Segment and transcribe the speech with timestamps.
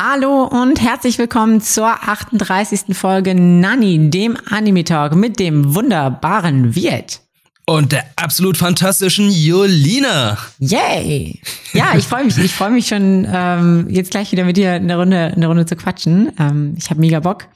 [0.00, 2.96] Hallo und herzlich willkommen zur 38.
[2.96, 7.22] Folge Nani, dem Anime Talk mit dem wunderbaren Viet.
[7.66, 10.38] Und der absolut fantastischen Jolina.
[10.60, 11.42] Yay!
[11.72, 12.38] Ja, ich freue mich.
[12.38, 15.74] Ich freue mich schon, ähm, jetzt gleich wieder mit dir eine Runde, eine Runde zu
[15.74, 16.30] quatschen.
[16.38, 17.48] Ähm, ich habe mega Bock.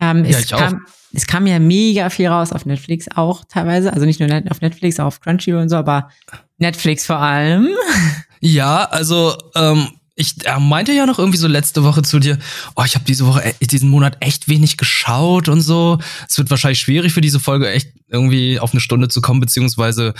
[0.00, 0.58] Ähm, Ja, es, ich auch.
[0.58, 3.92] kam, es kam ja mega viel raus auf Netflix auch teilweise.
[3.92, 6.08] Also nicht nur auf Netflix, auch auf Crunchyroll und so, aber
[6.56, 7.68] Netflix vor allem.
[8.40, 9.88] Ja, also ähm,
[10.20, 12.38] ich er meinte ja noch irgendwie so letzte Woche zu dir,
[12.76, 15.98] oh, ich habe diese Woche, e- diesen Monat echt wenig geschaut und so.
[16.28, 20.14] Es wird wahrscheinlich schwierig für diese Folge echt irgendwie auf eine Stunde zu kommen, beziehungsweise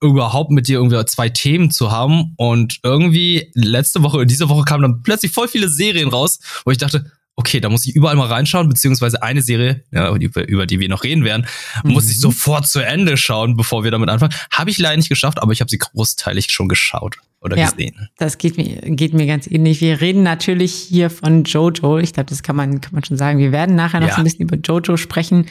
[0.00, 2.34] überhaupt mit dir irgendwie zwei Themen zu haben.
[2.36, 6.78] Und irgendwie letzte Woche, diese Woche kamen dann plötzlich voll viele Serien raus, wo ich
[6.78, 10.80] dachte, okay, da muss ich überall mal reinschauen, beziehungsweise eine Serie, ja, über, über die
[10.80, 11.46] wir noch reden werden,
[11.82, 14.34] muss ich sofort zu Ende schauen, bevor wir damit anfangen.
[14.52, 17.70] Habe ich leider nicht geschafft, aber ich habe sie großteilig schon geschaut oder Ja.
[17.70, 18.08] gesehen.
[18.18, 19.80] Das geht mir, geht mir ganz ähnlich.
[19.80, 21.98] Wir reden natürlich hier von Jojo.
[21.98, 23.38] Ich glaube, das kann man, kann man schon sagen.
[23.38, 24.14] Wir werden nachher noch Ja.
[24.14, 25.46] so ein bisschen über Jojo sprechen.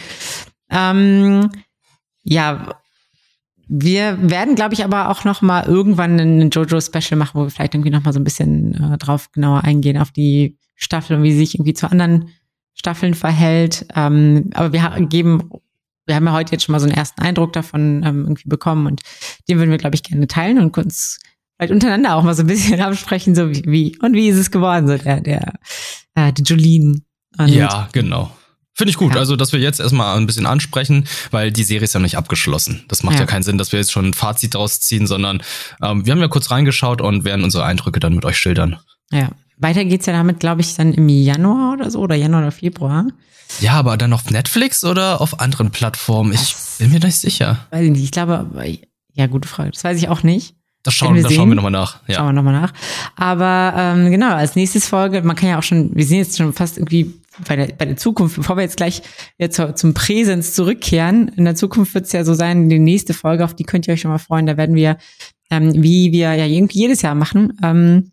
[0.69, 1.49] Ähm,
[2.23, 2.75] ja,
[3.67, 7.73] wir werden, glaube ich, aber auch noch mal irgendwann ein Jojo-Special machen, wo wir vielleicht
[7.73, 11.31] irgendwie noch mal so ein bisschen äh, drauf genauer eingehen auf die Staffel und wie
[11.31, 12.29] sie sich irgendwie zu anderen
[12.73, 13.85] Staffeln verhält.
[13.95, 15.49] Ähm, aber wir geben,
[16.05, 18.87] wir haben ja heute jetzt schon mal so einen ersten Eindruck davon ähm, irgendwie bekommen
[18.87, 19.01] und
[19.47, 21.19] den würden wir, glaube ich, gerne teilen und uns
[21.57, 24.51] vielleicht untereinander auch mal so ein bisschen absprechen, so wie, wie und wie ist es
[24.51, 25.53] geworden, so der, der,
[26.15, 27.01] äh, die Jolene.
[27.37, 28.35] Und Ja, genau.
[28.73, 29.13] Finde ich gut.
[29.13, 29.19] Ja.
[29.19, 32.17] Also, dass wir jetzt erstmal ein bisschen ansprechen, weil die Serie ist ja noch nicht
[32.17, 32.83] abgeschlossen.
[32.87, 33.25] Das macht ja, Ja.
[33.27, 35.43] keinen Sinn, dass wir jetzt schon ein Fazit draus ziehen, sondern
[35.83, 38.79] ähm, wir haben ja kurz reingeschaut und werden unsere Eindrücke dann mit euch schildern.
[39.11, 39.29] Ja.
[39.61, 43.07] Weiter geht's ja damit, glaube ich, dann im Januar oder so, oder Januar oder Februar.
[43.59, 46.31] Ja, aber dann auf Netflix oder auf anderen Plattformen?
[46.33, 47.67] Ich Das- bin mir nicht sicher.
[47.69, 48.03] Weiß ich nicht.
[48.03, 48.49] Ich glaube,
[49.13, 49.71] ja, gute Frage.
[49.71, 50.55] Das weiß ich auch nicht.
[50.83, 51.97] Das schauen, wir das schauen wir nochmal nach.
[52.07, 52.25] Schauen Ja.
[52.25, 52.73] wir nochmal nach.
[53.15, 56.53] Aber ähm, genau, als nächstes Folge, man kann ja auch schon, wir sind jetzt schon
[56.53, 57.13] fast irgendwie
[57.47, 59.03] bei der, bei der Zukunft, bevor wir jetzt gleich
[59.37, 61.27] jetzt zum Präsens zurückkehren.
[61.35, 63.93] In der Zukunft wird es ja so sein, die nächste Folge, auf die könnt ihr
[63.93, 64.97] euch schon mal freuen, da werden wir,
[65.51, 68.10] ähm, wie wir ja irgendwie jedes Jahr machen, ähm,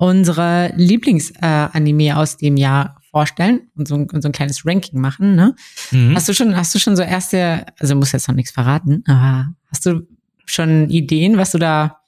[0.00, 4.98] unsere Lieblingsanime äh, aus dem Jahr vorstellen und so, ein- und so ein kleines Ranking
[4.98, 5.34] machen.
[5.36, 5.54] Ne?
[5.90, 6.14] Mhm.
[6.16, 9.52] Hast du schon, hast du schon so erste, also muss jetzt noch nichts verraten, aber
[9.70, 10.06] hast du
[10.46, 11.98] schon Ideen, was du da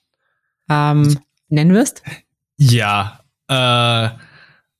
[0.70, 1.19] ähm,
[1.50, 2.02] nennen wirst?
[2.56, 4.08] Ja, äh,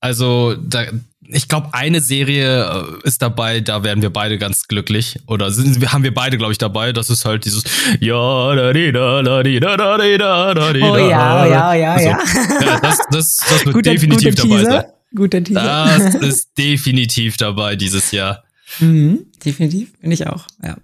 [0.01, 0.85] also da,
[1.29, 5.19] ich glaube, eine Serie äh, ist dabei, da werden wir beide ganz glücklich.
[5.27, 6.93] Oder sind, haben wir beide, glaube ich, dabei.
[6.93, 7.65] Das ist halt dieses
[8.01, 10.99] Ja, da, di, da, da, di, da, da, di, da, da, di, Oh da.
[10.99, 12.19] ja, ja, ja, Also, ja.
[12.61, 14.85] ja das, das, das wird Guter, definitiv guter dabei sein.
[15.15, 15.99] Guter Teaser.
[15.99, 18.43] Das ist definitiv dabei dieses Jahr.
[18.81, 20.77] Mhm, definitiv, bin ich auch, ja.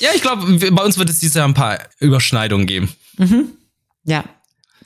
[0.00, 2.92] Ja, ich glaube, bei uns wird es dieses Jahr ein paar Überschneidungen geben.
[3.18, 3.48] Mhm.
[4.04, 4.24] Ja.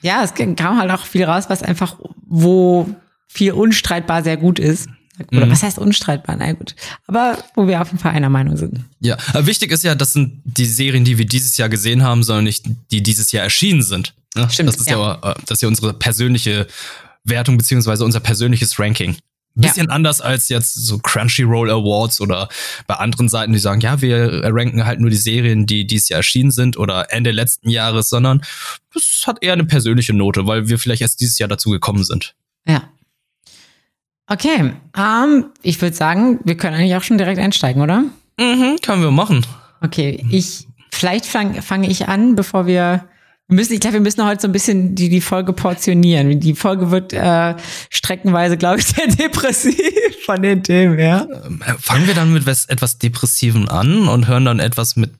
[0.03, 2.89] Ja, es kam halt auch viel raus, was einfach, wo
[3.33, 4.89] viel unstreitbar sehr gut ist.
[5.31, 5.51] Oder Mhm.
[5.51, 6.35] was heißt unstreitbar?
[6.39, 6.75] Na gut.
[7.05, 8.79] Aber wo wir auf jeden Fall einer Meinung sind.
[9.01, 12.23] Ja, aber wichtig ist ja, das sind die Serien, die wir dieses Jahr gesehen haben,
[12.23, 14.15] sondern nicht die dieses Jahr erschienen sind.
[14.35, 14.49] Ne?
[14.49, 15.13] Stimmt, das ist ja.
[15.15, 16.65] äh, das ist ja unsere persönliche
[17.23, 19.11] Wertung beziehungsweise unser persönliches Ranking.
[19.11, 19.67] Ein Ja.
[19.67, 22.47] bisschen anders als jetzt so Crunchyroll Awards oder
[22.87, 26.17] bei anderen Seiten, die sagen, ja, wir ranken halt nur die Serien, die dieses Jahr
[26.19, 28.41] erschienen sind oder Ende letzten Jahres, sondern
[28.93, 32.33] das hat eher eine persönliche Note, weil wir vielleicht erst dieses Jahr dazu gekommen sind.
[32.65, 32.89] Ja.
[34.31, 38.05] Okay, ähm, ich würde sagen, wir können eigentlich auch schon direkt einsteigen, oder?
[38.39, 39.45] Mhm, können wir machen.
[39.81, 43.03] Okay, ich vielleicht fange fange ich an, bevor wir
[43.49, 46.39] wir müssen, ich glaube, wir müssen heute so ein bisschen die, die Folge portionieren.
[46.39, 47.55] Die Folge wird äh,
[47.89, 49.75] streckenweise, glaube ich, sehr depressiv
[50.25, 51.27] von den Themen, ja.
[51.45, 55.11] Ähm, Fangen wir dann mit was, etwas Depressiven an und hören dann etwas mit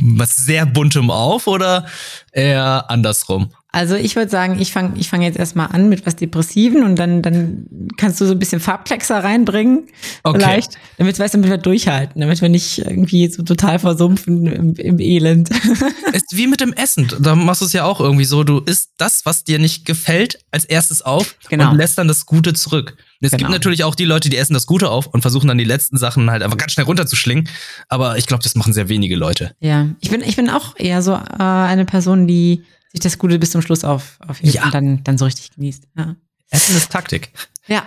[0.00, 1.86] was sehr buntem auf oder
[2.32, 3.50] eher andersrum?
[3.70, 6.96] Also ich würde sagen, ich fange ich fang jetzt erstmal an mit was Depressiven und
[6.96, 7.66] dann, dann
[7.98, 9.88] kannst du so ein bisschen Farbkleckser reinbringen.
[10.22, 10.38] Okay.
[10.38, 14.98] Vielleicht, damit, weißt, damit wir durchhalten, damit wir nicht irgendwie so total versumpfen im, im
[14.98, 15.50] Elend.
[16.12, 17.08] Ist wie mit dem Essen.
[17.20, 18.42] Da machst du es ja auch irgendwie so.
[18.42, 21.70] Du isst das, was dir nicht gefällt, als erstes auf Genau.
[21.70, 22.96] und lässt dann das Gute zurück.
[23.20, 23.38] Es Genau.
[23.38, 25.96] gibt natürlich auch die Leute, die essen das Gute auf und versuchen dann die letzten
[25.96, 27.48] Sachen halt einfach ganz schnell runterzuschlingen.
[27.88, 29.52] Aber ich glaube, das machen sehr wenige Leute.
[29.60, 32.62] Ja, ich bin, ich bin auch eher so äh, eine Person, die
[32.92, 34.64] sich das Gute bis zum Schluss auf, aufhebt Ja.
[34.66, 35.84] und dann, dann so richtig genießt.
[35.96, 36.14] Ja.
[36.50, 37.30] Essen ist Taktik.
[37.66, 37.82] ja.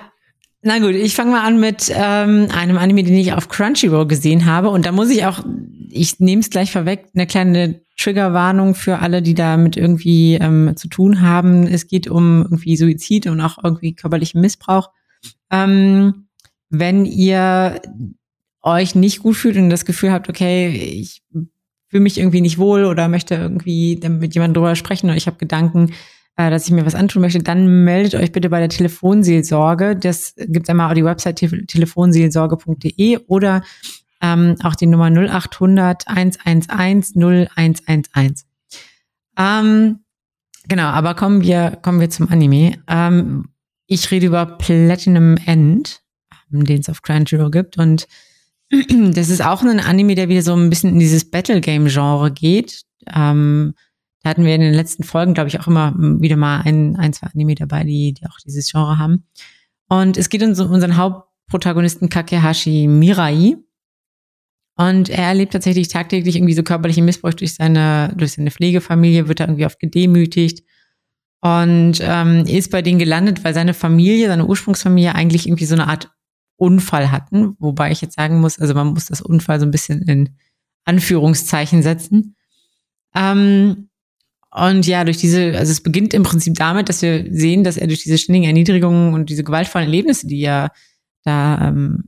[0.64, 4.46] Na gut, ich fange mal an mit ähm, einem Anime, den ich auf Crunchyroll gesehen
[4.46, 4.70] habe.
[4.70, 5.44] Und da muss ich auch,
[5.90, 10.88] ich nehme es gleich vorweg, eine kleine Triggerwarnung für alle, die damit irgendwie ähm, zu
[10.88, 11.66] tun haben.
[11.66, 14.90] Es geht um irgendwie Suizid und auch irgendwie körperlichen Missbrauch.
[15.52, 16.28] Ähm,
[16.70, 17.82] wenn ihr
[18.62, 21.22] euch nicht gut fühlt und das Gefühl habt, okay, ich
[21.90, 25.38] fühle mich irgendwie nicht wohl oder möchte irgendwie mit jemandem drüber sprechen oder ich habe
[25.38, 25.92] Gedanken,
[26.38, 29.96] äh, dass ich mir was antun möchte, dann meldet euch bitte bei der Telefonseelsorge.
[29.96, 33.64] Das gibt einmal auf die Website te telefonseelsorge.de oder
[34.22, 38.46] ähm, auch die Nummer 0800 111 0111.
[39.38, 40.00] Ähm,
[40.68, 42.78] genau, aber kommen wir, kommen wir zum Anime.
[42.88, 43.50] Ähm,
[43.92, 46.02] ich rede über Platinum End,
[46.54, 48.08] ähm, den es auf Crunchyroll gibt und
[48.70, 52.32] das ist auch ein Anime, der wieder so ein bisschen in dieses Battle Game Genre
[52.32, 52.84] geht.
[53.14, 53.74] Ähm,
[54.24, 57.12] da hatten wir in den letzten Folgen, glaube ich, auch immer wieder mal ein, ein,
[57.12, 59.26] zwei Anime dabei, die, die auch dieses Genre haben.
[59.90, 63.58] Und es geht um so unseren Hauptprotagonisten Kakehashi Mirai.
[64.78, 69.42] Und er erlebt tatsächlich tagtäglich irgendwie so körperlichen Missbrauch durch seine, durch seine Pflegefamilie, wird
[69.42, 70.64] da irgendwie oft gedemütigt
[71.42, 75.88] und ähm, ist bei denen gelandet, weil seine Familie, seine Ursprungsfamilie eigentlich irgendwie so eine
[75.88, 76.12] Art
[76.56, 77.56] Unfall hatten.
[77.60, 80.30] Wobei ich jetzt sagen muss, also man muss das Unfall so ein bisschen in
[80.86, 82.36] Anführungszeichen setzen.
[83.16, 83.90] Ähm,
[84.54, 87.88] und ja, durch diese, also es beginnt im Prinzip damit, dass wir sehen, dass er
[87.88, 90.72] durch diese ständigen Erniedrigungen und diese gewaltvollen Erlebnisse, die er
[91.24, 92.04] da ähm,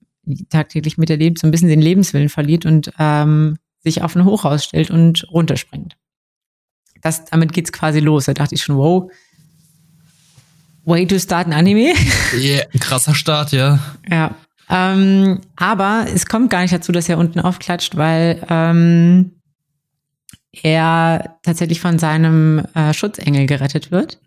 [0.49, 4.91] tagtäglich miterlebt, so ein bisschen den Lebenswillen verliert und ähm, sich auf ein Hochhaus stellt
[4.91, 5.97] und runterspringt.
[7.01, 8.25] Das, damit geht's quasi los.
[8.25, 9.11] Da dachte ich schon, wow,
[10.85, 11.93] way to start ein Anime.
[12.33, 13.79] Yeah, krasser Start, ja.
[14.09, 14.35] Ja.
[14.69, 19.33] Ähm, aber es kommt gar nicht dazu, dass er unten aufklatscht, weil ähm,
[20.51, 24.19] er tatsächlich von seinem äh, Schutzengel gerettet wird.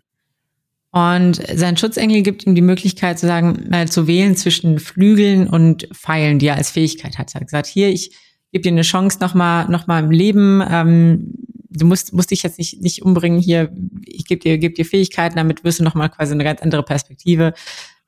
[0.91, 5.87] Und sein Schutzengel gibt ihm die Möglichkeit zu sagen, äh, zu wählen zwischen Flügeln und
[5.93, 7.33] Pfeilen, die er als Fähigkeit hat.
[7.35, 8.15] Er hat gesagt, hier, ich
[8.51, 10.63] gebe dir eine Chance nochmal noch mal im Leben.
[10.67, 11.33] Ähm,
[11.77, 13.71] du musst, musst dich jetzt nicht, nicht umbringen hier.
[14.05, 17.53] Ich gebe dir, geb dir Fähigkeiten, damit wirst du nochmal quasi eine ganz andere Perspektive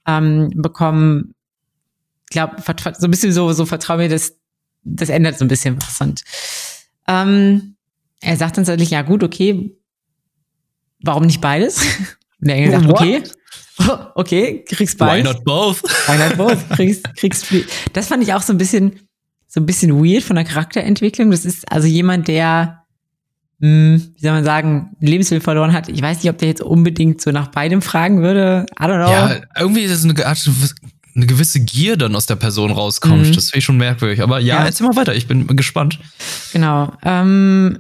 [0.06, 1.34] ähm, bekommen.
[2.30, 4.38] Ich glaube, so ein bisschen so, so vertrau mir, das,
[4.84, 6.00] das ändert so ein bisschen was.
[6.02, 6.24] Und
[7.08, 7.76] ähm,
[8.22, 9.76] er sagt dann tatsächlich, ja gut, okay,
[11.02, 11.82] warum nicht beides?
[12.42, 13.24] Und der Engel sagt, okay,
[14.16, 15.26] okay, kriegst beides.
[15.26, 15.84] Why not both?
[16.08, 16.70] Why not both?
[16.70, 17.48] Kriegst, kriegst
[17.94, 19.00] Das fand ich auch so ein bisschen,
[19.48, 21.32] so ein bisschen weird von der Charakterentwicklung.
[21.32, 22.79] Das ist also jemand, der,
[23.60, 25.90] mh, hm, wie soll man sagen, Lebenswillen verloren hat.
[25.90, 28.66] Ich weiß nicht, ob der jetzt unbedingt so nach beidem fragen würde.
[28.80, 29.12] I don't know.
[29.12, 30.14] Ja, irgendwie ist es eine
[31.16, 33.28] eine gewisse Gier dann aus der Person rauskommt.
[33.28, 33.34] Mhm.
[33.34, 34.22] Das finde ich schon merkwürdig.
[34.22, 36.00] Aber ja, ja, erzähl mal weiter, ich bin gespannt.
[36.54, 36.94] Genau.
[37.04, 37.80] Ähm,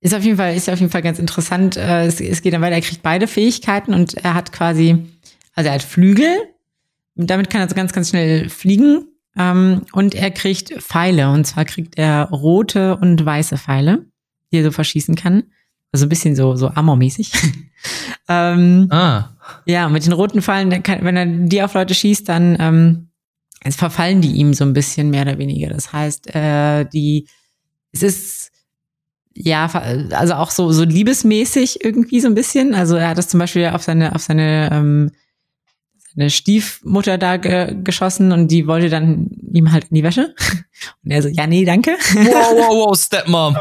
[0.00, 1.76] ist auf jeden Fall, ist auf jeden Fall ganz interessant.
[1.76, 5.06] Äh, es, es geht dann weiter, er kriegt beide Fähigkeiten und er hat quasi,
[5.54, 6.36] also er hat Flügel.
[7.14, 9.06] Damit kann er so ganz, ganz schnell fliegen.
[9.36, 11.30] Ähm, und er kriegt Pfeile.
[11.30, 14.06] Und zwar kriegt er rote und weiße Pfeile,
[14.52, 15.44] die er so verschießen kann.
[15.92, 17.32] Also ein bisschen so, so Amor-mäßig.
[18.28, 19.30] ähm, ah.
[19.66, 23.08] Ja, mit den roten Pfeilen, kann, wenn er die auf Leute schießt, dann ähm,
[23.64, 25.68] es verfallen die ihm so ein bisschen mehr oder weniger.
[25.68, 27.28] Das heißt, äh, die,
[27.92, 28.52] es ist
[29.34, 29.66] ja,
[30.10, 32.74] also auch so, so liebesmäßig irgendwie so ein bisschen.
[32.74, 35.10] Also er hat das zum Beispiel auf seine, auf seine, ähm,
[36.14, 40.34] seine Stiefmutter da ge geschossen und die wollte dann ihm halt in die Wäsche.
[41.04, 41.92] Und er so, ja, nee, danke.
[41.92, 43.56] Wow, wow, wow, Stepmom.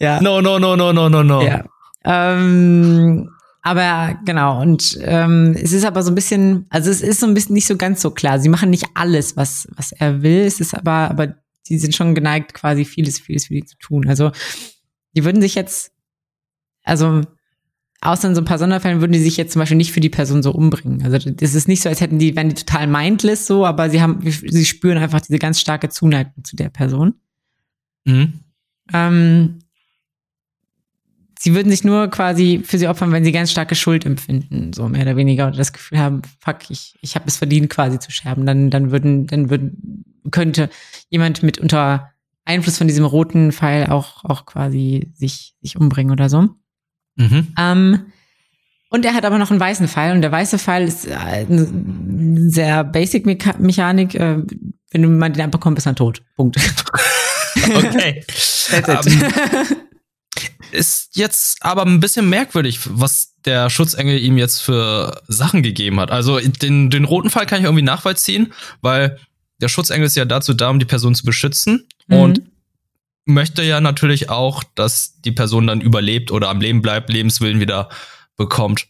[0.00, 0.20] ja.
[0.20, 1.42] No, no, no, no, no, no, no.
[1.42, 1.64] Ja.
[2.04, 3.30] Ähm,
[3.62, 7.34] aber genau, und ähm, es ist aber so ein bisschen, also es ist so ein
[7.34, 8.38] bisschen nicht so ganz so klar.
[8.38, 10.40] Sie machen nicht alles, was, was er will.
[10.40, 11.34] Es ist aber, aber
[11.68, 14.08] die sind schon geneigt, quasi vieles, vieles für die zu tun.
[14.08, 14.32] Also
[15.14, 15.92] die würden sich jetzt,
[16.82, 17.22] also
[18.00, 20.08] außer in so ein paar Sonderfällen würden die sich jetzt zum Beispiel nicht für die
[20.08, 21.02] Person so umbringen.
[21.04, 24.00] Also das ist nicht so, als hätten die, wären die total mindless so, aber sie
[24.00, 27.14] haben, sie spüren einfach diese ganz starke Zuneigung zu der Person.
[28.04, 28.34] Mhm.
[28.92, 29.58] Ähm,
[31.38, 34.88] sie würden sich nur quasi für sie opfern, wenn sie ganz starke Schuld empfinden, so
[34.88, 38.10] mehr oder weniger, oder das Gefühl haben, fuck, ich, ich habe es verdient, quasi zu
[38.10, 38.46] scherben.
[38.46, 40.70] Dann, dann würden, dann würden, könnte
[41.10, 42.12] jemand mit unter
[42.44, 46.48] Einfluss von diesem roten Pfeil auch, auch quasi sich, sich umbringen oder so.
[47.18, 47.48] Mhm.
[47.58, 48.06] Ähm,
[48.90, 52.50] und er hat aber noch einen weißen Pfeil und der weiße Pfeil ist äh, eine
[52.50, 53.26] sehr basic
[53.58, 54.14] Mechanik.
[54.14, 54.38] Äh,
[54.90, 56.22] wenn du mal den abbekommst, bist du dann tot.
[56.36, 56.56] Punkt.
[57.74, 58.24] Okay.
[58.72, 59.76] Um, ähm,
[60.70, 66.10] ist jetzt aber ein bisschen merkwürdig, was der Schutzengel ihm jetzt für Sachen gegeben hat.
[66.10, 69.18] Also den, den roten Fall kann ich irgendwie nachvollziehen, weil
[69.60, 72.16] der Schutzengel ist ja dazu da, um die Person zu beschützen mhm.
[72.16, 72.42] und
[73.28, 77.90] möchte ja natürlich auch, dass die Person dann überlebt oder am Leben bleibt, Lebenswillen wieder
[78.36, 78.88] bekommt.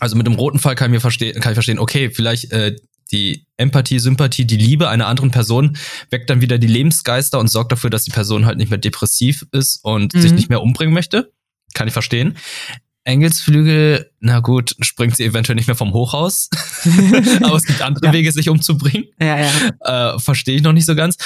[0.00, 2.76] Also mit dem roten Fall kann, mir verstehen, kann ich verstehen, okay, vielleicht äh,
[3.12, 5.78] die Empathie, Sympathie, die Liebe einer anderen Person
[6.10, 9.46] weckt dann wieder die Lebensgeister und sorgt dafür, dass die Person halt nicht mehr depressiv
[9.52, 10.20] ist und mhm.
[10.20, 11.32] sich nicht mehr umbringen möchte.
[11.72, 12.36] Kann ich verstehen.
[13.06, 16.50] Engelsflügel, na gut, springt sie eventuell nicht mehr vom Hochhaus.
[17.42, 18.12] Aber es gibt andere ja.
[18.12, 19.06] Wege, sich umzubringen.
[19.20, 20.14] Ja, ja.
[20.14, 21.16] Äh, verstehe ich noch nicht so ganz.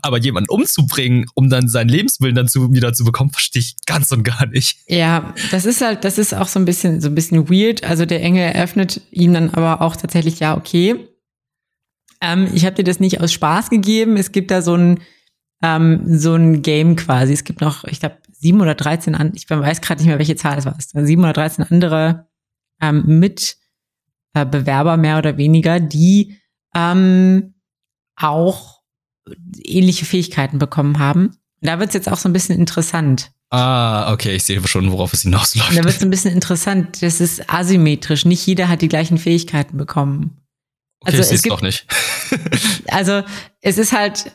[0.00, 4.12] Aber jemanden umzubringen, um dann seinen Lebenswillen dann zu, wieder zu bekommen, verstehe ich ganz
[4.12, 4.78] und gar nicht.
[4.86, 7.82] Ja, das ist halt, das ist auch so ein bisschen, so ein bisschen weird.
[7.82, 11.08] Also der Engel eröffnet ihm dann aber auch tatsächlich, ja, okay.
[12.20, 14.16] Ähm, ich habe dir das nicht aus Spaß gegeben.
[14.16, 15.00] Es gibt da so ein,
[15.64, 17.32] ähm, so ein Game quasi.
[17.32, 20.36] Es gibt noch, ich glaube, sieben oder dreizehn an, ich weiß gerade nicht mehr, welche
[20.36, 22.28] Zahl es war, sieben oder dreizehn andere
[22.78, 23.18] ähm,
[24.34, 26.36] Mitbewerber äh, mehr oder weniger, die
[26.74, 27.54] ähm,
[28.16, 28.82] auch
[29.62, 31.38] ähnliche Fähigkeiten bekommen haben.
[31.62, 33.32] Da wird es jetzt auch so ein bisschen interessant.
[33.48, 35.70] Ah, okay, ich sehe schon, worauf es hinausläuft.
[35.70, 37.00] Da wird es ein bisschen interessant.
[37.00, 38.26] Das ist asymmetrisch.
[38.26, 40.36] Nicht jeder hat die gleichen Fähigkeiten bekommen.
[41.00, 41.86] Okay, also, ich sehe es doch nicht.
[42.88, 43.22] also
[43.62, 44.32] es ist halt,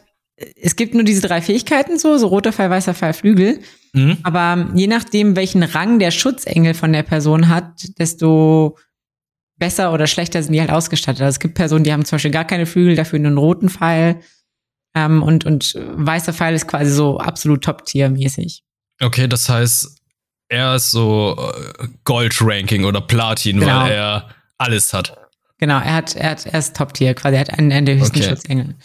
[0.62, 3.60] es gibt nur diese drei Fähigkeiten so, so roter Pfeil, weißer Pfeil, Flügel.
[3.94, 4.18] Mhm.
[4.24, 8.78] Aber je nachdem, welchen Rang der Schutzengel von der Person hat, desto
[9.58, 11.22] besser oder schlechter sind die halt ausgestattet.
[11.22, 13.70] Also es gibt Personen, die haben zum Beispiel gar keine Flügel, dafür nur einen roten
[13.70, 14.22] Pfeil.
[14.96, 18.64] Ähm, und, und weißer Pfeil ist quasi so absolut Top-Tier-mäßig.
[19.02, 19.98] Okay, das heißt,
[20.48, 23.82] er ist so äh, Gold-Ranking oder Platin, genau.
[23.82, 25.16] weil er alles hat.
[25.60, 28.20] Genau, er hat, er hat, er ist Top-Tier, quasi, er hat einen, einen der höchsten
[28.20, 28.30] okay.
[28.30, 28.76] Schutzengel.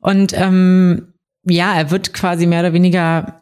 [0.00, 1.14] Und ähm,
[1.44, 3.38] ja, er wird quasi mehr oder weniger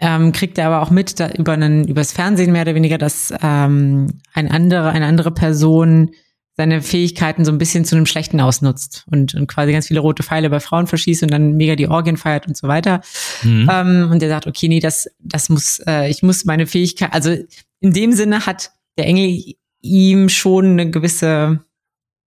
[0.00, 3.32] ähm, kriegt er aber auch mit da, über einen übers Fernsehen mehr oder weniger, dass
[3.42, 6.12] ähm, ein andere, eine andere Person
[6.56, 10.22] seine Fähigkeiten so ein bisschen zu einem Schlechten ausnutzt und, und quasi ganz viele rote
[10.22, 13.02] Pfeile bei Frauen verschießt und dann mega die Orgien feiert und so weiter.
[13.42, 13.68] Mhm.
[13.70, 17.36] Ähm, und er sagt, okay, nee, das, das muss, äh, ich muss meine Fähigkeit, also
[17.80, 21.60] in dem Sinne hat der Engel ihm schon eine gewisse,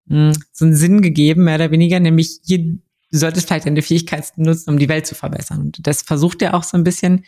[0.07, 2.79] mh, hm, so einen Sinn gegeben, mehr oder weniger, nämlich hier,
[3.12, 5.61] du solltest vielleicht deine Fähigkeiten nutzen, um die Welt zu verbessern.
[5.61, 7.25] Und das versucht er auch so ein bisschen.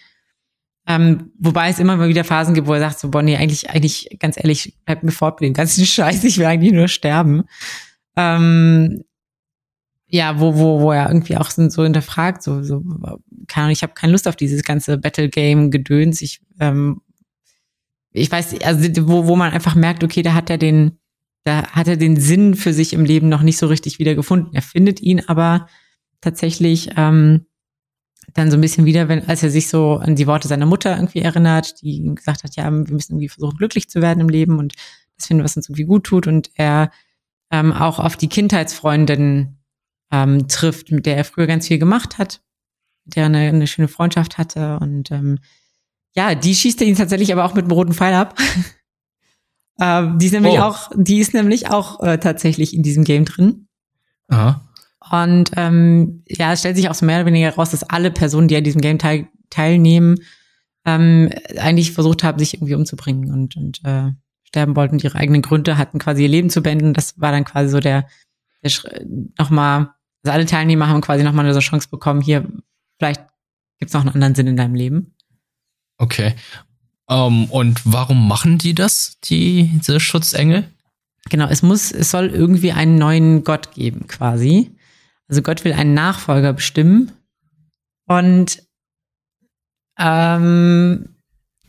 [0.86, 3.70] Ähm, wobei es immer mal wieder Phasen gibt, wo er sagt so, boah, nee, eigentlich,
[3.70, 7.44] eigentlich, ganz ehrlich, bleib mir fort mit dem ganzen Scheiß, ich will eigentlich nur sterben.
[8.16, 9.04] Ähm,
[10.06, 12.82] ja, wo, wo, wo er irgendwie auch so hinterfragt, so, so,
[13.46, 16.22] keine Ahnung, ich habe keine Lust auf dieses ganze Battle-Game-Gedöns.
[16.22, 17.00] Ich, ähm,
[18.12, 20.98] ich weiß, also wo, wo man einfach merkt, okay, da hat er den,
[21.44, 24.54] da hat er den Sinn für sich im Leben noch nicht so richtig wieder gefunden.
[24.54, 25.68] Er findet ihn aber
[26.20, 27.46] tatsächlich ähm,
[28.32, 30.96] dann so ein bisschen wieder, wenn, als er sich so an die Worte seiner Mutter
[30.96, 34.30] irgendwie erinnert, die ihm gesagt hat, ja, wir müssen irgendwie versuchen, glücklich zu werden im
[34.30, 34.74] Leben und
[35.16, 36.26] das finden, was uns irgendwie gut tut.
[36.26, 36.90] Und er
[37.50, 39.58] ähm, auch auf die Kindheitsfreundin
[40.10, 42.40] ähm, trifft, mit der er früher ganz viel gemacht hat,
[43.04, 44.78] mit der er eine, eine schöne Freundschaft hatte.
[44.78, 45.38] Und ähm,
[46.16, 48.38] ja, die schießt er ihn tatsächlich aber auch mit einem roten Pfeil ab.
[49.80, 50.62] ähm, die ist nämlich oh.
[50.62, 53.68] auch, die ist nämlich auch äh, tatsächlich in diesem Game drin.
[54.28, 54.60] Aha.
[55.10, 58.48] Und ähm, ja, es stellt sich auch so mehr oder weniger heraus, dass alle Personen,
[58.48, 60.16] die an diesem Game teil teilnehmen,
[60.84, 64.10] ähm, eigentlich versucht haben, sich irgendwie umzubringen und, und äh,
[64.44, 66.94] sterben wollten und ihre eigenen Gründe hatten, quasi ihr Leben zu beenden.
[66.94, 68.06] Das war dann quasi so der,
[68.62, 68.72] der
[69.38, 69.90] nochmal,
[70.22, 72.48] also alle Teilnehmer haben quasi nochmal eine Chance bekommen, hier,
[72.98, 73.20] vielleicht
[73.78, 75.14] gibt es noch einen anderen Sinn in deinem Leben.
[75.98, 76.34] Okay.
[77.08, 80.64] Ähm, und warum machen die das, die, diese Schutzengel?
[81.30, 84.76] Genau, es muss, es soll irgendwie einen neuen Gott geben, quasi.
[85.28, 87.12] Also Gott will einen Nachfolger bestimmen.
[88.06, 88.62] Und
[89.98, 91.08] ähm,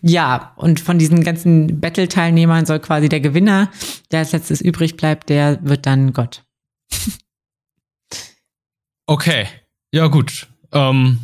[0.01, 3.71] ja, und von diesen ganzen Battle-Teilnehmern soll quasi der Gewinner,
[4.11, 6.43] der als letztes übrig bleibt, der wird dann Gott.
[9.07, 9.47] okay,
[9.91, 10.47] ja gut.
[10.71, 11.19] Ähm,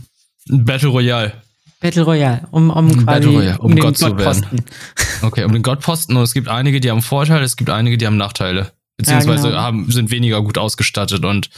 [0.47, 1.33] Battle Royale.
[1.81, 4.61] Battle Royale, um, um quasi Battle Royale, um, um Gott zu werden.
[5.23, 6.17] Okay, um den Gottposten.
[6.17, 8.71] Und es gibt einige, die haben Vorteile, es gibt einige, die haben Nachteile.
[8.97, 9.61] Beziehungsweise ja, genau.
[9.61, 11.49] haben, sind weniger gut ausgestattet und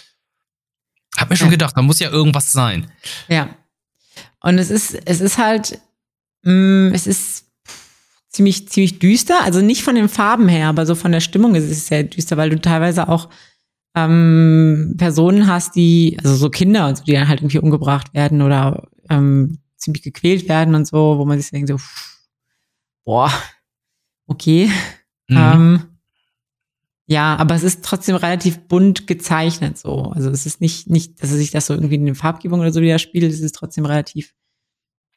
[1.17, 1.51] hab mir schon ja.
[1.51, 2.87] gedacht, da muss ja irgendwas sein.
[3.29, 3.49] Ja.
[4.41, 5.79] Und es ist, es ist halt,
[6.43, 7.45] mh, mm, es ist
[8.29, 9.43] ziemlich, ziemlich düster.
[9.43, 12.35] Also nicht von den Farben her, aber so von der Stimmung ist es sehr düster,
[12.35, 13.29] weil du teilweise auch
[13.95, 18.41] ähm, Personen hast, die, also so Kinder und so, die dann halt irgendwie umgebracht werden
[18.41, 21.77] oder ähm, ziemlich gequält werden und so, wo man sich denkt so,
[23.05, 23.31] boah,
[24.27, 24.71] okay.
[25.27, 25.37] Mhm.
[25.37, 25.93] Ähm,
[27.05, 30.11] ja, aber es ist trotzdem relativ bunt gezeichnet so.
[30.15, 32.71] Also es ist nicht, nicht, dass er sich das so irgendwie in den Farbgebung oder
[32.71, 34.33] so widerspiegelt, es ist trotzdem relativ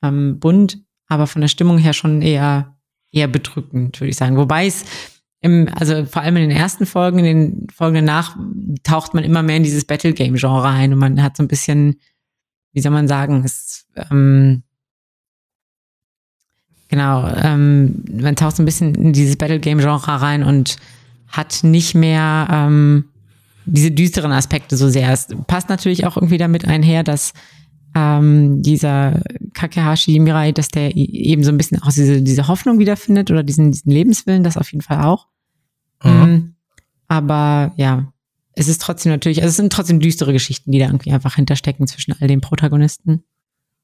[0.02, 2.76] ähm, bunt, aber von der Stimmung her schon eher,
[3.12, 4.36] eher bedrückend, würde ich sagen.
[4.36, 4.84] Wobei es
[5.40, 8.36] im, also vor allem in den ersten Folgen, in den Folgen danach
[8.82, 11.48] taucht man immer mehr in dieses Battle Game Genre ein und man hat so ein
[11.48, 12.00] bisschen,
[12.72, 13.65] wie soll man sagen, es,
[14.10, 14.62] ähm,
[16.88, 20.76] genau, ähm, man taucht so ein bisschen in dieses Battle Game Genre rein und
[21.28, 23.06] hat nicht mehr ähm,
[23.64, 25.12] diese düsteren Aspekte so sehr.
[25.12, 27.32] Es passt natürlich auch irgendwie damit einher, dass
[27.94, 29.22] ähm, dieser
[29.54, 33.72] Kakehashi Mirai, dass der eben so ein bisschen auch diese, diese Hoffnung wiederfindet oder diesen,
[33.72, 35.26] diesen Lebenswillen, das auf jeden Fall auch.
[36.04, 36.10] Mhm.
[36.10, 36.54] Ähm,
[37.08, 38.12] aber ja,
[38.52, 41.86] es ist trotzdem natürlich, also es sind trotzdem düstere Geschichten, die da irgendwie einfach hinterstecken
[41.86, 43.22] zwischen all den Protagonisten.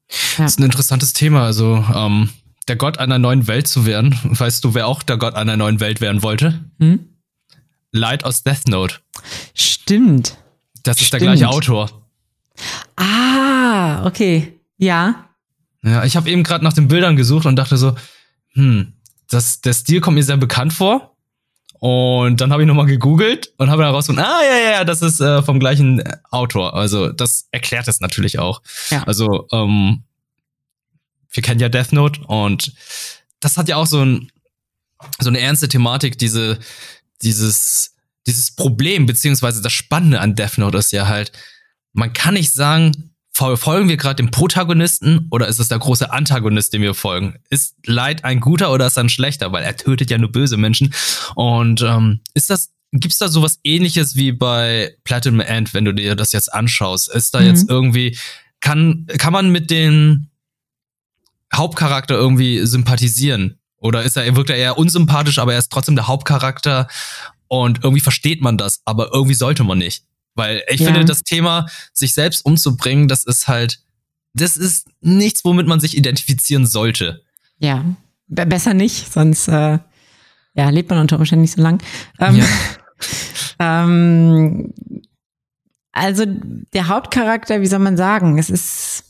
[0.09, 0.43] Ja.
[0.43, 1.43] Das ist ein interessantes Thema.
[1.45, 2.29] Also, ähm,
[2.67, 4.17] der Gott einer neuen Welt zu werden.
[4.23, 6.63] Weißt du, wer auch der Gott einer neuen Welt werden wollte?
[6.79, 7.07] Hm?
[7.91, 8.97] Light aus Death Note.
[9.53, 10.37] Stimmt.
[10.83, 11.21] Das ist Stimmt.
[11.21, 12.07] der gleiche Autor.
[12.95, 14.59] Ah, okay.
[14.77, 15.29] Ja.
[15.83, 17.95] Ja, ich habe eben gerade nach den Bildern gesucht und dachte so,
[18.53, 18.93] hm,
[19.29, 21.12] das, der Stil kommt mir sehr bekannt vor.
[21.83, 25.43] Und dann habe ich nochmal gegoogelt und habe herausgefunden, ah ja, ja, das ist äh,
[25.43, 26.75] vom gleichen Autor.
[26.75, 28.61] Also das erklärt es natürlich auch.
[28.89, 29.03] Ja.
[29.03, 30.03] Also ähm,
[31.29, 32.71] wir kennen ja Death Note und
[33.41, 34.31] das hat ja auch so, ein,
[35.19, 36.57] so eine ernste Thematik, diese,
[37.21, 37.95] dieses,
[38.27, 41.33] dieses Problem, beziehungsweise das Spannende an Death Note ist ja halt,
[41.91, 46.73] man kann nicht sagen, folgen wir gerade dem Protagonisten oder ist es der große Antagonist,
[46.73, 47.39] dem wir folgen?
[47.49, 49.51] Ist Light ein guter oder ist er ein schlechter?
[49.51, 50.93] Weil er tötet ja nur böse Menschen.
[51.35, 56.15] Und ähm, ist das, gibt's da sowas ähnliches wie bei Platinum End, wenn du dir
[56.15, 57.09] das jetzt anschaust?
[57.09, 57.47] Ist da mhm.
[57.47, 58.17] jetzt irgendwie,
[58.61, 60.29] kann, kann man mit den
[61.53, 63.59] Hauptcharakter irgendwie sympathisieren?
[63.77, 66.87] Oder ist er, wirkt er eher unsympathisch, aber er ist trotzdem der Hauptcharakter
[67.49, 70.05] und irgendwie versteht man das, aber irgendwie sollte man nicht.
[70.35, 70.87] Weil ich ja.
[70.87, 73.79] finde, das Thema, sich selbst umzubringen, das ist halt,
[74.33, 77.21] das ist nichts, womit man sich identifizieren sollte.
[77.59, 77.85] Ja,
[78.27, 79.79] besser nicht, sonst äh,
[80.55, 81.81] ja, lebt man unter Umständen nicht so lang.
[82.19, 82.45] Ähm, ja.
[83.83, 84.73] ähm,
[85.91, 89.03] also der Hauptcharakter, wie soll man sagen, es ist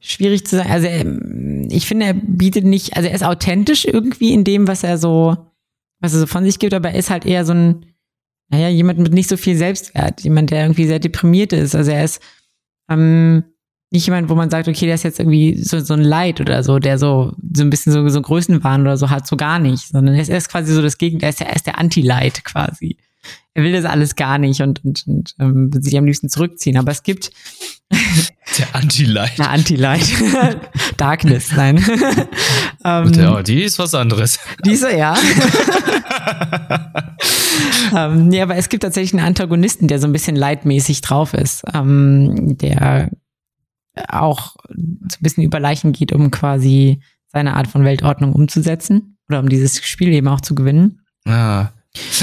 [0.00, 0.70] schwierig zu sagen.
[0.70, 1.04] Also er,
[1.70, 5.36] ich finde, er bietet nicht, also er ist authentisch irgendwie in dem, was er so,
[6.00, 7.86] was er so von sich gibt, aber er ist halt eher so ein,
[8.52, 11.74] naja, jemand mit nicht so viel Selbstwert, jemand, der irgendwie sehr deprimiert ist.
[11.74, 12.20] Also er ist
[12.90, 13.44] ähm,
[13.90, 16.62] nicht jemand, wo man sagt, okay, der ist jetzt irgendwie so, so ein Leid oder
[16.62, 19.88] so, der so, so ein bisschen so, so Größenwahn oder so hat, so gar nicht,
[19.88, 22.44] sondern er ist, er ist quasi so das Gegenteil, er ist, er ist der Anti-Leid
[22.44, 22.98] quasi.
[23.54, 26.76] Er will das alles gar nicht und, und, und ähm, will sich am liebsten zurückziehen.
[26.76, 27.30] Aber es gibt
[28.58, 29.38] der Anti-Light.
[29.38, 30.10] Der Anti-Light.
[30.96, 31.82] Darkness, nein.
[32.84, 34.38] ähm, ja, die ist was anderes.
[34.64, 35.16] Diese, ja.
[37.96, 41.62] ähm, nee, aber es gibt tatsächlich einen Antagonisten, der so ein bisschen leidmäßig drauf ist,
[41.74, 43.10] ähm, der
[44.08, 49.40] auch so ein bisschen über Leichen geht, um quasi seine Art von Weltordnung umzusetzen oder
[49.40, 51.00] um dieses Spiel eben auch zu gewinnen.
[51.26, 51.72] Ja.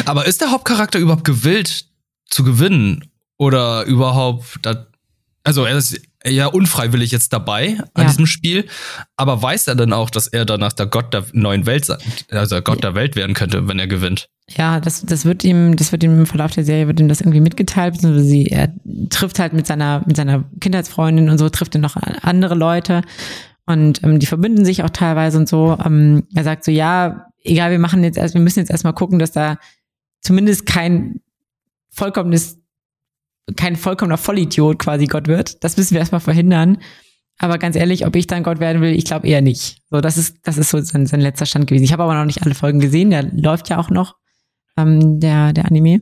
[0.06, 1.86] Aber ist der Hauptcharakter überhaupt gewillt
[2.26, 3.06] zu gewinnen?
[3.38, 4.60] Oder überhaupt,
[5.44, 8.08] also er ist ja unfreiwillig jetzt dabei an ja.
[8.08, 8.68] diesem Spiel,
[9.16, 11.88] aber weiß er dann auch, dass er danach der Gott der neuen Welt,
[12.30, 14.30] also Gott der Welt werden könnte, wenn er gewinnt?
[14.50, 17.22] Ja, das, das wird ihm, das wird ihm im Verlauf der Serie wird ihm das
[17.22, 18.74] irgendwie mitgeteilt, beziehungsweise sie, er
[19.10, 23.04] trifft halt mit seiner, mit seiner Kindheitsfreundin und so, trifft er noch andere Leute
[23.66, 25.78] und ähm, die verbünden sich auch teilweise und so.
[25.86, 29.20] Ähm, er sagt so, ja, egal, wir machen jetzt erst, wir müssen jetzt erstmal gucken,
[29.20, 29.58] dass da
[30.22, 31.22] zumindest kein
[31.92, 32.59] vollkommenes
[33.56, 35.64] kein vollkommener Vollidiot quasi Gott wird.
[35.64, 36.78] Das müssen wir erstmal verhindern.
[37.38, 39.82] Aber ganz ehrlich, ob ich dann Gott werden will, ich glaube eher nicht.
[39.90, 41.86] So, das ist, das ist so sein, sein letzter Stand gewesen.
[41.86, 44.18] Ich habe aber noch nicht alle Folgen gesehen, der läuft ja auch noch,
[44.78, 46.02] ähm, der, der Anime.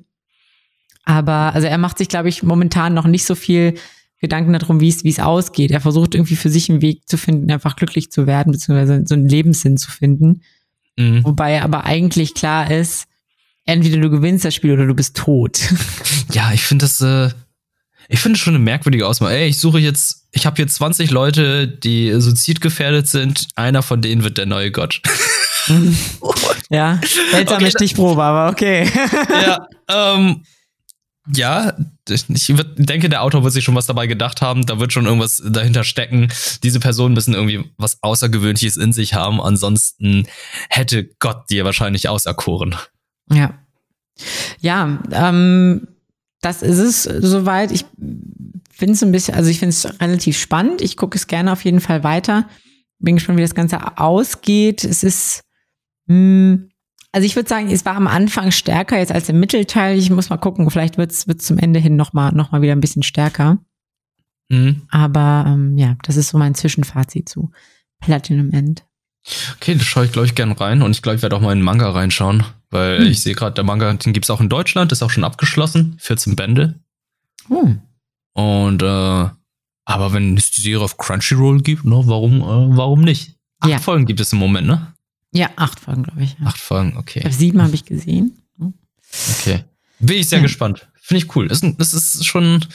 [1.03, 3.75] Aber also er macht sich, glaube ich, momentan noch nicht so viel
[4.19, 5.69] Gedanken darum, wie es, wie es ausgeht.
[5.69, 9.13] Er versucht irgendwie für sich einen Weg zu finden, einfach glücklich zu werden, beziehungsweise so
[9.13, 10.41] einen Lebenssinn zu finden.
[10.97, 11.23] Mhm.
[11.23, 13.07] Wobei aber eigentlich klar ist,
[13.67, 15.59] entweder du gewinnst das Spiel oder du bist tot.
[16.31, 17.29] Ja, ich finde das, äh,
[18.09, 19.33] ich finde schon eine merkwürdige Auswahl.
[19.33, 23.47] Ey, ich suche jetzt, ich habe hier 20 Leute, die suizidgefährdet sind.
[23.55, 25.01] Einer von denen wird der neue Gott.
[26.69, 26.99] ja,
[27.31, 28.89] seltsame okay, Stichprobe, aber okay.
[29.29, 30.43] ja, ähm,
[31.33, 31.73] ja,
[32.07, 32.25] ich
[32.77, 34.65] denke, der Autor wird sich schon was dabei gedacht haben.
[34.65, 36.29] Da wird schon irgendwas dahinter stecken.
[36.63, 39.41] Diese Personen müssen irgendwie was Außergewöhnliches in sich haben.
[39.41, 40.25] Ansonsten
[40.69, 42.75] hätte Gott dir wahrscheinlich auserkoren.
[43.31, 43.53] Ja.
[44.59, 45.87] Ja, ähm,
[46.41, 47.71] das ist es soweit.
[47.71, 47.85] Ich
[48.71, 50.81] finde es ein bisschen, also ich finde es relativ spannend.
[50.81, 52.47] Ich gucke es gerne auf jeden Fall weiter.
[52.99, 54.83] Bin gespannt, wie das Ganze ausgeht.
[54.83, 55.41] Es ist,
[56.07, 56.69] mh, hm,
[57.11, 59.97] also ich würde sagen, es war am Anfang stärker jetzt als im Mittelteil.
[59.97, 62.81] Ich muss mal gucken, vielleicht wird es zum Ende hin nochmal noch mal wieder ein
[62.81, 63.59] bisschen stärker.
[64.49, 64.83] Mhm.
[64.89, 67.51] Aber ähm, ja, das ist so mein Zwischenfazit zu
[67.99, 68.85] Platinum End.
[69.55, 71.51] Okay, das schaue ich, glaube ich, gern rein und ich glaube, ich werde auch mal
[71.51, 73.07] in den Manga reinschauen, weil hm.
[73.07, 75.97] ich sehe gerade, der Manga, den gibt es auch in Deutschland, ist auch schon abgeschlossen,
[75.99, 76.79] 14 Bände.
[77.47, 77.81] Hm.
[78.33, 79.29] Und äh,
[79.85, 83.35] aber wenn es die Serie auf Crunchyroll gibt, ne, warum, äh, warum nicht?
[83.59, 83.79] Acht ja.
[83.79, 84.93] Folgen gibt es im Moment, ne?
[85.31, 86.35] Ja, acht Folgen, glaube ich.
[86.39, 86.47] Ja.
[86.47, 87.23] Acht Folgen, okay.
[87.27, 88.37] Ich sieben habe ich gesehen.
[89.39, 89.63] Okay.
[89.99, 90.43] Bin ich sehr ja.
[90.43, 90.87] gespannt.
[91.01, 91.47] Finde ich cool.
[91.47, 92.65] Das, das ist schon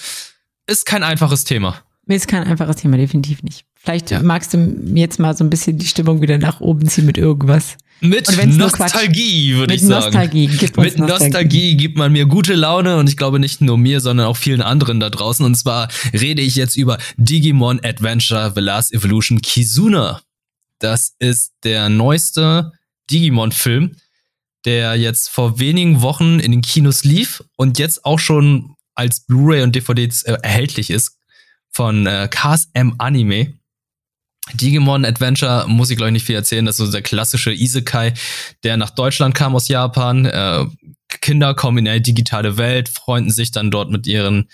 [0.66, 1.82] ist kein einfaches Thema.
[2.06, 3.64] Ist kein einfaches Thema, definitiv nicht.
[3.74, 4.22] Vielleicht ja.
[4.22, 7.76] magst du jetzt mal so ein bisschen die Stimmung wieder nach oben ziehen mit irgendwas.
[8.00, 10.06] Mit Nostalgie, würde ich sagen.
[10.06, 10.48] Nostalgie.
[10.48, 11.00] Mit Nostalgie.
[11.00, 14.60] Nostalgie gibt man mir gute Laune und ich glaube nicht nur mir, sondern auch vielen
[14.60, 15.46] anderen da draußen.
[15.46, 20.20] Und zwar rede ich jetzt über Digimon Adventure The Last Evolution Kizuna.
[20.80, 22.72] Das ist der neueste
[23.08, 23.94] Digimon-Film,
[24.64, 29.62] der jetzt vor wenigen Wochen in den Kinos lief und jetzt auch schon als Blu-ray
[29.62, 31.18] und DVD erhältlich ist
[31.72, 33.54] von äh, KSM Anime.
[34.54, 36.66] Digimon Adventure muss ich glaube ich nicht viel erzählen.
[36.66, 38.12] Das ist so der klassische Isekai,
[38.64, 40.26] der nach Deutschland kam aus Japan.
[40.26, 40.66] Äh,
[41.20, 44.48] Kinder kommen in eine digitale Welt, freunden sich dann dort mit ihren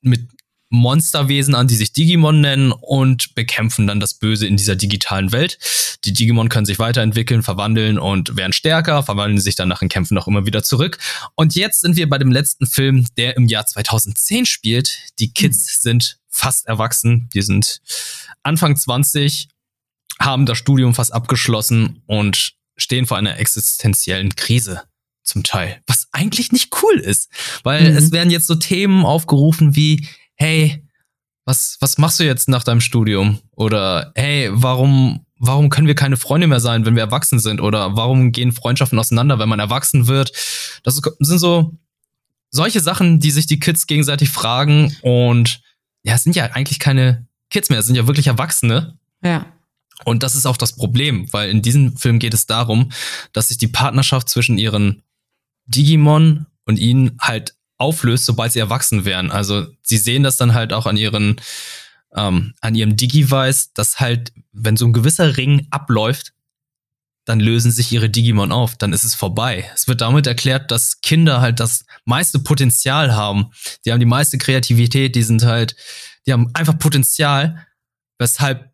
[0.00, 0.28] mit
[0.72, 5.58] Monsterwesen an, die sich Digimon nennen und bekämpfen dann das Böse in dieser digitalen Welt.
[6.04, 10.16] Die Digimon können sich weiterentwickeln, verwandeln und werden stärker, verwandeln sich dann nach den Kämpfen
[10.16, 10.96] auch immer wieder zurück.
[11.34, 14.98] Und jetzt sind wir bei dem letzten Film, der im Jahr 2010 spielt.
[15.18, 17.80] Die Kids sind fast erwachsen, die sind
[18.42, 19.48] Anfang 20,
[20.18, 24.82] haben das Studium fast abgeschlossen und stehen vor einer existenziellen Krise
[25.22, 27.30] zum Teil, was eigentlich nicht cool ist,
[27.62, 27.96] weil mhm.
[27.96, 30.82] es werden jetzt so Themen aufgerufen wie hey,
[31.44, 33.38] was, was machst du jetzt nach deinem Studium?
[33.52, 37.60] Oder hey, warum, warum können wir keine Freunde mehr sein, wenn wir erwachsen sind?
[37.60, 40.32] Oder warum gehen Freundschaften auseinander, wenn man erwachsen wird?
[40.84, 41.76] Das sind so
[42.50, 44.96] solche Sachen, die sich die Kids gegenseitig fragen.
[45.02, 45.61] Und
[46.04, 48.98] ja, es sind ja eigentlich keine Kids mehr, es sind ja wirklich Erwachsene.
[49.22, 49.46] Ja.
[50.04, 52.90] Und das ist auch das Problem, weil in diesem Film geht es darum,
[53.32, 55.02] dass sich die Partnerschaft zwischen ihren
[55.66, 59.30] Digimon und ihnen halt auflöst, sobald sie erwachsen werden.
[59.30, 61.40] Also sie sehen das dann halt auch an ihren,
[62.14, 66.32] ähm, an ihrem Digivice, dass halt, wenn so ein gewisser Ring abläuft,
[67.24, 69.70] dann lösen sich ihre Digimon auf, dann ist es vorbei.
[69.74, 73.50] Es wird damit erklärt, dass Kinder halt das meiste Potenzial haben.
[73.84, 75.76] Die haben die meiste Kreativität, die sind halt,
[76.26, 77.66] die haben einfach Potenzial,
[78.18, 78.72] weshalb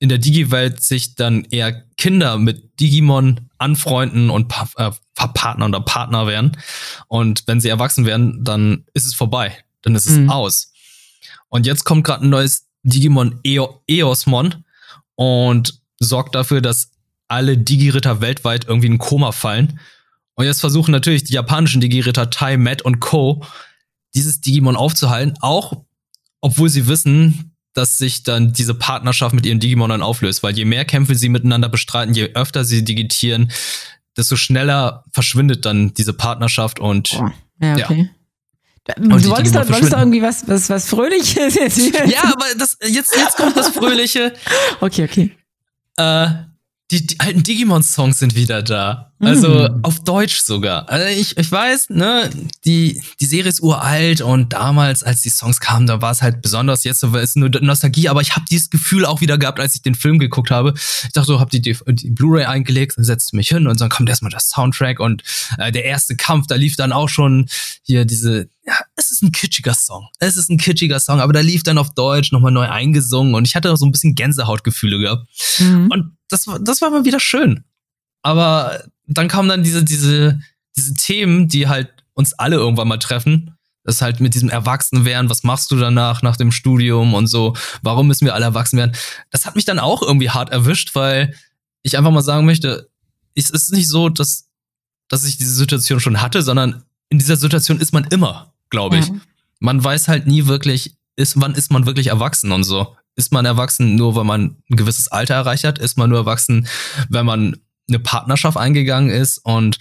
[0.00, 5.80] in der Digi-Welt sich dann eher Kinder mit Digimon anfreunden und pa äh, Partner oder
[5.80, 6.56] Partner werden.
[7.08, 9.58] Und wenn sie erwachsen werden, dann ist es vorbei.
[9.82, 10.30] Dann ist es mhm.
[10.30, 10.72] aus.
[11.48, 14.64] Und jetzt kommt gerade ein neues Digimon Eo Eosmon
[15.16, 16.90] und sorgt dafür, dass
[17.28, 19.78] alle Digi-Ritter weltweit irgendwie in Koma fallen.
[20.34, 23.44] Und jetzt versuchen natürlich die japanischen Digi-Ritter Tai, Matt und Co.
[24.14, 25.84] dieses Digimon aufzuhalten, auch
[26.40, 30.64] obwohl sie wissen, dass sich dann diese Partnerschaft mit ihren Digimon dann auflöst, weil je
[30.64, 33.52] mehr Kämpfe sie miteinander bestreiten, je öfter sie digitieren,
[34.16, 38.10] desto schneller verschwindet dann diese Partnerschaft und oh, ja, okay.
[38.88, 38.94] Ja.
[38.96, 41.78] Du wolltest doch, wolltest doch irgendwie was, was, was Fröhliches jetzt.
[41.78, 44.32] Ja, aber das, jetzt, jetzt kommt das Fröhliche.
[44.80, 45.36] okay, okay.
[45.96, 46.47] Äh,
[46.90, 49.12] die, die alten Digimon-Songs sind wieder da.
[49.20, 49.80] Also mm.
[49.82, 50.88] auf Deutsch sogar.
[50.88, 52.30] Also ich, ich weiß, ne,
[52.64, 56.40] die, die Serie ist uralt und damals, als die Songs kamen, da war es halt
[56.40, 56.84] besonders.
[56.84, 59.82] Jetzt ist es nur Nostalgie, aber ich habe dieses Gefühl auch wieder gehabt, als ich
[59.82, 60.72] den Film geguckt habe.
[60.76, 61.76] Ich dachte so, hab die, die
[62.10, 65.22] Blu-ray eingelegt und setzte mich hin und dann kommt erstmal das Soundtrack und
[65.58, 67.48] äh, der erste Kampf, da lief dann auch schon
[67.82, 70.08] hier diese, ja, es ist ein kitschiger Song.
[70.18, 73.48] Es ist ein kitschiger Song, aber da lief dann auf Deutsch nochmal neu eingesungen und
[73.48, 75.26] ich hatte auch so ein bisschen Gänsehautgefühle gehabt.
[75.58, 75.90] Mhm.
[75.90, 77.64] Und das, das war mal wieder schön.
[78.20, 80.38] Aber dann kamen dann diese, diese,
[80.76, 83.54] diese Themen, die halt uns alle irgendwann mal treffen.
[83.84, 87.56] Das ist halt mit diesem Erwachsenwerden, was machst du danach, nach dem Studium und so,
[87.80, 88.92] warum müssen wir alle erwachsen werden?
[89.30, 91.34] Das hat mich dann auch irgendwie hart erwischt, weil
[91.82, 92.90] ich einfach mal sagen möchte,
[93.34, 94.46] es ist nicht so, dass,
[95.08, 99.10] dass ich diese Situation schon hatte, sondern in dieser Situation ist man immer, glaube ich.
[99.10, 99.20] Mhm.
[99.60, 102.96] Man weiß halt nie wirklich, ist, wann ist man wirklich erwachsen und so.
[103.16, 105.78] Ist man erwachsen nur, weil man ein gewisses Alter erreicht hat?
[105.78, 106.68] Ist man nur erwachsen,
[107.08, 107.56] wenn man
[107.88, 109.38] eine Partnerschaft eingegangen ist?
[109.38, 109.78] Und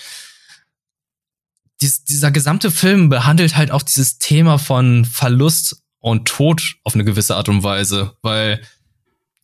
[1.82, 7.04] dies, dieser gesamte Film behandelt halt auch dieses Thema von Verlust und Tod auf eine
[7.04, 8.62] gewisse Art und Weise, weil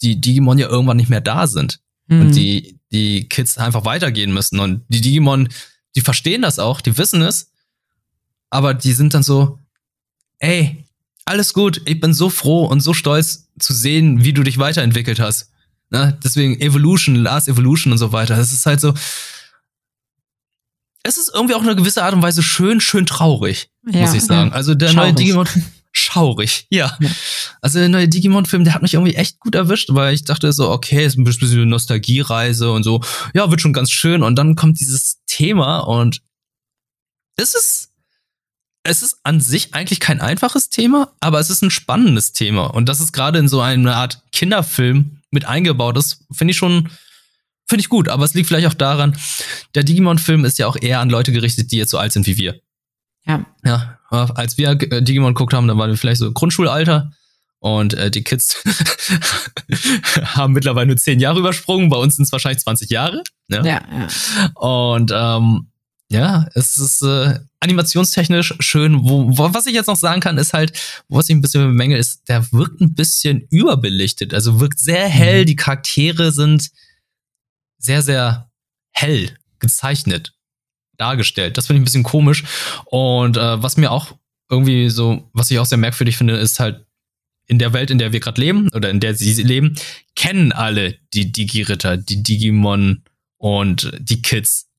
[0.02, 1.80] die Digimon ja irgendwann nicht mehr da sind.
[2.08, 2.22] Mhm.
[2.22, 4.60] Und die, die Kids einfach weitergehen müssen.
[4.60, 5.50] Und die Digimon,
[5.96, 7.53] die verstehen das auch, die wissen es,
[8.54, 9.60] aber die sind dann so,
[10.40, 10.86] ey,
[11.26, 11.82] alles gut.
[11.86, 15.50] Ich bin so froh und so stolz zu sehen, wie du dich weiterentwickelt hast.
[15.90, 16.18] Ne?
[16.24, 18.36] Deswegen Evolution, Last Evolution und so weiter.
[18.36, 18.94] Das ist halt so.
[21.04, 24.24] Es ist irgendwie auch eine gewisse Art und Weise schön, schön traurig, ja, muss ich
[24.24, 24.52] sagen.
[24.52, 24.56] Ja.
[24.56, 25.14] Also der schaurig.
[25.14, 25.48] neue Digimon.
[25.92, 26.96] Schaurig, ja.
[27.00, 27.10] ja.
[27.62, 30.70] Also der neue Digimon-Film, der hat mich irgendwie echt gut erwischt, weil ich dachte so,
[30.70, 33.02] okay, ist ein bisschen eine Nostalgiereise und so.
[33.34, 34.24] Ja, wird schon ganz schön.
[34.24, 36.22] Und dann kommt dieses Thema und
[37.36, 37.93] es ist
[38.84, 42.66] es ist an sich eigentlich kein einfaches Thema, aber es ist ein spannendes Thema.
[42.66, 46.90] Und das ist gerade in so einer Art Kinderfilm mit eingebaut ist, finde ich schon,
[47.66, 48.10] finde ich gut.
[48.10, 49.18] Aber es liegt vielleicht auch daran,
[49.74, 52.38] der Digimon-Film ist ja auch eher an Leute gerichtet, die jetzt so alt sind wie
[52.38, 52.60] wir.
[53.26, 53.46] Ja.
[53.64, 57.12] Ja, als wir äh, Digimon geguckt haben, dann waren wir vielleicht so Grundschulalter.
[57.60, 58.62] Und äh, die Kids
[60.36, 61.90] haben mittlerweile nur zehn Jahre übersprungen.
[61.90, 63.24] Bei uns sind es wahrscheinlich 20 Jahre.
[63.48, 63.82] Ja, ja.
[63.90, 64.52] ja.
[64.56, 65.68] Und ähm,
[66.14, 69.04] ja, es ist äh, animationstechnisch schön.
[69.04, 70.72] Wo, wo, was ich jetzt noch sagen kann, ist halt,
[71.10, 74.34] was ich ein bisschen bemängel, ist, der wirkt ein bisschen überbelichtet.
[74.34, 75.42] Also wirkt sehr hell.
[75.42, 75.48] Mhm.
[75.48, 76.70] Die Charaktere sind
[77.80, 78.52] sehr, sehr
[78.92, 80.34] hell gezeichnet,
[80.98, 81.58] dargestellt.
[81.58, 82.44] Das finde ich ein bisschen komisch.
[82.86, 84.16] Und äh, was mir auch
[84.50, 86.86] irgendwie so, was ich auch sehr merkwürdig finde, ist halt,
[87.46, 89.76] in der Welt, in der wir gerade leben, oder in der sie leben,
[90.16, 93.04] kennen alle die Digi-Ritter, die Digimon
[93.38, 94.70] und die Kids.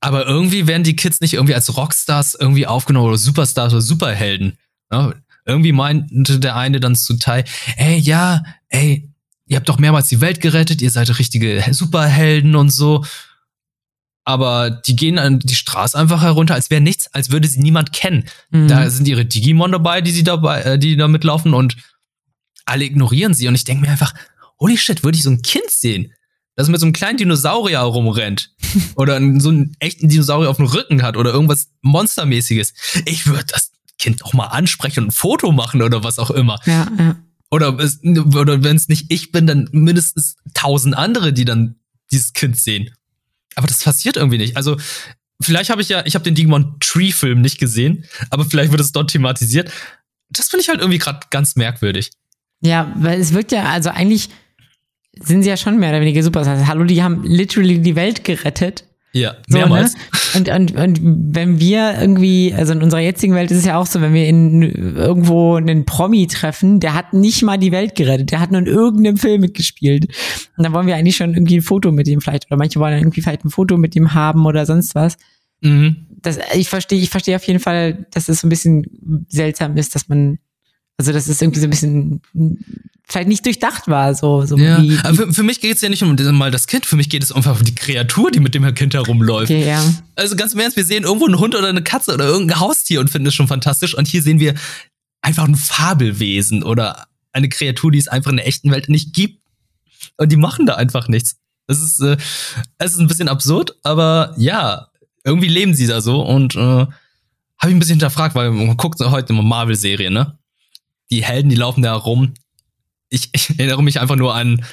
[0.00, 4.58] Aber irgendwie werden die Kids nicht irgendwie als Rockstars irgendwie aufgenommen oder Superstars oder Superhelden.
[4.90, 5.12] Ja,
[5.44, 7.44] irgendwie meinte der eine dann zu Tai,
[7.76, 9.10] ey, ja, ey,
[9.46, 13.04] ihr habt doch mehrmals die Welt gerettet, ihr seid richtige Superhelden und so
[14.30, 17.92] aber die gehen an die Straße einfach herunter, als wäre nichts, als würde sie niemand
[17.92, 18.24] kennen.
[18.50, 18.68] Mhm.
[18.68, 21.76] Da sind ihre Digimon dabei, die sie dabei, äh, die da mitlaufen und
[22.64, 23.48] alle ignorieren sie.
[23.48, 24.14] Und ich denke mir einfach,
[24.60, 26.12] holy shit, würde ich so ein Kind sehen,
[26.56, 28.54] das mit so einem kleinen Dinosaurier rumrennt
[28.96, 32.74] oder so einen echten Dinosaurier auf dem Rücken hat oder irgendwas Monstermäßiges.
[33.06, 36.58] Ich würde das Kind doch mal ansprechen und ein Foto machen oder was auch immer.
[36.64, 37.16] Ja, ja.
[37.50, 41.76] Oder, oder wenn es nicht ich bin, dann mindestens tausend andere, die dann
[42.12, 42.90] dieses Kind sehen.
[43.56, 44.56] Aber das passiert irgendwie nicht.
[44.56, 44.76] Also,
[45.40, 48.80] vielleicht habe ich ja, ich habe den Digimon Tree Film nicht gesehen, aber vielleicht wird
[48.80, 49.70] es dort thematisiert.
[50.30, 52.10] Das finde ich halt irgendwie gerade ganz merkwürdig.
[52.60, 54.30] Ja, weil es wirkt ja, also eigentlich
[55.22, 56.40] sind sie ja schon mehr oder weniger super.
[56.40, 58.84] Also, hallo, die haben literally die Welt gerettet.
[59.12, 59.92] Ja, mehrmals.
[60.32, 60.54] So, ne?
[60.54, 63.86] und, und, und wenn wir irgendwie, also in unserer jetzigen Welt ist es ja auch
[63.86, 68.30] so, wenn wir in irgendwo einen Promi treffen, der hat nicht mal die Welt gerettet,
[68.30, 70.06] der hat nur in irgendeinem Film mitgespielt.
[70.56, 72.92] Und dann wollen wir eigentlich schon irgendwie ein Foto mit ihm vielleicht, oder manche wollen
[72.92, 75.16] dann irgendwie vielleicht ein Foto mit ihm haben oder sonst was.
[75.60, 76.06] Mhm.
[76.22, 79.96] Das, ich verstehe, ich verstehe auf jeden Fall, dass es so ein bisschen seltsam ist,
[79.96, 80.38] dass man,
[80.98, 82.20] also das ist irgendwie so ein bisschen
[83.10, 84.14] vielleicht nicht durchdacht war.
[84.14, 84.80] So, so ja.
[84.80, 87.08] wie, Aber für, für mich geht es ja nicht um mal das Kind, für mich
[87.08, 89.50] geht es einfach um die Kreatur, die mit dem Kind herumläuft.
[89.50, 89.82] Okay, ja.
[90.14, 93.00] Also ganz im Ernst, wir sehen irgendwo einen Hund oder eine Katze oder irgendein Haustier
[93.00, 93.94] und finden es schon fantastisch.
[93.94, 94.54] Und hier sehen wir
[95.22, 99.40] einfach ein Fabelwesen oder eine Kreatur, die es einfach in der echten Welt nicht gibt.
[100.16, 101.36] Und die machen da einfach nichts.
[101.66, 102.16] Das ist, äh,
[102.78, 104.88] es ist ein bisschen absurd, aber ja,
[105.24, 108.98] irgendwie leben sie da so und äh, habe ich ein bisschen hinterfragt, weil man guckt
[109.00, 110.38] heute immer Marvel-Serien, ne?
[111.10, 112.34] Die Helden, die laufen da rum,
[113.10, 114.64] ich, ich erinnere mich einfach nur an,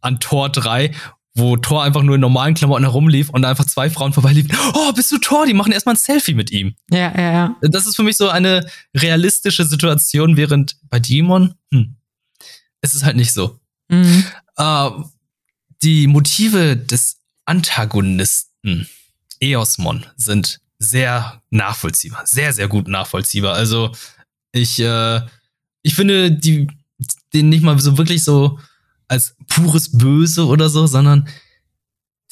[0.00, 0.92] an Tor 3,
[1.34, 4.56] wo Thor einfach nur in normalen Klamotten herumlief und da einfach zwei Frauen vorbeiliefen.
[4.74, 5.46] Oh, bist du Thor?
[5.46, 6.74] Die machen erstmal ein Selfie mit ihm.
[6.90, 7.56] Ja, ja, ja.
[7.60, 11.96] Das ist für mich so eine realistische Situation, während bei Demon, hm,
[12.80, 13.58] es ist halt nicht so.
[13.88, 14.24] Mhm.
[14.56, 14.90] Äh,
[15.82, 18.88] die Motive des Antagonisten
[19.40, 23.54] Eosmon sind sehr nachvollziehbar, sehr, sehr gut nachvollziehbar.
[23.54, 23.92] Also
[24.52, 25.20] ich, äh,
[25.82, 26.68] ich finde, die
[27.32, 28.58] den nicht mal so wirklich so
[29.08, 31.28] als pures Böse oder so, sondern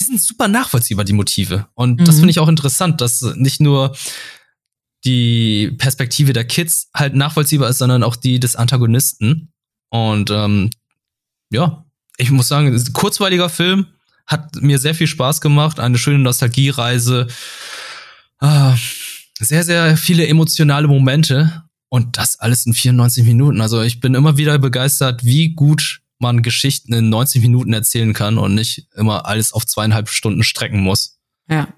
[0.01, 1.67] die sind super nachvollziehbar, die Motive.
[1.75, 2.05] Und mhm.
[2.05, 3.97] das finde ich auch interessant, dass nicht nur
[5.05, 9.53] die Perspektive der Kids halt nachvollziehbar ist, sondern auch die des Antagonisten.
[9.91, 10.71] Und ähm,
[11.51, 11.85] ja,
[12.17, 13.87] ich muss sagen, kurzweiliger Film,
[14.29, 17.27] hat mir sehr viel Spaß gemacht, eine schöne Nostalgiereise,
[18.41, 18.77] ah,
[19.41, 21.65] sehr, sehr viele emotionale Momente.
[21.91, 23.61] Und das alles in 94 Minuten.
[23.61, 28.39] Also ich bin immer wieder begeistert, wie gut man Geschichten in 90 Minuten erzählen kann
[28.39, 31.19] und nicht immer alles auf zweieinhalb Stunden strecken muss.
[31.49, 31.69] Ja.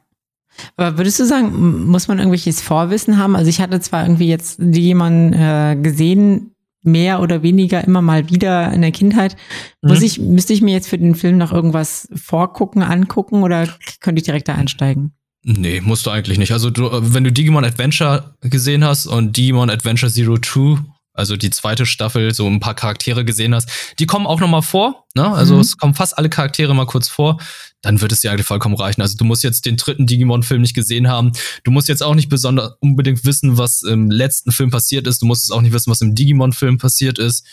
[0.76, 3.36] Aber würdest du sagen, muss man irgendwelches Vorwissen haben?
[3.36, 8.72] Also ich hatte zwar irgendwie jetzt jemanden äh, gesehen, mehr oder weniger immer mal wieder
[8.72, 9.36] in der Kindheit.
[9.82, 10.04] Muss mhm.
[10.04, 13.68] ich, müsste ich mir jetzt für den Film noch irgendwas vorgucken, angucken oder
[14.00, 15.12] könnte ich direkt da einsteigen?
[15.42, 16.52] Nee, musst du eigentlich nicht.
[16.52, 20.78] Also du, wenn du Digimon Adventure gesehen hast und Digimon Adventure Zero Two,
[21.14, 24.62] also die zweite Staffel, so ein paar Charaktere gesehen hast, die kommen auch noch mal
[24.62, 25.06] vor.
[25.14, 25.26] Ne?
[25.26, 25.60] Also mhm.
[25.60, 27.38] es kommen fast alle Charaktere mal kurz vor.
[27.80, 29.00] Dann wird es dir eigentlich vollkommen reichen.
[29.00, 31.32] Also du musst jetzt den dritten Digimon-Film nicht gesehen haben.
[31.64, 35.22] Du musst jetzt auch nicht besonders unbedingt wissen, was im letzten Film passiert ist.
[35.22, 37.46] Du musst es auch nicht wissen, was im Digimon-Film passiert ist.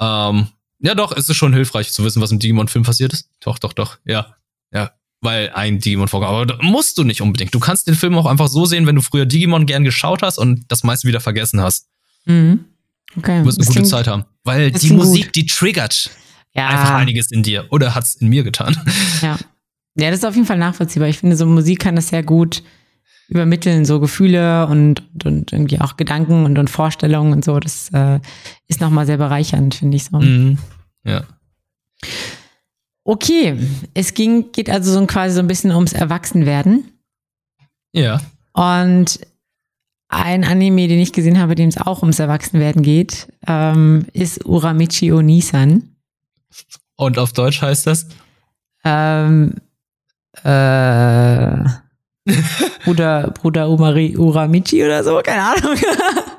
[0.00, 0.48] Ähm,
[0.80, 3.28] ja, doch, es ist schon hilfreich zu wissen, was im Digimon-Film passiert ist.
[3.40, 3.98] Doch, doch, doch.
[4.04, 4.34] Ja,
[4.72, 6.52] ja, weil ein Digimon vorkommt.
[6.52, 7.54] Aber musst du nicht unbedingt.
[7.54, 10.38] Du kannst den Film auch einfach so sehen, wenn du früher Digimon gern geschaut hast
[10.38, 11.88] und das meiste wieder vergessen hast.
[12.24, 12.64] Mhm.
[13.16, 13.40] Okay.
[13.40, 14.24] Du wirst eine gute Zeit haben.
[14.44, 15.36] Weil die Musik, gut.
[15.36, 16.10] die triggert
[16.54, 16.68] ja.
[16.68, 17.66] einfach einiges in dir.
[17.70, 18.76] Oder hat es in mir getan.
[19.22, 19.38] Ja.
[19.96, 21.08] Ja, das ist auf jeden Fall nachvollziehbar.
[21.08, 22.62] Ich finde, so Musik kann das sehr gut
[23.28, 27.58] übermitteln, so Gefühle und, und irgendwie auch Gedanken und, und Vorstellungen und so.
[27.58, 28.20] Das äh,
[28.66, 30.18] ist nochmal sehr bereichernd, finde ich so.
[30.18, 30.58] Mhm.
[31.04, 31.24] Ja.
[33.10, 33.58] Okay,
[33.92, 36.92] es ging, geht also so quasi so ein bisschen ums Erwachsenwerden.
[37.92, 38.20] Ja.
[38.52, 39.18] Und
[40.06, 45.10] ein Anime, den ich gesehen habe, dem es auch ums Erwachsenwerden geht, ähm, ist Uramichi
[45.10, 45.96] Onisan.
[46.94, 48.06] Und auf Deutsch heißt das?
[48.84, 49.56] Ähm,
[50.44, 51.64] äh,
[52.84, 55.74] Bruder, Bruder Umari, Uramichi oder so, keine Ahnung.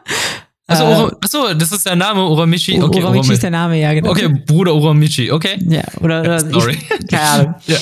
[0.71, 2.81] Achso, Ura, achso, das ist der Name Uramichi.
[2.81, 4.11] Okay, Uramichi ist der Name, ja, genau.
[4.11, 5.57] Okay, Bruder Uramichi, okay.
[5.67, 6.77] Ja, oder, oder Sorry.
[6.77, 7.55] Ich, keine Ahnung.
[7.67, 7.77] Ja.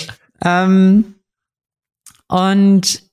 [0.64, 1.16] Ähm,
[2.28, 3.04] und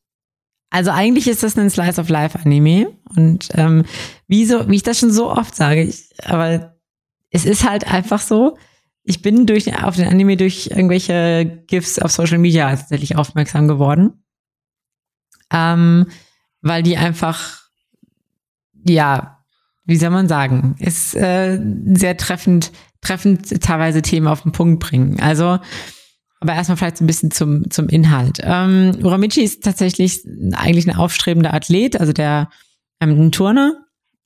[0.70, 3.84] also eigentlich ist das ein Slice of Life Anime und ähm,
[4.28, 6.76] wie so, wie ich das schon so oft sage, ich, aber
[7.30, 8.58] es ist halt einfach so.
[9.02, 14.24] Ich bin durch auf den Anime durch irgendwelche GIFs auf Social Media tatsächlich aufmerksam geworden,
[15.50, 16.06] ähm,
[16.60, 17.66] weil die einfach
[18.88, 19.35] ja,
[19.86, 21.60] wie soll man sagen, ist äh,
[21.94, 25.20] sehr treffend, treffend teilweise Themen auf den Punkt bringen.
[25.20, 25.58] Also
[26.40, 28.40] aber erstmal vielleicht ein bisschen zum, zum Inhalt.
[28.42, 30.20] Ähm, Uramichi ist tatsächlich
[30.52, 32.50] eigentlich ein aufstrebender Athlet, also der
[33.00, 33.74] ähm, ein Turner.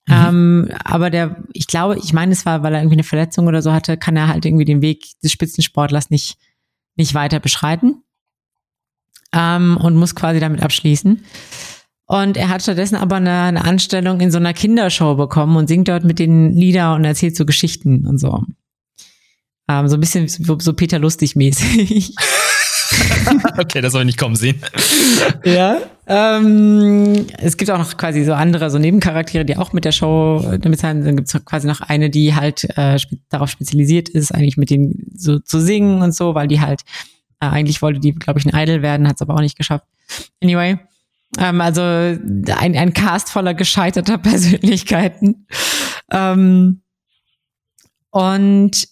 [0.07, 0.15] Mhm.
[0.15, 3.63] Ähm, aber der, ich glaube, ich meine, es war, weil er irgendwie eine Verletzung oder
[3.63, 6.37] so hatte, kann er halt irgendwie den Weg des Spitzensportlers nicht,
[6.97, 8.03] nicht weiter beschreiten.
[9.33, 11.23] Ähm, und muss quasi damit abschließen.
[12.11, 15.87] Und er hat stattdessen aber eine, eine Anstellung in so einer Kindershow bekommen und singt
[15.87, 18.43] dort mit den Lieder und erzählt so Geschichten und so.
[19.69, 22.17] Ähm, so ein bisschen so, so Peter Lustig mäßig.
[23.59, 24.61] okay, das soll ich nicht kommen sehen.
[25.45, 25.79] ja.
[26.09, 30.45] Ähm, es gibt auch noch quasi so andere, so Nebencharaktere, die auch mit der Show
[30.59, 31.05] damit sein.
[31.05, 35.13] Dann gibt es quasi noch eine, die halt äh, darauf spezialisiert ist, eigentlich mit denen
[35.15, 36.81] so zu singen und so, weil die halt
[37.39, 39.85] äh, eigentlich wollte die, glaube ich, ein Idol werden, hat es aber auch nicht geschafft.
[40.43, 40.81] Anyway.
[41.39, 45.47] Ähm, also ein, ein Cast voller gescheiterter Persönlichkeiten.
[46.11, 46.83] Ähm,
[48.11, 48.89] und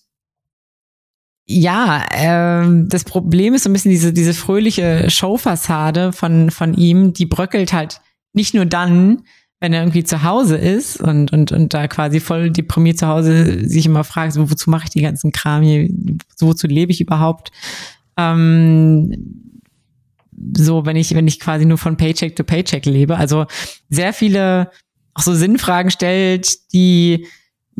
[1.50, 7.14] ja, ähm, das Problem ist so ein bisschen diese, diese fröhliche Showfassade von, von ihm,
[7.14, 8.00] die bröckelt halt
[8.34, 9.22] nicht nur dann,
[9.58, 13.66] wenn er irgendwie zu Hause ist und, und, und da quasi voll deprimiert zu Hause
[13.68, 15.88] sich immer fragt, so, wozu mache ich die ganzen Kram hier,
[16.38, 17.50] wozu lebe ich überhaupt?
[18.16, 19.47] Ähm,
[20.56, 23.16] so, wenn ich, wenn ich quasi nur von Paycheck to Paycheck lebe.
[23.16, 23.46] Also
[23.88, 24.70] sehr viele
[25.14, 27.26] auch so Sinnfragen stellt, die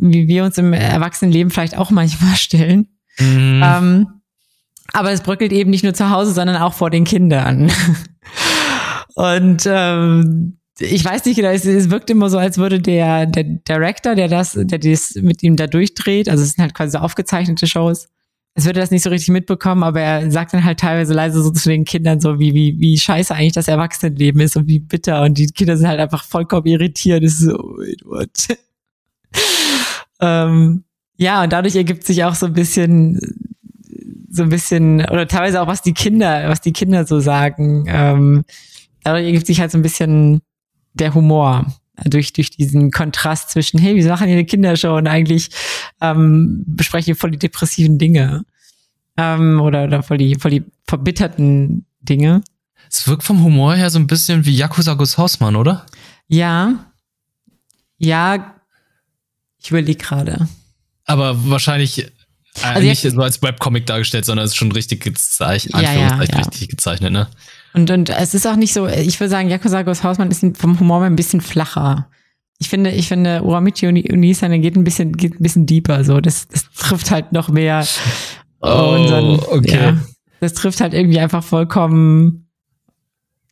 [0.01, 2.87] wie wir uns im Erwachsenenleben vielleicht auch manchmal stellen.
[3.19, 3.61] Mhm.
[3.63, 4.07] Ähm,
[4.91, 7.71] aber es bröckelt eben nicht nur zu Hause, sondern auch vor den Kindern.
[9.15, 13.43] Und ähm, ich weiß nicht genau, es, es wirkt immer so, als würde der, der
[13.43, 16.99] Director, der das, der das mit ihm da durchdreht, also es sind halt quasi so
[16.99, 18.07] aufgezeichnete Shows,
[18.55, 21.51] es würde das nicht so richtig mitbekommen, aber er sagt dann halt teilweise leise so
[21.51, 25.23] zu den Kindern so, wie, wie, wie scheiße eigentlich das Erwachsenenleben ist und wie bitter
[25.23, 27.23] und die Kinder sind halt einfach vollkommen irritiert.
[27.23, 27.57] Das ist so,
[28.05, 28.57] what?
[30.21, 30.83] ähm,
[31.17, 33.19] ja, und dadurch ergibt sich auch so ein bisschen,
[34.29, 37.85] so ein bisschen, oder teilweise auch, was die Kinder, was die Kinder so sagen.
[37.87, 38.45] Ähm,
[39.03, 40.41] dadurch ergibt sich halt so ein bisschen
[40.93, 41.73] der Humor
[42.05, 45.49] durch, durch diesen Kontrast zwischen, hey, wir machen hier eine Kindershow und eigentlich
[46.01, 48.45] ähm, besprechen wir voll die depressiven Dinge.
[49.17, 52.41] Ähm, oder, oder voll die, voll die verbitterten Dinge.
[52.89, 55.85] Es wirkt vom Humor her so ein bisschen wie Yakuza Gus Hausmann, oder?
[56.27, 56.91] Ja.
[57.97, 58.55] Ja,
[59.61, 60.47] ich überlege gerade.
[61.05, 62.11] Aber wahrscheinlich äh,
[62.63, 66.15] also nicht so als Webcomic dargestellt, sondern es ist schon richtig gezeichnet, ja, ja, ja.
[66.15, 67.27] richtig gezeichnet, ne?
[67.73, 70.79] Und, und es ist auch nicht so, ich würde sagen, Yakuza Ghost Hausmann ist vom
[70.79, 72.09] Humor ein bisschen flacher.
[72.57, 76.19] Ich finde, ich finde, Uramichi und Unisane geht ein bisschen, geht ein bisschen deeper, so.
[76.19, 77.85] Das, das trifft halt noch mehr
[78.61, 79.75] oh, unseren, okay.
[79.75, 79.97] Ja,
[80.41, 82.49] das trifft halt irgendwie einfach vollkommen,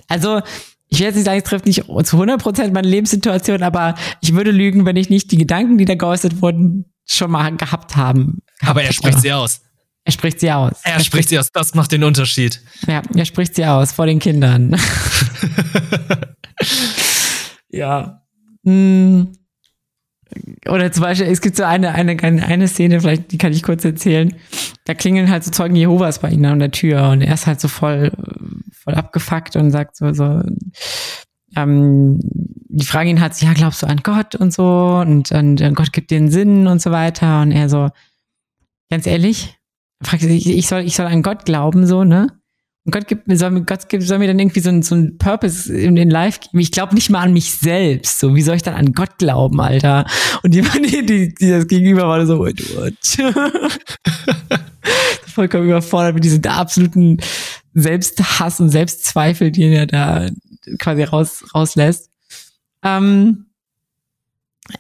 [0.08, 0.42] also,
[0.90, 4.34] ich will jetzt nicht sagen, es trifft nicht zu 100 Prozent meine Lebenssituation, aber ich
[4.34, 8.42] würde lügen, wenn ich nicht die Gedanken, die da geäußert wurden, schon mal gehabt haben.
[8.66, 9.62] Aber er spricht sie aus.
[10.08, 10.72] Er spricht sie aus.
[10.84, 11.52] Er, er spricht sie aus.
[11.52, 12.62] Das macht den Unterschied.
[12.88, 14.74] Ja, er spricht sie aus vor den Kindern.
[17.70, 18.22] ja.
[18.64, 19.34] Hm.
[20.70, 23.84] Oder zum Beispiel, es gibt so eine, eine, eine Szene, vielleicht, die kann ich kurz
[23.84, 24.34] erzählen.
[24.86, 27.60] Da klingeln halt so Zeugen Jehovas bei ihnen an der Tür und er ist halt
[27.60, 28.14] so voll,
[28.72, 30.42] voll abgefuckt und sagt so, so,
[31.58, 35.76] ähm, die fragen ihn halt, ja, glaubst du an Gott und so und, und, und
[35.76, 37.90] Gott gibt dir einen Sinn und so weiter und er so,
[38.90, 39.57] ganz ehrlich,
[40.02, 42.28] fragt sich, ich soll, ich soll an Gott glauben, so, ne?
[42.86, 45.18] Und Gott gibt mir, soll, Gott gibt, soll mir dann irgendwie so ein, so ein
[45.18, 46.60] Purpose in den Life geben.
[46.60, 48.20] Ich glaube nicht mal an mich selbst.
[48.20, 50.06] So, wie soll ich dann an Gott glauben, Alter?
[50.42, 52.94] Und die, die, die, die das Gegenüber war so, what, what?
[55.26, 57.18] vollkommen überfordert mit diesem absoluten
[57.74, 60.30] Selbsthass und Selbstzweifel, den er da
[60.80, 62.10] quasi raus, rauslässt.
[62.84, 63.48] Ähm,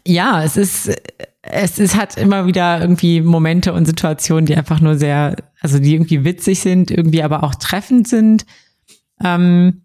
[0.06, 0.92] ja, es ist,
[1.52, 5.94] es ist, hat immer wieder irgendwie Momente und Situationen, die einfach nur sehr, also die
[5.94, 8.46] irgendwie witzig sind, irgendwie aber auch treffend sind.
[9.24, 9.84] Ähm,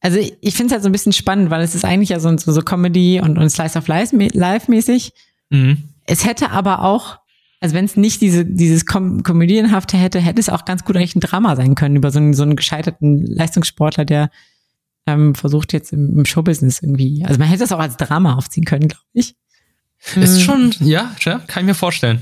[0.00, 2.36] Also ich finde es halt so ein bisschen spannend, weil es ist eigentlich ja so,
[2.36, 5.12] so, so Comedy und, und Slice of Life Life mäßig.
[5.48, 5.78] Mhm.
[6.06, 7.20] Es hätte aber auch,
[7.60, 11.16] also wenn es nicht diese, dieses Kom Komödienhafte hätte, hätte es auch ganz gut eigentlich
[11.16, 14.28] ein Drama sein können über so einen, so einen gescheiterten Leistungssportler, der
[15.06, 17.24] ähm, versucht jetzt im, im Showbusiness irgendwie.
[17.24, 19.34] Also man hätte es auch als Drama aufziehen können, glaube ich.
[20.16, 20.40] Ist Mhm.
[20.40, 22.20] schon, ja, ja, kann ich mir vorstellen.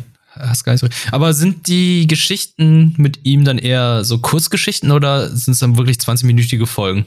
[0.76, 5.76] So- Aber sind die Geschichten mit ihm dann eher so Kurzgeschichten oder sind es dann
[5.76, 7.04] wirklich 20-minütige Folgen?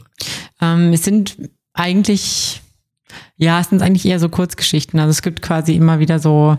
[0.60, 1.36] Ähm, es sind
[1.72, 2.60] eigentlich,
[3.36, 5.00] ja, es sind eigentlich eher so Kurzgeschichten.
[5.00, 6.58] Also es gibt quasi immer wieder so,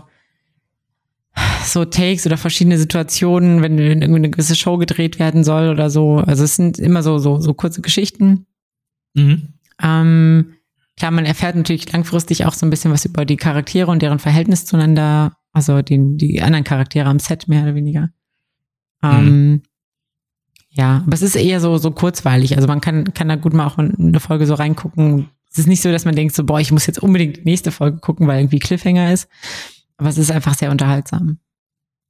[1.64, 5.88] so Takes oder verschiedene Situationen, wenn wenn irgendwie eine gewisse Show gedreht werden soll oder
[5.88, 6.16] so.
[6.18, 8.44] Also es sind immer so, so, so kurze Geschichten.
[9.14, 9.54] Mhm.
[9.82, 10.52] Ähm,
[10.98, 14.18] klar, man erfährt natürlich langfristig auch so ein bisschen was über die Charaktere und deren
[14.18, 18.10] Verhältnis zueinander, also die, die anderen Charaktere am Set mehr oder weniger.
[19.02, 19.62] Ähm,
[20.70, 22.56] Ja, aber es ist eher so, so kurzweilig.
[22.56, 25.28] Also man kann, kann da gut mal auch in eine Folge so reingucken.
[25.50, 27.72] Es ist nicht so, dass man denkt so, boah, ich muss jetzt unbedingt die nächste
[27.72, 29.28] Folge gucken, weil irgendwie Cliffhanger ist.
[29.96, 31.38] Aber es ist einfach sehr unterhaltsam.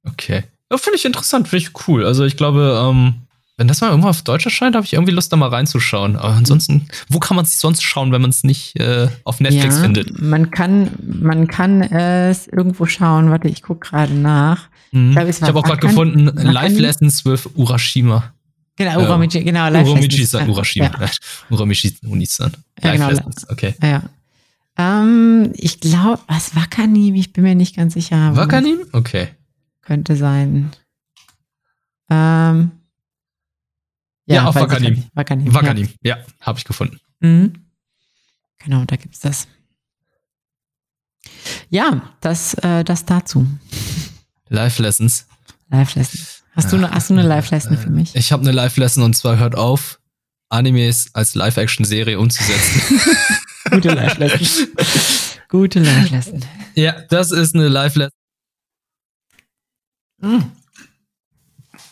[0.05, 0.43] Okay.
[0.71, 2.05] Ja, finde ich interessant, finde ich cool.
[2.05, 3.15] Also ich glaube, ähm,
[3.59, 6.15] wenn das mal irgendwann auf Deutsch erscheint, habe ich irgendwie Lust, da mal reinzuschauen.
[6.15, 9.75] Aber ansonsten, wo kann man es sonst schauen, wenn man es nicht äh, auf Netflix
[9.75, 10.21] ja, findet?
[10.21, 13.29] Man kann, man kann es irgendwo schauen.
[13.31, 14.69] Warte, ich gucke gerade nach.
[14.93, 15.11] Mhm.
[15.27, 16.27] Ich, war habe auch gerade gefunden?
[16.37, 18.33] Live Lessons with Urashima.
[18.77, 20.85] Genau, Uramichi, genau, live Uramichi-san, Ja, Urashima.
[20.85, 21.09] Ja,
[21.49, 22.53] Uramichi-Unisan.
[22.81, 23.09] Ja, genau.
[23.09, 23.75] Lessons, okay.
[23.83, 24.03] ja.
[24.77, 28.37] Ähm, ich glaube, was Wakanim, ich bin mir nicht ganz sicher.
[28.37, 28.77] Wakanim?
[28.93, 29.27] Okay.
[29.81, 30.71] Könnte sein.
[32.09, 32.71] Ähm,
[34.35, 35.03] Ja, auf weiß ich Wakanim.
[35.13, 35.53] Wakanim.
[35.53, 36.99] Wakanim, ja, habe ich gefunden.
[37.21, 37.27] Ja.
[37.29, 37.53] Mhm.
[38.59, 39.47] Genau, da gibt's das.
[41.69, 43.47] Ja, das, äh, das dazu.
[44.49, 45.25] Live Lessons.
[45.69, 46.21] Live-Lesson.
[46.55, 48.15] Hast, du eine- hast du eine Live-Lesson für mich?
[48.15, 49.99] Ich habe eine Live-Lesson und zwar hört auf,
[50.49, 52.99] Animes als Live-Action-Serie umzusetzen.
[53.69, 54.67] Gute Live-Lesson.
[55.47, 56.43] Gute Live-Lesson.
[56.73, 58.11] ja, das ist eine Live-Lesson.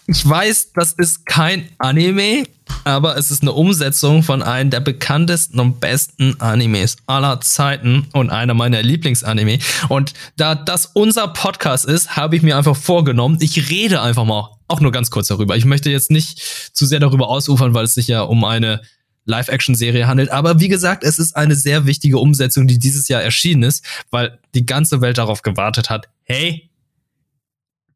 [0.10, 2.46] Ich weiß, das ist kein Anime,
[2.86, 8.30] aber es ist eine Umsetzung von einem der bekanntesten und besten Animes aller Zeiten und
[8.30, 9.60] einer meiner Lieblingsanime.
[9.90, 14.58] Und da das unser Podcast ist, habe ich mir einfach vorgenommen, ich rede einfach mal
[14.70, 15.58] auch nur ganz kurz darüber.
[15.58, 16.42] Ich möchte jetzt nicht
[16.72, 18.82] zu sehr darüber ausufern, weil es sich ja um eine
[19.26, 20.32] Live-Action-Serie handelt.
[20.32, 24.40] Aber wie gesagt, es ist eine sehr wichtige Umsetzung, die dieses Jahr erschienen ist, weil
[24.56, 26.08] die ganze Welt darauf gewartet hat.
[26.24, 26.70] Hey,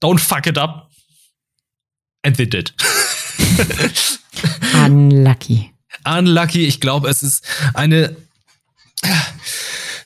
[0.01, 0.91] don't fuck it up.
[2.24, 2.74] And they did.
[4.86, 5.72] Unlucky.
[6.05, 7.43] Unlucky, ich glaube, es ist
[7.74, 8.15] eine.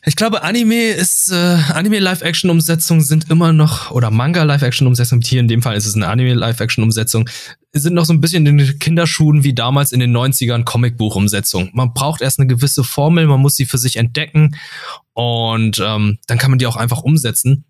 [0.07, 5.75] Ich glaube, Anime ist, äh, Anime-Live-Action-Umsetzungen sind immer noch, oder Manga-Live-Action-Umsetzungen, hier in dem Fall
[5.75, 7.27] ist es eine Anime-Live-Action-Umsetzung,
[7.73, 11.71] sind noch so ein bisschen in den Kinderschuhen wie damals in den 90ern Comicbuch-Umsetzung.
[11.73, 14.55] Man braucht erst eine gewisse Formel, man muss sie für sich entdecken
[15.13, 17.65] und ähm, dann kann man die auch einfach umsetzen.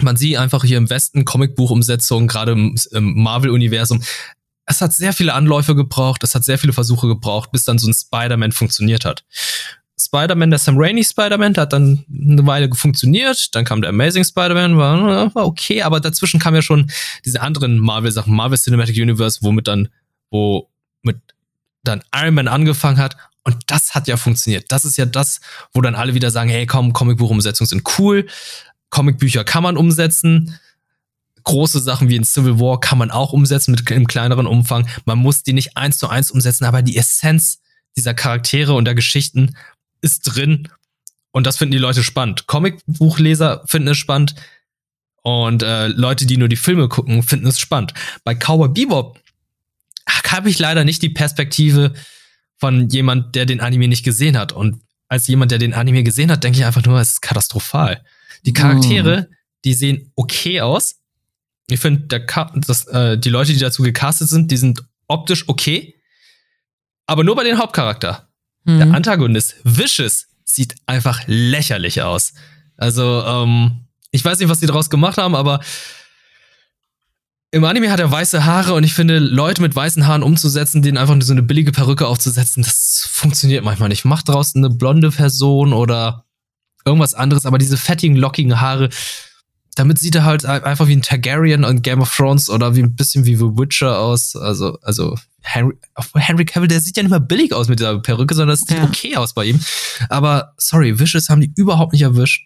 [0.00, 4.02] Man sieht einfach hier im Westen Comicbuch-Umsetzungen, gerade im, im Marvel-Universum,
[4.68, 7.88] es hat sehr viele Anläufe gebraucht, es hat sehr viele Versuche gebraucht, bis dann so
[7.88, 9.24] ein Spider-Man funktioniert hat.
[9.98, 14.24] Spider-Man, der Sam Raimi Spider-Man, der hat dann eine Weile funktioniert, dann kam der Amazing
[14.24, 16.90] Spider-Man, war, war okay, aber dazwischen kam ja schon
[17.24, 19.88] diese anderen Marvel-Sachen, Marvel Cinematic Universe, womit dann,
[20.30, 20.68] wo
[21.02, 21.16] mit
[21.82, 24.66] dann Iron Man angefangen hat und das hat ja funktioniert.
[24.68, 25.40] Das ist ja das,
[25.72, 28.26] wo dann alle wieder sagen, hey komm, Comicbuch-Umsetzungen sind cool,
[28.90, 30.58] Comicbücher kann man umsetzen,
[31.44, 34.88] große Sachen wie in Civil War kann man auch umsetzen mit im kleineren Umfang.
[35.04, 37.60] Man muss die nicht eins zu eins umsetzen, aber die Essenz
[37.96, 39.56] dieser Charaktere und der Geschichten
[40.00, 40.68] ist drin.
[41.30, 42.46] Und das finden die Leute spannend.
[42.46, 44.34] Comicbuchleser finden es spannend.
[45.22, 47.94] Und äh, Leute, die nur die Filme gucken, finden es spannend.
[48.24, 49.18] Bei Cowboy Bebop
[50.26, 51.94] habe ich leider nicht die Perspektive
[52.58, 54.52] von jemand, der den Anime nicht gesehen hat.
[54.52, 58.04] Und als jemand, der den Anime gesehen hat, denke ich einfach nur, es ist katastrophal.
[58.46, 59.28] Die Charaktere,
[59.64, 60.96] die sehen okay aus.
[61.68, 65.94] Ich finde, äh, die Leute, die dazu gecastet sind, die sind optisch okay.
[67.06, 68.28] Aber nur bei den Hauptcharakter.
[68.66, 68.94] Der Mhm.
[68.94, 72.34] Antagonist, Vicious, sieht einfach lächerlich aus.
[72.76, 75.60] Also, ähm, ich weiß nicht, was die daraus gemacht haben, aber
[77.50, 80.98] im Anime hat er weiße Haare und ich finde, Leute mit weißen Haaren umzusetzen, denen
[80.98, 84.04] einfach so eine billige Perücke aufzusetzen, das funktioniert manchmal nicht.
[84.04, 86.26] Macht daraus eine blonde Person oder
[86.88, 88.88] irgendwas anderes, aber diese fettigen, lockigen Haare,
[89.76, 92.82] damit sieht er halt ein- einfach wie ein Targaryen und Game of Thrones oder wie
[92.82, 94.34] ein bisschen wie The Witcher aus.
[94.34, 95.74] Also, also Henry,
[96.14, 98.76] Henry Cavill, der sieht ja nicht mal billig aus mit dieser Perücke, sondern es sieht
[98.76, 98.84] Ja.
[98.84, 99.60] okay aus bei ihm.
[100.08, 102.42] Aber sorry, Vicious haben die überhaupt nicht erwischt.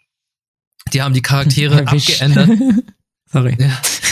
[0.93, 2.51] Die haben die Charaktere abgeändert.
[3.33, 3.57] Sorry.
[3.59, 3.71] Ja.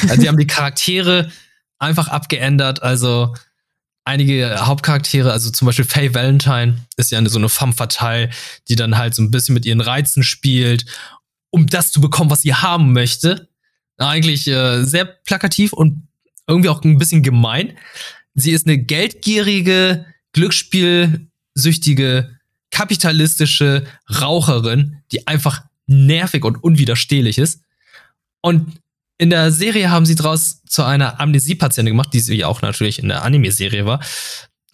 [0.09, 1.31] Also die haben die Charaktere
[1.79, 2.83] einfach abgeändert.
[2.83, 3.35] Also
[4.05, 8.31] einige Hauptcharaktere, also zum Beispiel Faye Valentine ist ja eine, so eine femme fatale,
[8.69, 10.85] die dann halt so ein bisschen mit ihren Reizen spielt,
[11.51, 13.49] um das zu bekommen, was sie haben möchte.
[13.99, 16.09] Eigentlich äh, sehr plakativ und
[16.47, 17.77] irgendwie auch ein bisschen gemein.
[18.35, 22.39] Sie ist eine geldgierige, glücksspielsüchtige,
[22.71, 27.63] kapitalistische Raucherin, die einfach nervig und unwiderstehlich ist.
[28.43, 28.81] Und
[29.21, 33.09] in der Serie haben sie daraus zu einer Amnesiepatientin gemacht, die sie auch natürlich in
[33.09, 34.01] der Anime-Serie war.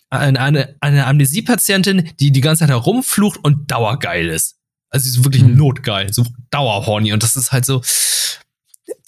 [0.09, 4.55] Eine, eine, eine Amnesiepatientin, die die ganze Zeit herumflucht und dauergeil ist.
[4.89, 5.57] Also sie ist wirklich mhm.
[5.57, 7.13] notgeil, so dauerhorny.
[7.13, 7.81] Und das ist halt so,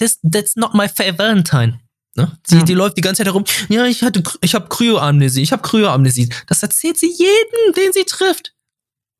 [0.00, 1.78] this, that's not my fair Valentine.
[2.16, 2.36] Ne?
[2.44, 2.64] Sie, ja.
[2.64, 6.30] Die läuft die ganze Zeit herum, ja, ich hatte, ich habe Kryoamnesie, ich habe Kryoamnesie.
[6.48, 8.54] Das erzählt sie jedem, den sie trifft.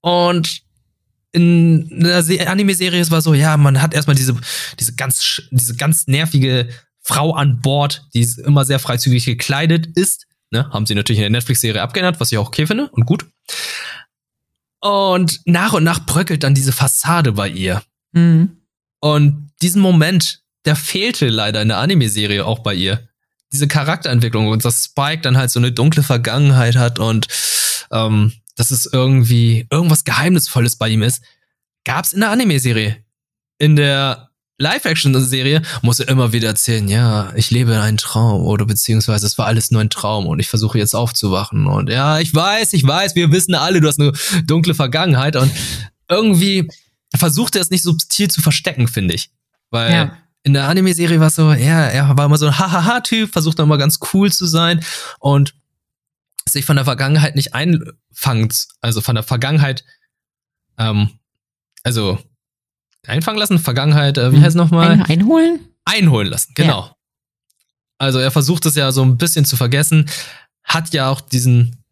[0.01, 0.63] Und
[1.33, 4.37] in der Anime-Serie war so, ja, man hat erstmal diese,
[4.79, 6.69] diese ganz, diese ganz nervige
[7.03, 10.27] Frau an Bord, die immer sehr freizügig gekleidet ist.
[10.51, 10.71] Ne?
[10.71, 13.27] Haben sie natürlich in der Netflix-Serie abgeändert, was ich auch okay finde und gut.
[14.81, 17.83] Und nach und nach bröckelt dann diese Fassade bei ihr.
[18.13, 18.59] Mhm.
[19.01, 23.09] Und diesen Moment, der fehlte leider in der Anime-Serie auch bei ihr.
[23.53, 27.27] Diese Charakterentwicklung und dass Spike dann halt so eine dunkle Vergangenheit hat und
[27.91, 31.23] ähm, dass es irgendwie irgendwas Geheimnisvolles bei ihm ist,
[31.85, 32.97] gab's in der Anime-Serie.
[33.59, 39.27] In der Live-Action-Serie muss er immer wieder erzählen, ja, ich lebe einen Traum oder beziehungsweise
[39.27, 42.73] es war alles nur ein Traum und ich versuche jetzt aufzuwachen und ja, ich weiß,
[42.73, 44.13] ich weiß, wir wissen alle, du hast eine
[44.45, 45.53] dunkle Vergangenheit und
[46.09, 46.69] irgendwie
[47.17, 49.31] versucht er es nicht subtil zu verstecken, finde ich.
[49.71, 50.17] Weil ja.
[50.43, 53.79] in der Anime-Serie war es so, ja, er war immer so ein Hahaha-Typ, versucht immer
[53.79, 54.85] ganz cool zu sein
[55.21, 55.55] und
[56.53, 59.85] sich von der Vergangenheit nicht einfangt, also von der Vergangenheit,
[60.79, 61.11] ähm,
[61.83, 62.19] also
[63.07, 64.91] einfangen lassen, Vergangenheit, äh, wie heißt es nochmal?
[64.91, 65.61] Ein, einholen?
[65.85, 66.87] Einholen lassen, genau.
[66.87, 66.97] Ja.
[67.99, 70.09] Also er versucht es ja so ein bisschen zu vergessen,
[70.63, 71.83] hat ja auch diesen,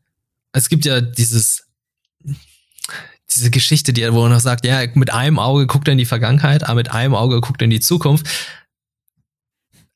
[0.52, 1.66] es gibt ja dieses,
[3.34, 5.98] diese Geschichte, die er, wo er noch sagt, ja, mit einem Auge guckt er in
[5.98, 8.26] die Vergangenheit, aber mit einem Auge guckt er in die Zukunft.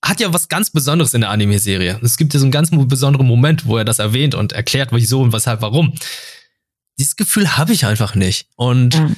[0.03, 2.01] Hat ja was ganz Besonderes in der Anime-Serie.
[2.03, 5.21] Es gibt ja so einen ganz besonderen Moment, wo er das erwähnt und erklärt, wieso
[5.21, 5.95] und weshalb, warum.
[6.99, 8.49] Dieses Gefühl habe ich einfach nicht.
[8.57, 9.17] Und mhm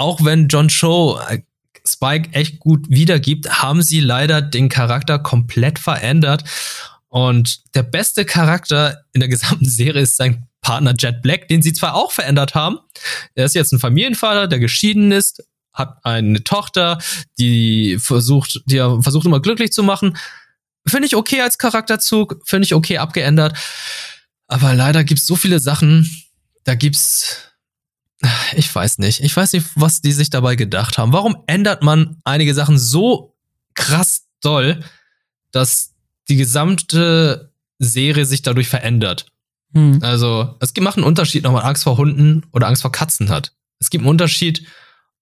[0.00, 1.42] auch wenn John Cho äh,
[1.86, 6.42] Spike echt gut wiedergibt, haben sie leider den Charakter komplett verändert.
[7.08, 11.74] Und der beste Charakter in der gesamten Serie ist sein Partner Jet Black, den sie
[11.74, 12.78] zwar auch verändert haben.
[13.34, 16.98] Er ist jetzt ein Familienvater, der geschieden ist, hat eine Tochter,
[17.38, 20.16] die versucht, die er versucht immer glücklich zu machen.
[20.86, 23.56] Finde ich okay als Charakterzug, finde ich okay abgeändert.
[24.46, 26.10] Aber leider gibt's so viele Sachen,
[26.64, 27.50] da gibt's
[28.54, 29.20] ich weiß nicht.
[29.20, 31.12] Ich weiß nicht, was die sich dabei gedacht haben.
[31.12, 33.34] Warum ändert man einige Sachen so
[33.74, 34.84] krass doll,
[35.52, 35.94] dass
[36.28, 39.26] die gesamte Serie sich dadurch verändert?
[39.72, 40.00] Hm.
[40.02, 43.52] Also, es macht einen Unterschied, ob man Angst vor Hunden oder Angst vor Katzen hat.
[43.78, 44.66] Es gibt einen Unterschied,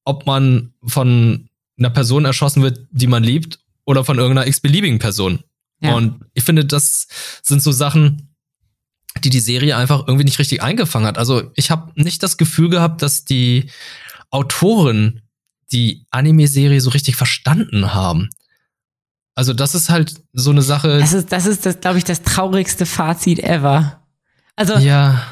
[0.08, 1.48] ob man von
[1.78, 5.44] einer Person erschossen wird, die man liebt, oder von irgendeiner x-beliebigen Person.
[5.80, 5.94] Ja.
[5.94, 7.06] Und ich finde, das
[7.42, 8.34] sind so Sachen,
[9.22, 11.18] die die Serie einfach irgendwie nicht richtig eingefangen hat.
[11.18, 13.70] Also ich habe nicht das Gefühl gehabt, dass die
[14.30, 15.22] Autoren
[15.72, 18.30] die Anime-Serie so richtig verstanden haben.
[19.34, 20.98] Also das ist halt so eine Sache.
[20.98, 24.02] Das ist, das ist, das, glaube ich, das traurigste Fazit ever.
[24.56, 25.22] Also ja.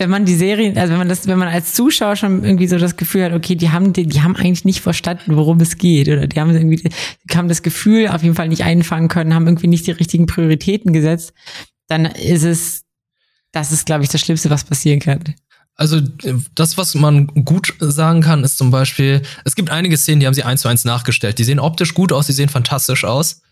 [0.00, 2.78] Wenn man die Serie, also wenn man das, wenn man als Zuschauer schon irgendwie so
[2.78, 6.08] das Gefühl hat, okay, die haben, die, die haben eigentlich nicht verstanden, worum es geht,
[6.08, 6.82] oder die haben irgendwie,
[7.30, 10.24] die haben das Gefühl auf jeden Fall nicht einfangen können, haben irgendwie nicht die richtigen
[10.24, 11.34] Prioritäten gesetzt,
[11.86, 12.84] dann ist es,
[13.52, 15.22] das ist, glaube ich, das Schlimmste, was passieren kann.
[15.74, 16.00] Also
[16.54, 20.34] das, was man gut sagen kann, ist zum Beispiel, es gibt einige Szenen, die haben
[20.34, 21.38] sie eins zu eins nachgestellt.
[21.38, 23.42] Die sehen optisch gut aus, die sehen fantastisch aus.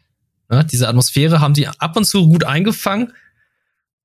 [0.50, 3.12] Ja, diese Atmosphäre haben die ab und zu gut eingefangen.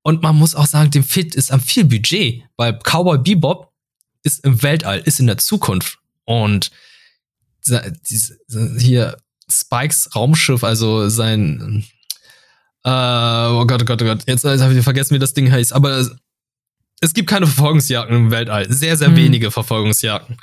[0.04, 3.72] Und man muss auch sagen, dem Fit ist am viel Budget, weil Cowboy Bebop
[4.22, 5.97] ist im Weltall, ist in der Zukunft.
[6.26, 6.72] Und
[8.78, 9.18] hier
[9.49, 11.86] Spikes Raumschiff, also sein
[12.86, 14.24] äh, oh Gott, oh Gott, oh Gott.
[14.28, 15.74] Jetzt, jetzt habe ich vergessen, wie das Ding heißt.
[15.74, 16.12] Aber es,
[16.99, 18.72] es gibt keine Verfolgungsjagden im Weltall.
[18.72, 19.16] Sehr, sehr mhm.
[19.16, 20.38] wenige Verfolgungsjagden.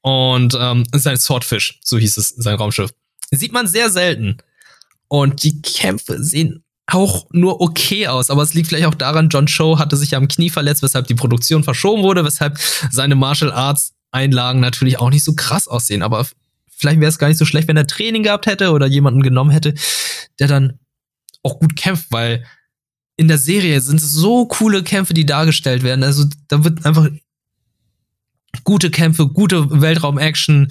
[0.00, 2.92] Und ähm, sein Swordfish, so hieß es, sein Raumschiff.
[3.32, 4.36] Sieht man sehr selten.
[5.08, 8.30] Und die Kämpfe sehen auch nur okay aus.
[8.30, 11.14] Aber es liegt vielleicht auch daran, John Cho hatte sich am Knie verletzt, weshalb die
[11.14, 12.58] Produktion verschoben wurde, weshalb
[12.90, 16.02] seine Martial Arts Einlagen natürlich auch nicht so krass aussehen.
[16.02, 16.26] Aber
[16.70, 19.50] vielleicht wäre es gar nicht so schlecht, wenn er Training gehabt hätte oder jemanden genommen
[19.50, 19.74] hätte,
[20.38, 20.78] der dann
[21.42, 22.44] auch gut kämpft, weil
[23.16, 26.04] in der Serie sind so coole Kämpfe, die dargestellt werden.
[26.04, 27.08] Also da wird einfach
[28.64, 30.68] gute Kämpfe, gute Weltraum-Action,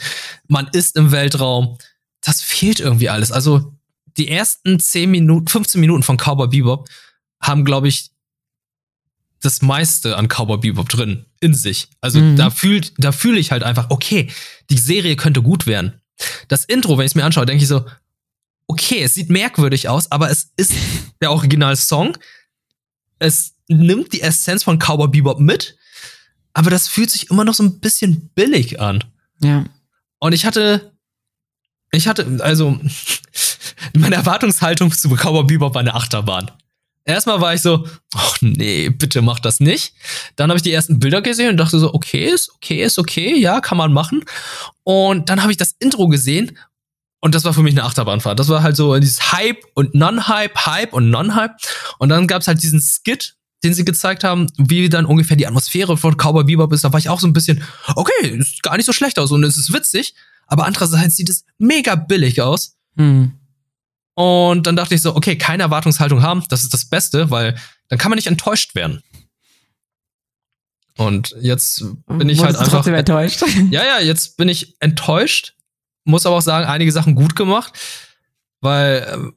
[0.47, 1.77] man ist im Weltraum.
[2.21, 3.31] Das fehlt irgendwie alles.
[3.31, 3.74] Also
[4.17, 6.87] die ersten 10 Minuten, 15 Minuten von Cowboy Bebop
[7.41, 8.11] haben, glaube ich,
[9.41, 11.87] das meiste an Cowboy Bebop drin in sich.
[12.01, 12.35] Also Mhm.
[12.35, 14.31] da fühlt, da fühle ich halt einfach, okay,
[14.69, 16.01] die Serie könnte gut werden.
[16.47, 17.85] Das Intro, wenn ich es mir anschaue, denke ich so,
[18.67, 20.73] okay, es sieht merkwürdig aus, aber es ist
[21.21, 22.17] der Original-Song.
[23.19, 25.77] Es nimmt die Essenz von Cowboy Bebop mit,
[26.53, 29.03] aber das fühlt sich immer noch so ein bisschen billig an.
[29.41, 29.65] Ja.
[30.19, 30.93] Und ich hatte,
[31.91, 32.79] ich hatte, also,
[33.93, 36.51] meine Erwartungshaltung zu Cowboy Bebop war eine Achterbahn.
[37.07, 39.93] Erstmal war ich so, ach nee, bitte mach das nicht.
[40.35, 43.37] Dann habe ich die ersten Bilder gesehen und dachte so, okay, ist okay, ist okay,
[43.39, 44.23] ja, kann man machen.
[44.83, 46.57] Und dann habe ich das Intro gesehen
[47.25, 48.39] und das war für mich eine Achterbahnfahrt.
[48.39, 51.55] Das war halt so dieses Hype und Non-Hype, Hype und Non-Hype.
[51.97, 55.47] Und dann gab es halt diesen Skit, den sie gezeigt haben, wie dann ungefähr die
[55.47, 56.83] Atmosphäre von Cowboy Bebop ist.
[56.83, 57.63] Da war ich auch so ein bisschen,
[57.95, 60.13] okay, ist gar nicht so schlecht aus und es ist witzig.
[60.47, 62.77] Aber andererseits sieht es mega billig aus.
[62.95, 63.33] Hm.
[64.15, 67.55] Und dann dachte ich so, okay, keine Erwartungshaltung haben, das ist das Beste, weil
[67.89, 69.03] dann kann man nicht enttäuscht werden.
[70.97, 72.71] Und jetzt bin ich halt Wurdest einfach.
[72.71, 73.43] trotzdem enttäuscht.
[73.71, 75.53] Ja, ja, jetzt bin ich enttäuscht,
[76.05, 77.73] muss aber auch sagen, einige Sachen gut gemacht,
[78.61, 79.35] weil ähm,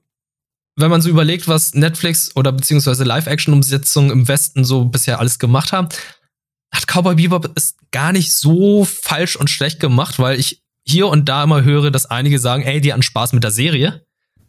[0.76, 5.72] wenn man so überlegt, was Netflix oder beziehungsweise Live-Action-Umsetzungen im Westen so bisher alles gemacht
[5.72, 5.89] haben,
[6.72, 11.29] hat Cowboy Bebop es gar nicht so falsch und schlecht gemacht, weil ich hier und
[11.29, 14.07] da immer höre, dass einige sagen, ey, die hatten Spaß mit der Serie.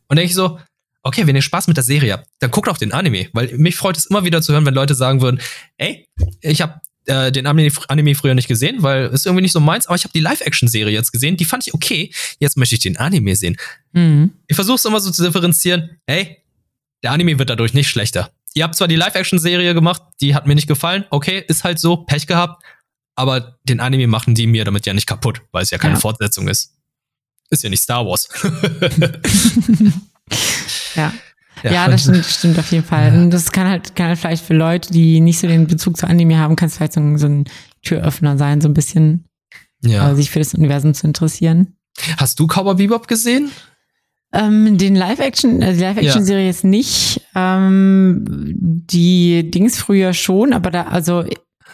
[0.10, 0.60] Und denke ich so,
[1.03, 3.76] okay, wenn ihr Spaß mit der Serie habt, dann guckt auch den Anime, weil mich
[3.76, 5.39] freut es immer wieder zu hören, wenn Leute sagen würden,
[5.78, 6.05] ey,
[6.41, 9.88] ich habe äh, den Anime, Anime früher nicht gesehen, weil es irgendwie nicht so meins,
[9.88, 12.97] aber ich habe die Live-Action-Serie jetzt gesehen, die fand ich okay, jetzt möchte ich den
[12.97, 13.55] Anime sehen.
[13.93, 14.32] Hm.
[14.47, 16.38] Ich versuche es immer so zu differenzieren, ey,
[17.03, 18.32] der Anime wird dadurch nicht schlechter.
[18.53, 21.97] Ihr habt zwar die Live-Action-Serie gemacht, die hat mir nicht gefallen, okay, ist halt so,
[21.97, 22.64] Pech gehabt,
[23.16, 25.99] aber den Anime machen die mir damit ja nicht kaputt, weil es ja keine Ja.
[25.99, 26.76] Fortsetzung ist.
[27.50, 28.30] Ist ja nicht Star Wars.
[30.95, 31.14] Ja.
[31.64, 33.12] Ja, das stimmt, stimmt auf jeden Fall.
[33.14, 36.08] Und das kann halt, kann halt vielleicht für Leute, die nicht so den Bezug zu
[36.08, 37.43] Anime haben, kann es vielleicht so ein, so ein
[37.82, 39.26] Türöffner sein, so ein bisschen
[39.84, 40.10] Ja.
[40.12, 41.76] äh, sich für das Universum zu interessieren.
[42.18, 43.52] Hast du Cowboy Bebop gesehen?
[44.32, 47.22] Ähm, den Live-Action, äh, die Live-Action-Serie jetzt nicht.
[47.36, 48.24] Ähm,
[48.56, 51.26] die Dings früher schon, aber da, also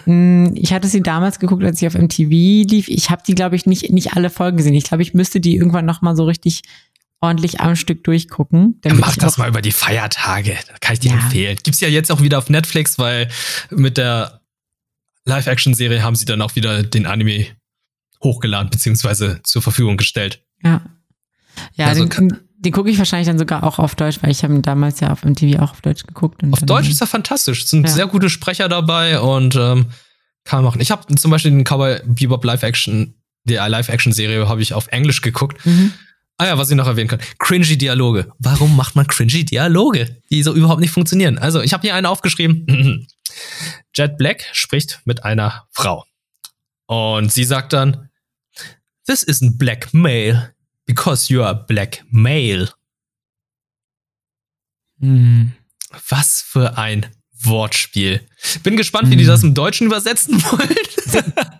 [0.06, 2.88] ich hatte sie damals geguckt, als sie auf MTV lief.
[2.90, 4.74] Ich habe die, glaube ich, nicht, nicht alle Folgen gesehen.
[4.76, 6.62] Ich glaube, ich müsste die irgendwann noch mal so richtig
[7.22, 8.80] ordentlich am Stück durchgucken.
[8.82, 10.58] damit Mach das mal über die Feiertage.
[10.68, 11.16] Da kann ich dir Ja.
[11.20, 11.58] empfehlen.
[11.64, 13.30] Gibt's ja jetzt auch wieder auf Netflix, weil
[13.72, 14.42] mit der
[15.26, 17.48] Live-Action-Serie haben sie dann auch wieder den Anime
[18.24, 20.44] hochgeladen beziehungsweise zur Verfügung gestellt.
[20.64, 20.82] Ja.
[21.74, 22.32] Ja, Also den,
[22.66, 25.12] den, gucke ich wahrscheinlich dann sogar auch auf Deutsch, weil ich habe ihn damals ja
[25.12, 26.44] auf MTV auch auf Deutsch geguckt.
[26.44, 27.64] Und Auf Deutsch ist er fantastisch.
[27.64, 27.94] Es sind Ja.
[27.94, 29.88] sehr gute Sprecher dabei und ähm,
[30.44, 30.82] kann man machen.
[30.82, 35.66] Ich habe zum Beispiel den Cowboy Bebop Live-Action, die Live-Action-Serie habe ich auf Englisch geguckt.
[35.66, 35.94] Mhm.
[36.38, 37.20] Ah ja, was ich noch erwähnen kann.
[37.40, 38.30] Cringy Dialoge.
[38.40, 41.38] Warum macht man cringy Dialoge, die so überhaupt nicht funktionieren?
[41.38, 43.08] Also, ich habe hier einen aufgeschrieben.
[43.96, 46.04] Jet Black spricht mit einer Frau.
[46.88, 48.10] Und sie sagt dann,
[49.08, 50.54] This isn't black male,
[50.86, 52.70] because you are black male.
[55.00, 55.54] Mhm.
[56.10, 57.06] Was für ein
[57.38, 58.22] Wortspiel.
[58.64, 59.28] Bin gespannt, wie die Hm.
[59.28, 60.76] das im Deutschen übersetzen wollen.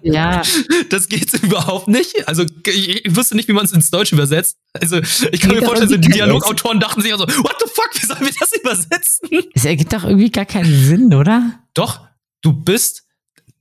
[0.02, 0.42] Ja,
[0.90, 2.28] Das geht überhaupt nicht.
[2.28, 4.58] Also ich, ich wusste nicht, wie man es ins Deutsche übersetzt.
[4.74, 4.98] Also
[5.32, 8.06] ich kann mir vorstellen, so die Dialogautoren dachten sich auch so, what the fuck, wie
[8.06, 9.30] sollen wir das übersetzen?
[9.54, 11.60] es ergibt doch irgendwie gar keinen Sinn, oder?
[11.74, 12.08] Doch,
[12.42, 13.04] du bist,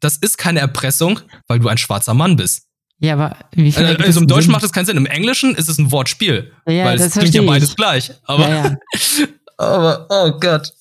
[0.00, 2.62] das ist keine Erpressung, weil du ein schwarzer Mann bist.
[3.05, 4.52] Ja, aber wie viel Also, also im Deutschen Sinn?
[4.52, 4.96] macht das keinen Sinn.
[4.96, 6.52] Im Englischen ist es ein Wortspiel.
[6.66, 7.76] Ja, weil das es klingt ja beides ich.
[7.76, 8.12] gleich.
[8.24, 8.76] Aber, ja, ja.
[9.59, 10.72] aber oh Gott.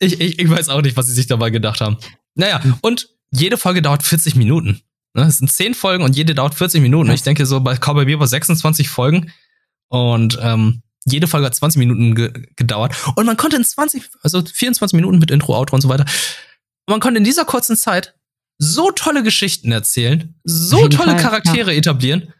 [0.00, 1.96] Ich, ich, ich weiß auch nicht, was sie sich dabei gedacht haben.
[2.34, 4.80] Naja, und jede Folge dauert 40 Minuten.
[5.14, 7.10] Ne, Es sind 10 Folgen und jede dauert 40 Minuten.
[7.10, 9.32] Ich denke so bei Cowboy Bebop 26 Folgen
[9.88, 12.94] und ähm, jede Folge hat 20 Minuten ge gedauert.
[13.14, 16.04] Und man konnte in 20, also 24 Minuten mit Intro, Outro und so weiter.
[16.88, 18.14] Man konnte in dieser kurzen Zeit
[18.58, 22.32] so tolle Geschichten erzählen, so tolle Fall, Charaktere etablieren.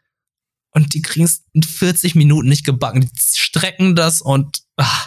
[0.71, 3.01] Und die kriegen es in 40 Minuten nicht gebacken.
[3.01, 5.07] Die strecken das und ah,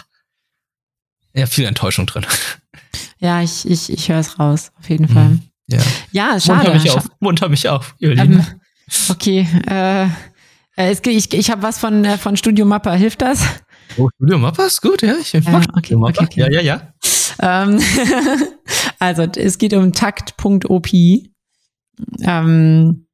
[1.34, 2.26] ja, viel Enttäuschung drin.
[3.18, 5.28] ja ich, ich, ich höre es raus, auf jeden Fall.
[5.28, 5.42] Mhm.
[5.66, 5.80] Ja.
[6.12, 6.70] Ja, schade.
[6.70, 7.04] Munter mich auf.
[7.20, 7.94] Munter mich auf.
[8.00, 8.46] Ähm,
[9.10, 13.42] okay, äh, äh, es, ich, ich habe was von, äh, von Studio Mappa, hilft das?
[13.98, 15.16] oh, Studio Mappa ist gut, ja.
[15.20, 16.22] Ich Ja, mach okay, Studio Mappa.
[16.22, 16.54] okay, okay.
[16.54, 16.92] Ja, ja,
[17.40, 17.64] ja.
[17.64, 17.80] Ähm,
[18.98, 20.88] also, es geht um Takt.op.
[22.20, 23.06] Ähm,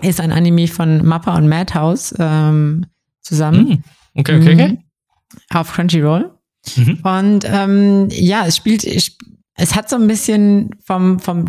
[0.00, 2.86] ist ein Anime von Mappa und Madhouse ähm,
[3.20, 3.84] zusammen Mhm.
[4.14, 4.68] Okay, okay, okay.
[4.68, 4.78] Mhm.
[5.50, 6.38] auf Crunchyroll.
[6.76, 6.98] Mhm.
[7.02, 11.46] Und ähm, ja, es spielt, es hat so ein bisschen vom, vom,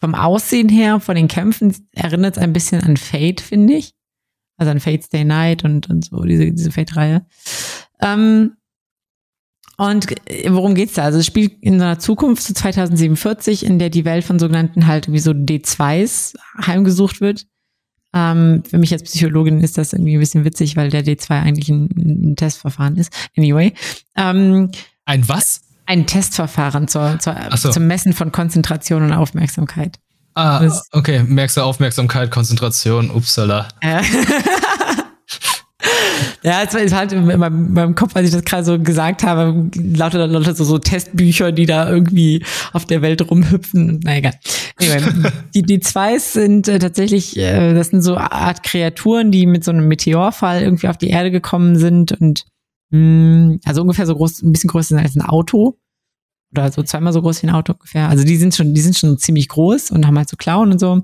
[0.00, 3.94] vom Aussehen her, von den Kämpfen, erinnert es ein bisschen an Fate, finde ich.
[4.56, 7.24] Also an Fate Stay Night und, und so, diese, diese Fate-Reihe.
[8.00, 8.56] Ähm,
[9.82, 10.06] Und
[10.48, 11.02] worum geht's da?
[11.02, 15.10] Also es spielt in einer Zukunft zu 2047, in der die Welt von sogenannten halt
[15.10, 17.46] wie so D2s heimgesucht wird.
[18.14, 21.68] Ähm, für mich als Psychologin ist das irgendwie ein bisschen witzig, weil der D2 eigentlich
[21.68, 23.12] ein, ein Testverfahren ist.
[23.36, 23.74] Anyway.
[24.16, 24.70] Ähm,
[25.04, 25.62] ein was?
[25.86, 27.72] Ein Testverfahren zur, zur, so.
[27.72, 29.98] zum Messen von Konzentration und Aufmerksamkeit.
[30.34, 31.24] Ah, okay.
[31.24, 33.66] Merkst du Aufmerksamkeit, Konzentration, upsala.
[36.42, 39.70] Ja, es war halt in meinem, meinem Kopf, als ich das gerade so gesagt habe,
[39.76, 44.00] lauter, lauter so, so Testbücher, die da irgendwie auf der Welt rumhüpfen.
[44.02, 44.34] Na egal.
[44.76, 49.62] Anyway, die, die zwei sind äh, tatsächlich, äh, das sind so Art Kreaturen, die mit
[49.62, 52.44] so einem Meteorfall irgendwie auf die Erde gekommen sind und
[52.90, 55.78] mh, hm, also ungefähr so groß, ein bisschen größer sind als ein Auto.
[56.52, 58.08] Oder so zweimal so groß wie ein Auto ungefähr.
[58.08, 60.78] Also die sind schon, die sind schon ziemlich groß und haben halt so Klauen und
[60.78, 61.02] so.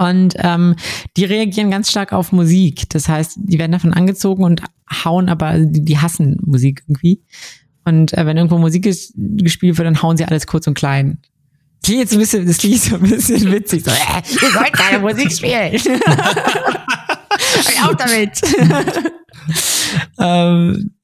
[0.00, 0.76] Und ähm,
[1.18, 2.88] die reagieren ganz stark auf Musik.
[2.88, 4.62] Das heißt, die werden davon angezogen und
[5.04, 7.20] hauen, aber die, die hassen Musik irgendwie.
[7.84, 11.18] Und äh, wenn irgendwo Musik ist, gespielt wird, dann hauen sie alles kurz und klein.
[11.82, 13.84] Das klingt jetzt ein bisschen, das klingt so ein bisschen witzig.
[13.84, 15.74] So, äh, ihr sollt keine Musik spielen.
[17.82, 18.40] Auf damit.
[20.18, 20.94] ähm,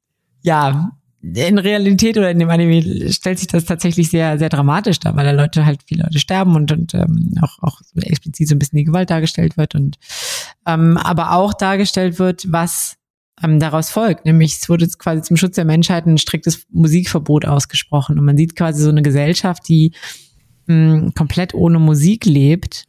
[0.40, 0.90] ja,
[1.23, 5.25] in Realität oder in dem Anime stellt sich das tatsächlich sehr, sehr dramatisch dar, weil
[5.25, 8.77] da Leute halt, viele Leute sterben und, und ähm, auch, auch explizit so ein bisschen
[8.77, 9.97] die Gewalt dargestellt wird und
[10.67, 12.97] ähm, aber auch dargestellt wird, was
[13.43, 14.25] ähm, daraus folgt.
[14.25, 18.19] Nämlich es wurde jetzt quasi zum Schutz der Menschheit ein striktes Musikverbot ausgesprochen.
[18.19, 19.93] Und man sieht quasi so eine Gesellschaft, die
[20.67, 22.87] mh, komplett ohne Musik lebt.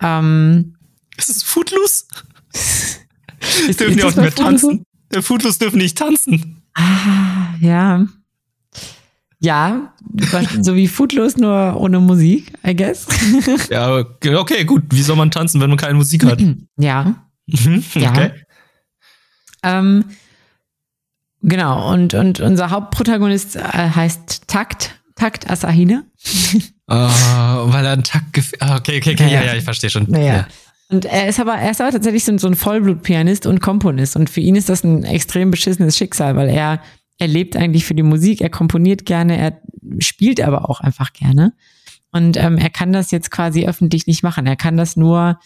[0.00, 0.76] Ähm,
[1.16, 2.06] ist es Footloose?
[3.78, 4.84] dürfen die auch nicht mehr tanzen?
[5.12, 6.61] Der Footloose dürfen nicht tanzen.
[6.74, 8.06] Ah, ja.
[9.40, 9.92] Ja,
[10.60, 13.08] so wie Footloose, nur ohne Musik, I guess.
[13.70, 14.84] ja, okay, gut.
[14.90, 16.40] Wie soll man tanzen, wenn man keine Musik hat?
[16.78, 17.26] Ja.
[17.46, 18.10] Mhm, ja.
[18.10, 18.30] Okay.
[19.64, 20.04] Ähm,
[21.42, 26.04] genau, und, und unser Hauptprotagonist äh, heißt Takt, Takt Asahine.
[26.86, 30.06] oh, weil er einen Takt ah, Okay, okay, okay, ja, ja, ja ich verstehe schon.
[30.08, 30.34] Naja.
[30.34, 30.46] Ja.
[30.92, 34.14] Und er ist aber, er ist aber tatsächlich so, ein Vollblutpianist und Komponist.
[34.14, 36.82] Und für ihn ist das ein extrem beschissenes Schicksal, weil er,
[37.18, 39.58] er lebt eigentlich für die Musik, er komponiert gerne, er
[40.00, 41.54] spielt aber auch einfach gerne.
[42.10, 44.46] Und ähm, er kann das jetzt quasi öffentlich nicht machen.
[44.46, 45.40] Er kann das nur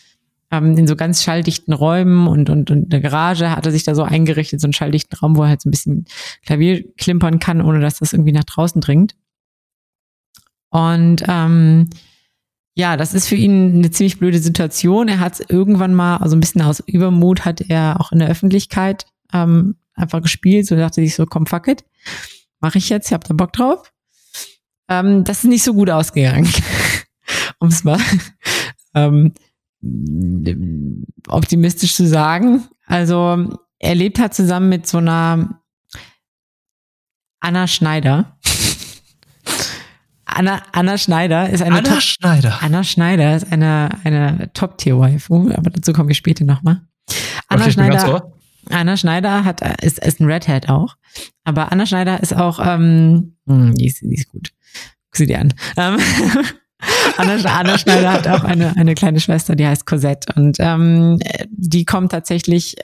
[0.51, 3.95] ähm, in so ganz schalldichten Räumen und, und, und eine Garage hat er sich da
[3.95, 6.07] so eingerichtet, so einen schalldichten Raum, wo er halt so ein bisschen
[6.45, 9.15] Klavier klimpern kann, ohne dass das irgendwie nach draußen dringt.
[10.71, 11.89] Und ähm,
[12.79, 15.09] ja, das ist für ihn eine ziemlich blöde Situation.
[15.09, 19.07] Er hat irgendwann mal, also ein bisschen aus Übermut, hat er auch in der Öffentlichkeit
[19.33, 20.67] ähm, einfach gespielt.
[20.67, 21.85] So dachte sich so, komm, fuck it.
[22.61, 23.91] Mach ich jetzt, ich hab da Bock drauf.
[24.91, 26.49] Ähm, das ist nicht so gut ausgegangen.
[27.59, 27.99] um es mal
[28.95, 29.33] ähm,
[31.29, 32.69] optimistisch zu sagen.
[32.85, 35.63] Also er lebt halt zusammen mit so einer
[37.41, 38.37] Anna Schneider.
[40.37, 42.59] Anna, Anna Schneider ist eine Anna Top, Schneider.
[42.61, 46.83] Anna Schneider ist eine, eine Top-Tier-Waifu, aber dazu komme ich später nochmal.
[47.49, 48.33] Anna Schneider,
[48.69, 50.97] Anna Schneider hat, ist, ist ein Redhead auch.
[51.45, 54.53] Aber Anna Schneider ist auch, ähm, hm, die, ist, die ist gut.
[55.07, 55.55] Guck sie dir an.
[55.79, 55.97] Ähm,
[57.17, 60.35] Anna, Anna Schneider hat auch eine, eine kleine Schwester, die heißt Cosette.
[60.35, 61.19] Und ähm,
[61.49, 62.77] die kommt tatsächlich,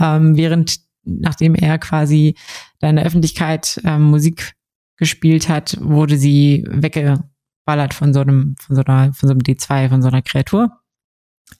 [0.00, 2.34] ähm, während, nachdem er quasi
[2.78, 4.54] da in der Öffentlichkeit ähm, Musik
[4.98, 9.88] gespielt hat, wurde sie weggeballert von so einem, von so einer, von so einem D2,
[9.88, 10.72] von so einer Kreatur.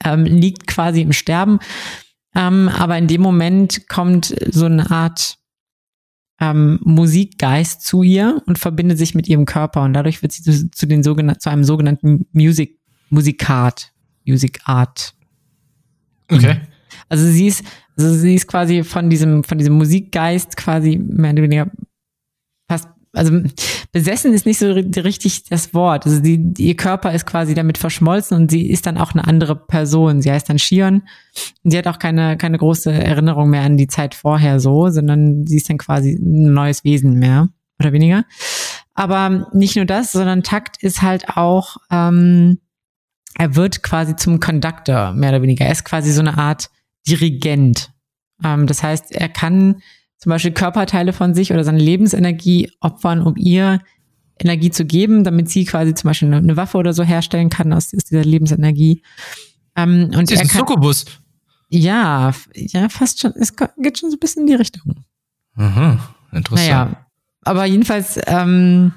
[0.03, 1.59] Ähm, liegt quasi im Sterben.
[2.35, 5.39] Ähm, aber in dem Moment kommt so eine Art
[6.39, 10.69] ähm, Musikgeist zu ihr und verbindet sich mit ihrem Körper und dadurch wird sie zu,
[10.69, 12.79] zu den sogenannten, zu einem sogenannten Music,
[13.09, 13.91] Musikart,
[14.25, 15.15] Music Art.
[16.31, 16.61] Okay.
[17.09, 17.63] Also sie ist,
[17.97, 21.71] also sie ist quasi von diesem, von diesem Musikgeist quasi mehr oder weniger
[23.13, 23.41] also
[23.91, 26.05] besessen ist nicht so richtig das Wort.
[26.05, 29.55] Also die, ihr Körper ist quasi damit verschmolzen und sie ist dann auch eine andere
[29.55, 30.21] Person.
[30.21, 31.03] Sie heißt dann Shion
[31.63, 35.47] und sie hat auch keine, keine große Erinnerung mehr an die Zeit vorher so, sondern
[35.47, 37.49] sie ist dann quasi ein neues Wesen mehr
[37.79, 38.25] oder weniger.
[38.93, 42.59] Aber nicht nur das, sondern Takt ist halt auch, ähm,
[43.37, 45.65] er wird quasi zum Conductor, mehr oder weniger.
[45.65, 46.69] Er ist quasi so eine Art
[47.07, 47.91] Dirigent.
[48.43, 49.81] Ähm, das heißt, er kann
[50.19, 53.79] zum Beispiel Körperteile von sich oder seine Lebensenergie opfern, um ihr
[54.37, 57.93] Energie zu geben, damit sie quasi zum Beispiel eine, Waffe oder so herstellen kann aus,
[57.95, 59.01] aus dieser Lebensenergie.
[59.75, 61.05] Ähm, und sie ist ein Sukubus.
[61.69, 63.33] Ja, ja, fast schon.
[63.35, 65.05] Es geht schon so ein bisschen in die Richtung.
[65.55, 66.67] Aha, interessant.
[66.67, 67.05] Naja,
[67.43, 68.93] aber jedenfalls, ähm,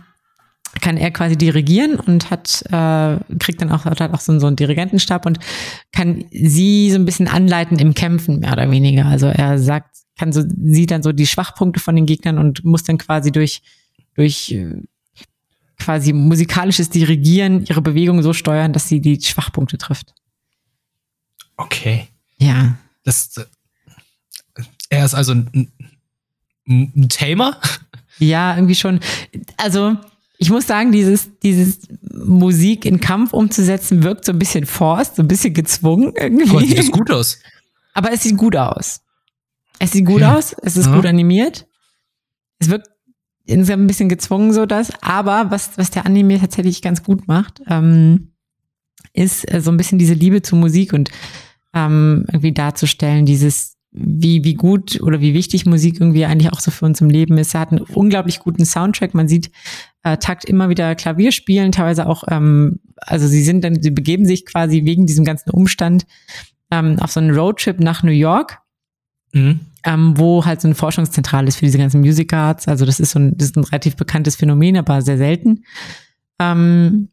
[0.80, 4.56] kann er quasi dirigieren und hat äh, kriegt dann auch hat auch so, so einen
[4.56, 5.38] Dirigentenstab und
[5.92, 9.06] kann sie so ein bisschen anleiten im Kämpfen mehr oder weniger.
[9.06, 12.84] Also er sagt, kann so sieht dann so die Schwachpunkte von den Gegnern und muss
[12.84, 13.62] dann quasi durch
[14.14, 14.82] durch äh,
[15.78, 20.14] quasi musikalisches Dirigieren ihre Bewegung so steuern, dass sie die Schwachpunkte trifft.
[21.56, 22.08] Okay.
[22.38, 22.76] Ja.
[23.04, 25.72] Das, äh, er ist also ein,
[26.66, 27.58] ein Tamer?
[28.18, 29.00] Ja, irgendwie schon.
[29.56, 29.96] Also,
[30.38, 31.78] ich muss sagen, dieses, dieses
[32.12, 36.48] Musik in Kampf umzusetzen, wirkt so ein bisschen forced, so ein bisschen gezwungen irgendwie.
[36.48, 37.38] Gott, sieht das gut aus.
[37.94, 39.00] Aber es sieht gut aus.
[39.78, 40.36] Es sieht gut Ja.
[40.36, 40.94] aus, es ist Ja.
[40.96, 41.66] gut animiert.
[42.58, 42.88] Es wirkt
[43.44, 44.90] insgesamt ein bisschen gezwungen, so das.
[45.02, 48.32] Aber was, was der Anime tatsächlich ganz gut macht, ähm,
[49.12, 51.10] ist äh, so ein bisschen diese Liebe zu Musik und
[51.74, 56.70] ähm, irgendwie darzustellen, dieses, wie, wie gut oder wie wichtig Musik irgendwie eigentlich auch so
[56.70, 57.54] für uns im Leben ist.
[57.54, 59.14] Er hat einen unglaublich guten Soundtrack.
[59.14, 59.50] Man sieht
[60.02, 64.24] äh, Takt immer wieder Klavier spielen, teilweise auch, ähm, also sie sind dann, sie begeben
[64.24, 66.06] sich quasi wegen diesem ganzen Umstand
[66.70, 68.62] ähm, auf so einen Roadtrip nach New York
[69.34, 69.60] Mhm.
[69.84, 72.68] ähm, wo halt so eine Forschungszentrale ist für diese ganzen Music Arts.
[72.68, 75.64] Also das ist so ein, das ist ein relativ bekanntes Phänomen, aber sehr selten.
[76.38, 77.08] Ähm,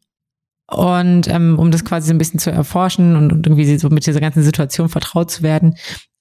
[0.70, 4.06] und ähm, um das quasi so ein bisschen zu erforschen und, und irgendwie so mit
[4.06, 5.74] dieser ganzen Situation vertraut zu werden,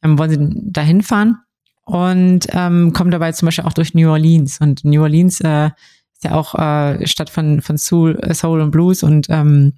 [0.03, 1.37] ähm, wollen sie da hinfahren
[1.85, 4.59] und ähm, kommen dabei zum Beispiel auch durch New Orleans.
[4.59, 8.71] Und New Orleans äh, ist ja auch äh, Stadt von, von Soul, äh, Soul und
[8.71, 9.73] Blues und ähm,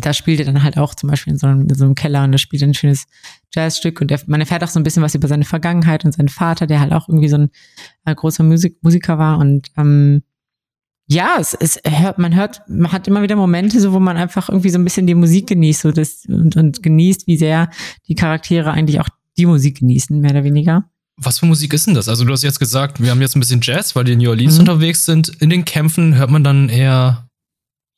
[0.00, 2.24] da spielt er dann halt auch zum Beispiel in so einem, in so einem Keller
[2.24, 3.04] und da spielt er ein schönes
[3.54, 6.28] Jazzstück und er, man erfährt auch so ein bisschen was über seine Vergangenheit und seinen
[6.28, 7.50] Vater, der halt auch irgendwie so ein
[8.06, 10.22] äh, großer Musik, Musiker war und ähm,
[11.08, 14.48] ja, es, es hört, man hört, man hat immer wieder Momente, so wo man einfach
[14.48, 17.68] irgendwie so ein bisschen die Musik genießt so das, und, und genießt, wie sehr
[18.08, 20.84] die Charaktere eigentlich auch die Musik genießen, mehr oder weniger.
[21.16, 22.08] Was für Musik ist denn das?
[22.08, 24.30] Also, du hast jetzt gesagt, wir haben jetzt ein bisschen Jazz, weil die in New
[24.30, 24.60] Orleans Mhm.
[24.60, 25.28] unterwegs sind.
[25.40, 27.28] In den Kämpfen hört man dann eher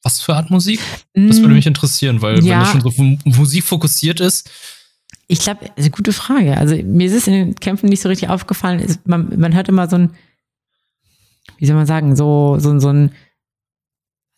[0.03, 0.81] was für Art Musik?
[1.15, 2.61] Das würde Mm, mich interessieren, weil wenn Ja.
[2.61, 2.93] das schon so
[3.25, 4.51] Musik fokussiert ist,
[5.29, 6.59] Ich glaube, eine gute Frage.
[6.59, 8.99] Also mir ist es in den Kämpfen nicht so richtig aufgefallen.
[9.07, 10.11] Man, man hört immer so ein,
[11.59, 13.13] wie soll man sagen, so, so, so ein,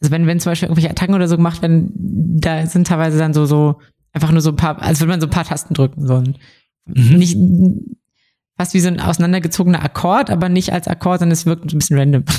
[0.00, 3.34] also wenn, wenn zum Beispiel irgendwelche Attacken oder so gemacht werden, da sind teilweise dann
[3.34, 3.80] so, so,
[4.12, 6.36] einfach nur so ein paar, als würde man so ein paar Tasten drücken, so ein,
[6.88, 7.16] Mhm.
[7.18, 7.36] nicht,
[8.56, 11.98] fast wie so ein auseinandergezogener Akkord, aber nicht als Akkord, sondern es wirkt ein bisschen
[11.98, 12.24] random.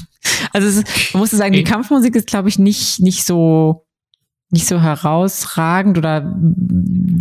[0.54, 1.64] Also es man muss sagen, die.
[1.64, 3.87] Kampfmusik ist, glaube ich, nicht, nicht so,
[4.50, 6.34] nicht so herausragend oder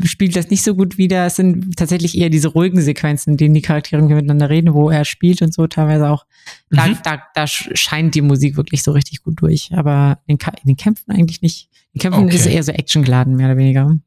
[0.05, 1.27] spielt das nicht so gut wider.
[1.27, 5.05] Es sind tatsächlich eher diese ruhigen Sequenzen, in denen die Charaktere miteinander reden, wo er
[5.05, 6.25] spielt und so teilweise auch.
[6.71, 6.99] Da, Mhm.
[7.03, 9.71] da, da sch- scheint die Musik wirklich so richtig gut durch.
[9.75, 11.69] Aber in, in den Kämpfen eigentlich nicht.
[11.93, 12.35] In den Kämpfen Okay.
[12.37, 13.99] ist es eher so actiongeladen, mehr oder weniger.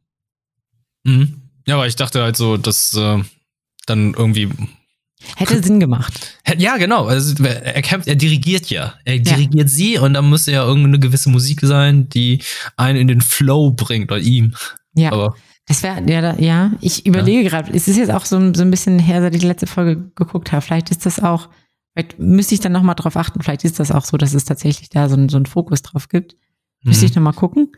[1.03, 1.41] Mhm.
[1.67, 3.22] Ja, aber ich dachte halt so, dass äh,
[3.86, 4.49] dann irgendwie.
[5.36, 6.38] Hätte Sinn gemacht.
[6.57, 7.05] Ja, genau.
[7.05, 8.93] Also, er kämpft, er dirigiert ja.
[9.05, 12.41] Er dirigiert sie und dann müsste ja irgendeine gewisse Musik sein, die
[12.78, 14.55] einen in den Flow bringt, oder ihm.
[14.93, 15.11] Ja.
[15.11, 15.36] Aber
[15.67, 18.63] Das wäre, ja, da- ja, ich überlege gerade, es ist jetzt auch so, ein- so
[18.63, 20.61] ein bisschen her, seit ich die letzte Folge geguckt habe.
[20.63, 21.47] Vielleicht ist das auch,
[21.93, 24.89] vielleicht müsste ich dann nochmal drauf achten, vielleicht ist das auch so, dass es tatsächlich
[24.89, 26.36] da so, ein- so einen Fokus drauf gibt.
[26.82, 27.72] Müsste ich nochmal gucken.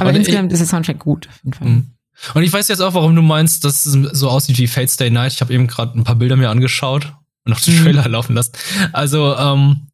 [0.00, 1.68] Aber Und ich- insgesamt ist der Soundtrack gut, auf jeden Fall.
[1.68, 1.86] Mhm.
[2.34, 5.10] Und ich weiß jetzt auch, warum du meinst, dass es so aussieht wie Fate's Day
[5.10, 5.32] Night.
[5.32, 7.12] Ich habe eben gerade ein paar Bilder mir angeschaut
[7.44, 7.82] und auch den Mhm.
[7.84, 8.52] Trailer laufen lassen.
[8.92, 9.86] Also, ähm,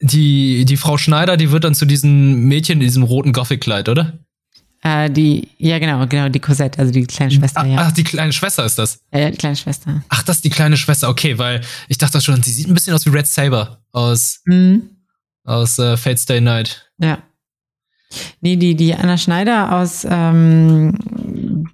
[0.00, 4.18] die, die Frau Schneider, die wird dann zu diesem Mädchen in diesem roten Gothic-Kleid, oder?
[4.82, 7.76] Äh, die, ja, genau, genau, die Cosette, also die kleine Schwester, Ah, ja.
[7.80, 9.00] Ach, die kleine Schwester ist das.
[9.12, 10.04] Ja, ja, die kleine Schwester.
[10.10, 11.08] Ach, das ist die kleine Schwester.
[11.08, 14.82] Okay, weil ich dachte schon, sie sieht ein bisschen aus wie Red Saber aus, Mhm.
[15.44, 16.90] aus äh, Fate's Day Night.
[16.98, 17.22] Ja.
[18.40, 20.94] Nee, die, die Anna Schneider aus, ähm,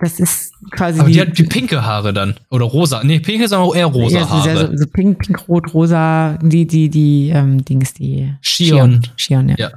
[0.01, 2.35] das ist quasi Aber die, hat die pinke Haare dann.
[2.51, 3.03] Oder rosa.
[3.05, 4.71] Nee, pink ist aber eher rosa ja, Haare.
[4.71, 9.03] so, so pink, pink, rot, rosa, die, die, die, ähm, Dings, die Shion.
[9.17, 9.57] Shion, ja.
[9.59, 9.71] Ja.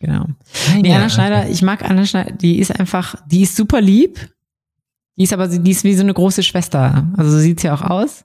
[0.00, 0.26] Genau.
[0.82, 4.28] Nee, Ja, Anna Schneider, ich mag Anna Schneider, die ist einfach, die ist super lieb.
[5.16, 7.06] Die ist aber, die ist wie so eine große Schwester.
[7.16, 8.24] Also so sieht's ja auch aus.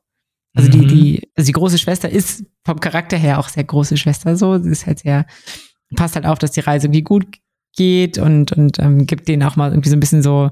[0.54, 0.88] Also die, Mhm.
[0.90, 4.58] die, also die große Schwester ist vom Charakter her auch sehr große Schwester so.
[4.62, 5.26] Sie ist halt sehr,
[5.96, 7.26] passt halt auf, dass die Reise irgendwie gut
[7.76, 10.52] geht und, und ähm, gibt denen auch mal irgendwie so ein bisschen so,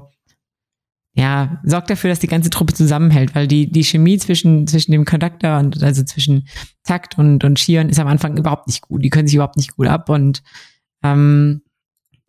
[1.12, 5.04] ja, sorgt dafür, dass die ganze Truppe zusammenhält, weil die, die Chemie zwischen, zwischen dem
[5.04, 6.48] Conductor und also zwischen
[6.84, 9.04] Takt und, und Shion ist am Anfang überhaupt nicht gut.
[9.04, 10.42] Die können sich überhaupt nicht gut ab und
[11.02, 11.62] ähm,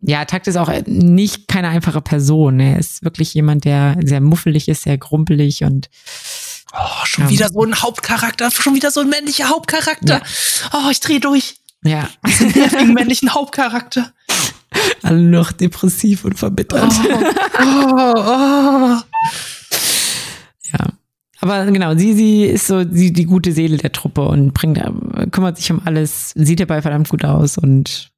[0.00, 2.58] ja, Takt ist auch nicht keine einfache Person.
[2.58, 5.88] Er ist wirklich jemand, der sehr muffelig ist, sehr grumpelig und
[6.74, 7.30] Oh, schon Ja.
[7.30, 10.22] wieder so ein Hauptcharakter, schon wieder so ein männlicher Hauptcharakter.
[10.72, 11.56] Oh, ich dreh durch.
[11.84, 12.08] ja,
[12.86, 14.12] männlichen Hauptcharakter.
[15.02, 16.92] alle noch depressiv und verbittert.
[17.60, 18.98] Oh, oh, oh.
[20.72, 20.92] Ja.
[21.40, 24.80] Aber genau, sie, sie ist so sie, die gute Seele der Truppe und bringt,
[25.32, 28.10] kümmert sich um alles, sieht dabei verdammt gut aus und.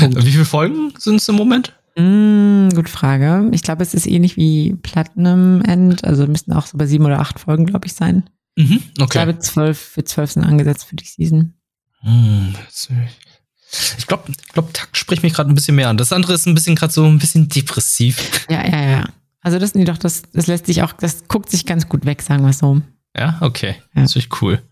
[0.00, 0.10] Ja.
[0.24, 1.72] Wie viele Folgen sind es im Moment?
[1.96, 3.48] Mm, gute Frage.
[3.52, 7.20] Ich glaube, es ist ähnlich wie Platinum End, also müssten auch so bei sieben oder
[7.20, 8.28] acht Folgen, glaube ich, sein.
[8.56, 9.04] Mhm, okay.
[9.04, 11.54] Ich glaube, zwölf für zwölf sind angesetzt für die Season.
[12.00, 12.54] Hm,
[13.98, 15.96] ich glaube, ich glaub, Takt spricht mich gerade ein bisschen mehr an.
[15.96, 18.46] Das andere ist ein bisschen gerade so ein bisschen depressiv.
[18.48, 19.04] Ja, ja, ja.
[19.42, 22.22] Also das, nee, doch, das, das lässt sich auch, das guckt sich ganz gut weg,
[22.22, 22.80] sagen wir so.
[23.16, 23.76] Ja, okay.
[23.94, 24.02] Ja.
[24.02, 24.62] Das ist cool.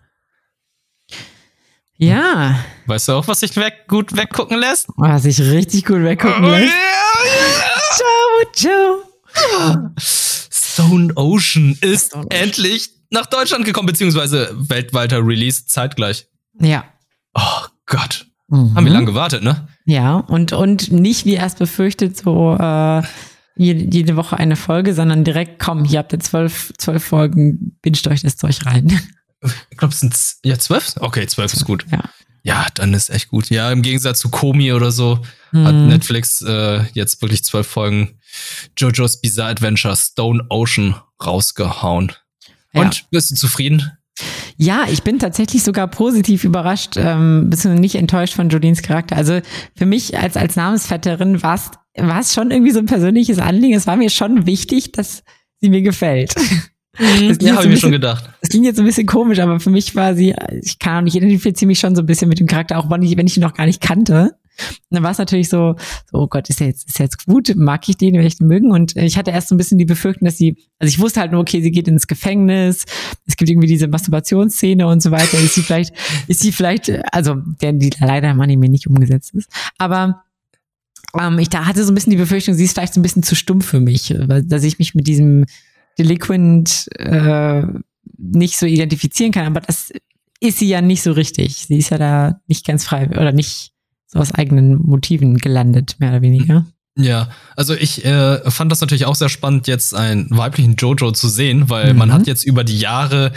[1.96, 2.58] Ja.
[2.86, 4.88] Weißt du auch, was sich weg, gut weggucken lässt?
[4.96, 6.72] Was sich richtig gut weggucken oh, lässt?
[7.92, 9.94] Ciao, ciao.
[9.96, 16.26] Stone Ocean ist Stone endlich nach Deutschland gekommen, beziehungsweise weltweiter Release zeitgleich.
[16.60, 16.84] Ja.
[17.34, 18.26] Oh Gott.
[18.48, 18.74] Mhm.
[18.74, 19.68] Haben wir lange gewartet, ne?
[19.84, 23.02] Ja, und, und nicht wie erst befürchtet, so äh,
[23.56, 28.06] jede, jede Woche eine Folge, sondern direkt, komm, hier habt ihr zwölf, zwölf Folgen, binscht
[28.06, 28.98] euch das Zeug rein.
[29.68, 30.94] Ich glaube, es sind ja zwölf?
[31.00, 31.84] Okay, zwölf ist gut.
[31.92, 32.00] Ja.
[32.44, 33.50] Ja, dann ist echt gut.
[33.50, 35.20] Ja, im Gegensatz zu Komi oder so
[35.52, 35.64] mhm.
[35.66, 38.18] hat Netflix äh, jetzt wirklich zwölf Folgen
[38.76, 42.12] JoJo's Bizarre Adventure Stone Ocean rausgehauen.
[42.72, 43.02] Und ja.
[43.10, 43.92] bist du zufrieden?
[44.56, 49.16] Ja, ich bin tatsächlich sogar positiv überrascht, ähm, bisschen nicht enttäuscht von Jolines Charakter.
[49.16, 49.40] Also
[49.76, 53.74] für mich als, als Namensvetterin war es war es schon irgendwie so ein persönliches Anliegen.
[53.74, 55.22] Es war mir schon wichtig, dass
[55.60, 56.34] sie mir gefällt.
[56.96, 57.36] Mhm.
[57.40, 58.30] Ja, habe ich mir schon gedacht.
[58.40, 61.16] Das klingt jetzt ein bisschen komisch, aber für mich war sie, ich kann auch nicht,
[61.16, 63.42] identifiziere mich schon so ein bisschen mit dem Charakter, auch wenn ich, wenn ich ihn
[63.42, 64.36] noch gar nicht kannte.
[64.58, 65.74] Und dann war es natürlich so,
[66.10, 67.54] so, oh Gott, ist er jetzt, ist er jetzt gut?
[67.56, 68.70] Mag ich den, werde ich den mögen?
[68.70, 71.32] Und ich hatte erst so ein bisschen die Befürchtung, dass sie, also ich wusste halt
[71.32, 72.84] nur, okay, sie geht ins Gefängnis,
[73.26, 75.38] es gibt irgendwie diese Masturbationsszene und so weiter.
[75.38, 75.94] Ist sie vielleicht,
[76.28, 79.50] ist sie vielleicht, also, der, die leider im Anime nicht umgesetzt ist.
[79.78, 80.22] Aber
[81.20, 83.22] ähm, ich da hatte so ein bisschen die Befürchtung, sie ist vielleicht so ein bisschen
[83.22, 85.46] zu stumm für mich, weil, dass ich mich mit diesem
[85.98, 87.62] Delinquent äh,
[88.18, 89.46] nicht so identifizieren kann.
[89.46, 89.92] Aber das
[90.40, 91.66] ist sie ja nicht so richtig.
[91.66, 93.73] Sie ist ja da nicht ganz frei oder nicht
[94.14, 96.66] aus eigenen Motiven gelandet, mehr oder weniger.
[96.96, 101.28] Ja, also ich äh, fand das natürlich auch sehr spannend, jetzt einen weiblichen Jojo zu
[101.28, 101.98] sehen, weil mhm.
[101.98, 103.32] man hat jetzt über die Jahre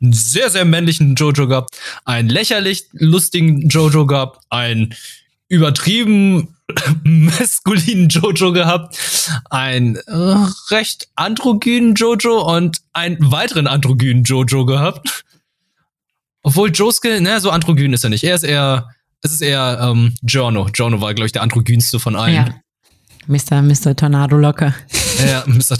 [0.00, 4.94] einen sehr, sehr männlichen Jojo gehabt, einen lächerlich lustigen Jojo gehabt, einen
[5.48, 6.56] übertrieben
[7.04, 8.96] maskulinen Jojo gehabt,
[9.50, 15.24] einen äh, recht androgynen Jojo und einen weiteren androgynen Jojo gehabt.
[16.42, 18.24] Obwohl Josuke, ne, so androgyn ist er nicht.
[18.24, 20.66] Er ist eher, es ist eher ähm, Giorno.
[20.72, 22.34] Giorno war, glaube ich, der androgynste von allen.
[22.34, 22.54] Ja.
[23.26, 23.62] Mr.
[23.62, 23.94] Mr.
[23.94, 24.74] Tornado Locker.
[25.26, 25.76] Ja, Mr.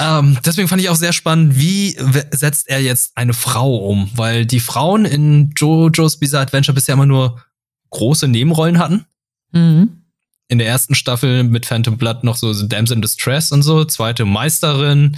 [0.00, 1.96] ähm, deswegen fand ich auch sehr spannend, wie
[2.30, 4.10] setzt er jetzt eine Frau um?
[4.14, 7.42] Weil die Frauen in JoJo's Bizarre Adventure bisher immer nur
[7.90, 9.06] große Nebenrollen hatten.
[9.52, 10.02] Mhm.
[10.48, 14.24] In der ersten Staffel mit Phantom Blood noch so Dams in Distress und so, zweite
[14.24, 15.16] Meisterin,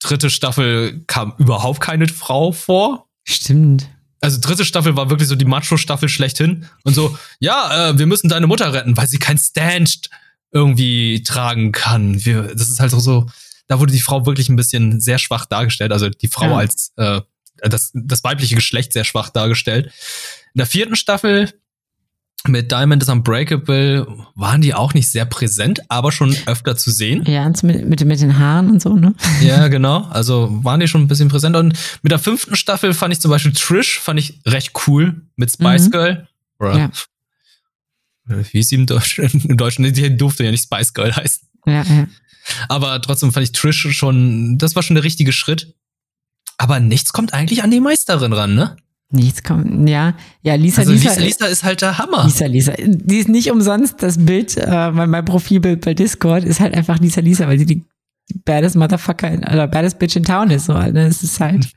[0.00, 3.08] dritte Staffel kam überhaupt keine Frau vor.
[3.24, 3.88] Stimmt.
[4.20, 6.66] Also dritte Staffel war wirklich so die Macho-Staffel schlechthin.
[6.84, 10.08] Und so, ja, äh, wir müssen deine Mutter retten, weil sie kein Stand
[10.52, 12.24] irgendwie tragen kann.
[12.24, 13.26] Wir, das ist halt so,
[13.68, 15.92] da wurde die Frau wirklich ein bisschen sehr schwach dargestellt.
[15.92, 16.56] Also die Frau ja.
[16.56, 17.20] als äh,
[17.58, 19.86] das, das weibliche Geschlecht sehr schwach dargestellt.
[20.54, 21.52] In der vierten Staffel
[22.48, 27.24] mit Diamond is Unbreakable waren die auch nicht sehr präsent, aber schon öfter zu sehen.
[27.26, 29.14] Ja, mit, mit, mit den Haaren und so, ne?
[29.40, 30.02] Ja, genau.
[30.10, 31.56] Also waren die schon ein bisschen präsent.
[31.56, 35.50] Und mit der fünften Staffel fand ich zum Beispiel Trish, fand ich recht cool mit
[35.50, 35.90] Spice mhm.
[35.90, 36.28] Girl.
[36.58, 36.90] Oder, ja.
[38.26, 39.24] Wie hieß sie im Deutschen?
[39.48, 41.48] Im Deutschen, die durfte ja nicht Spice Girl heißen.
[41.66, 42.06] Ja, ja.
[42.68, 45.74] Aber trotzdem fand ich Trish schon, das war schon der richtige Schritt.
[46.58, 48.76] Aber nichts kommt eigentlich an die Meisterin ran, ne?
[49.10, 50.16] Nichts kommt, ja.
[50.42, 52.24] Ja, Lisa, also Lisa, Lisa, Lisa ist halt der Hammer.
[52.24, 52.74] Lisa, Lisa.
[52.76, 57.20] Die ist nicht umsonst das Bild, äh, mein Profilbild bei Discord ist halt einfach Lisa,
[57.20, 57.84] Lisa, weil sie die,
[58.28, 60.66] die baddest Motherfucker oder baddest Bitch in Town ist.
[60.66, 61.06] So, ne?
[61.06, 61.68] Es ist halt.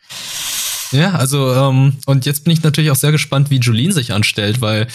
[0.92, 4.60] Ja, also, ähm, und jetzt bin ich natürlich auch sehr gespannt, wie Julien sich anstellt,
[4.62, 4.88] weil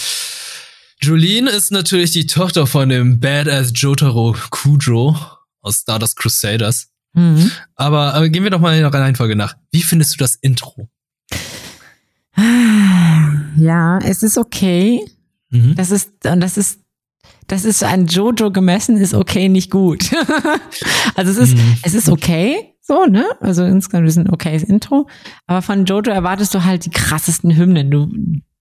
[1.01, 5.16] Julien ist natürlich die Tochter von dem Badass Jotaro Kujo
[5.61, 6.89] aus Stardust Crusaders.
[7.12, 7.53] Mhm.
[7.76, 9.55] Aber, aber gehen wir doch mal in der Reihenfolge nach.
[9.70, 10.89] Wie findest du das Intro?
[12.37, 15.05] Ja, es ist okay.
[15.51, 15.74] Mhm.
[15.76, 16.80] Das ist, und das ist,
[17.47, 20.11] das ist ein Jojo gemessen, ist okay, nicht gut.
[21.14, 21.76] also es ist, mhm.
[21.82, 23.24] es ist okay, so, ne?
[23.41, 25.09] Also insgesamt ist ein okayes Intro.
[25.47, 27.91] Aber von Jojo erwartest du halt die krassesten Hymnen.
[27.91, 28.09] Du,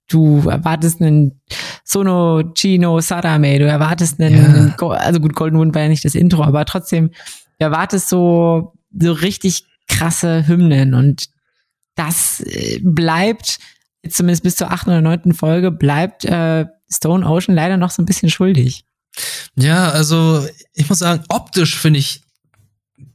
[0.09, 1.41] du erwartest einen
[1.83, 4.87] Sono Chino Sadame, du erwartest einen, ja.
[4.87, 7.09] also gut, Golden Wind war ja nicht das Intro, aber trotzdem,
[7.59, 11.32] du erwartest so, so richtig krasse Hymnen und
[11.95, 13.59] das äh, bleibt,
[14.09, 18.05] zumindest bis zur achten oder neunten Folge, bleibt äh, Stone Ocean leider noch so ein
[18.05, 18.85] bisschen schuldig.
[19.55, 22.21] Ja, also ich muss sagen, optisch finde ich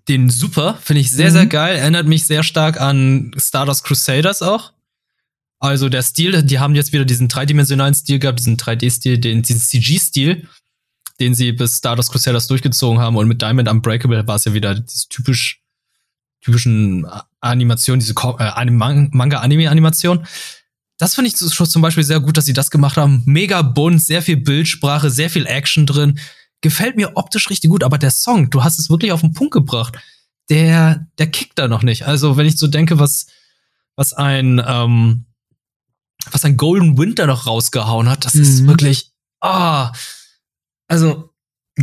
[0.08, 1.34] den super, finde ich sehr, mhm.
[1.34, 1.76] sehr geil.
[1.76, 4.72] Erinnert mich sehr stark an Stardust Crusaders auch.
[5.60, 9.60] Also der Stil, die haben jetzt wieder diesen dreidimensionalen Stil gehabt, diesen 3D-Stil, den, diesen
[9.60, 10.46] CG-Stil,
[11.18, 13.16] den sie bis Stardust Crusaders durchgezogen haben.
[13.16, 15.62] Und mit Diamond Unbreakable war es ja wieder diese typisch,
[16.40, 17.06] typischen
[17.40, 20.26] Animation, diese äh, Manga-Anime-Animation.
[20.98, 23.22] Das finde ich zum Beispiel sehr gut, dass sie das gemacht haben.
[23.24, 26.18] Mega bunt, sehr viel Bildsprache, sehr viel Action drin.
[26.60, 29.52] Gefällt mir optisch richtig gut, aber der Song, du hast es wirklich auf den Punkt
[29.52, 29.96] gebracht.
[30.50, 32.06] Der, der kickt da noch nicht.
[32.06, 33.26] Also, wenn ich so denke, was,
[33.94, 35.26] was ein, ähm,
[36.32, 38.42] was ein Golden Winter noch rausgehauen hat, das mhm.
[38.42, 39.92] ist wirklich, ah,
[40.88, 41.27] also,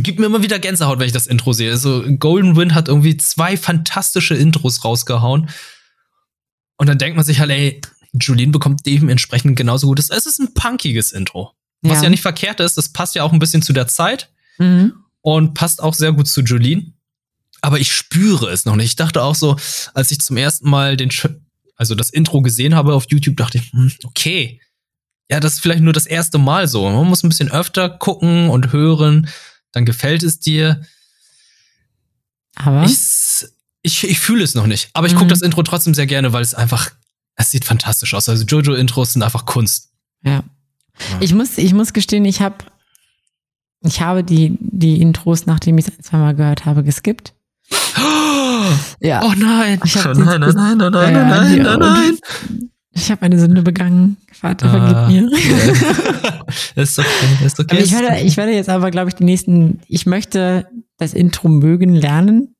[0.02, 1.70] gibt mir immer wieder Gänsehaut, wenn ich das Intro sehe.
[1.70, 5.48] Also, Golden Wind hat irgendwie zwei fantastische Intros rausgehauen.
[6.76, 7.80] Und dann denkt man sich halt, ey,
[8.20, 10.10] Julien bekommt dementsprechend genauso gutes.
[10.10, 11.52] Es ist ein punkiges Intro.
[11.82, 12.04] Was ja.
[12.04, 14.94] ja nicht verkehrt ist, das passt ja auch ein bisschen zu der Zeit mhm.
[15.20, 16.94] und passt auch sehr gut zu Julien.
[17.62, 18.86] Aber ich spüre es noch nicht.
[18.86, 19.56] Ich dachte auch so,
[19.94, 21.10] als ich zum ersten Mal den,
[21.76, 24.60] also das Intro gesehen habe auf YouTube, dachte ich, hm, okay,
[25.30, 26.88] ja, das ist vielleicht nur das erste Mal so.
[26.88, 29.28] Man muss ein bisschen öfter gucken und hören,
[29.76, 30.80] dann gefällt es dir.
[32.54, 33.46] Aber ich,
[33.82, 34.88] ich, ich fühle es noch nicht.
[34.94, 35.18] Aber ich mhm.
[35.18, 36.90] gucke das Intro trotzdem sehr gerne, weil es einfach
[37.36, 38.30] es sieht fantastisch aus.
[38.30, 39.90] Also Jojo-Intros sind einfach Kunst.
[40.22, 40.32] Ja.
[40.32, 40.42] ja.
[41.20, 42.56] Ich muss, ich muss gestehen, ich habe,
[43.82, 47.34] ich habe die, die Intros, nachdem ich es ein, zwei Mal gehört habe, geskippt.
[49.00, 49.22] ja.
[49.22, 49.78] Oh nein.
[49.84, 52.18] Ich hab nein, nein, nein, nein, nein, ja, nein, nein, nein.
[52.96, 54.16] Ich habe eine Sünde begangen.
[54.32, 55.38] Vater, ah, vergib mir.
[55.38, 56.46] Yeah.
[56.76, 57.78] ist okay, ist okay.
[57.78, 60.66] ich, werde, ich werde jetzt aber, glaube ich, die nächsten, ich möchte
[60.96, 62.56] das Intro mögen lernen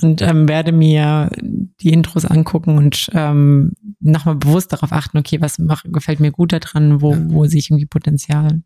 [0.00, 5.58] und ähm, werde mir die Intros angucken und ähm, nochmal bewusst darauf achten, okay, was
[5.58, 8.62] mach, gefällt mir gut daran, wo, wo sehe ich irgendwie Potenzial.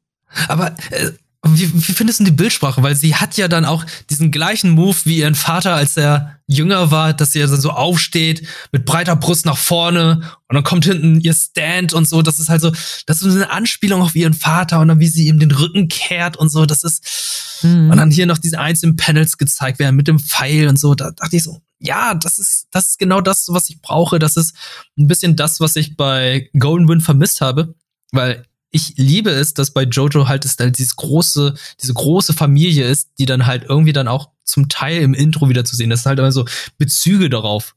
[0.49, 1.11] Aber äh,
[1.45, 2.82] wie, wie findest du die Bildsprache?
[2.82, 6.90] Weil sie hat ja dann auch diesen gleichen Move wie ihren Vater, als er jünger
[6.93, 10.84] war, dass sie ja dann so aufsteht, mit breiter Brust nach vorne und dann kommt
[10.84, 12.22] hinten ihr Stand und so.
[12.22, 12.70] Das ist halt so,
[13.07, 16.36] das ist eine Anspielung auf ihren Vater und dann wie sie ihm den Rücken kehrt
[16.36, 16.64] und so.
[16.64, 17.90] Das ist, mhm.
[17.90, 20.95] und dann hier noch diese einzelnen Panels gezeigt werden mit dem Pfeil und so.
[20.95, 24.20] Da dachte ich so, ja, das ist, das ist genau das, was ich brauche.
[24.20, 24.55] Das ist
[24.97, 27.74] ein bisschen das, was ich bei Golden Wind vermisst habe,
[28.12, 32.89] weil ich liebe es, dass bei Jojo halt es halt dieses große, diese große Familie
[32.89, 35.91] ist, die dann halt irgendwie dann auch zum Teil im Intro wieder zu sehen.
[35.91, 36.47] Das ist halt immer so
[36.79, 37.77] Bezüge darauf.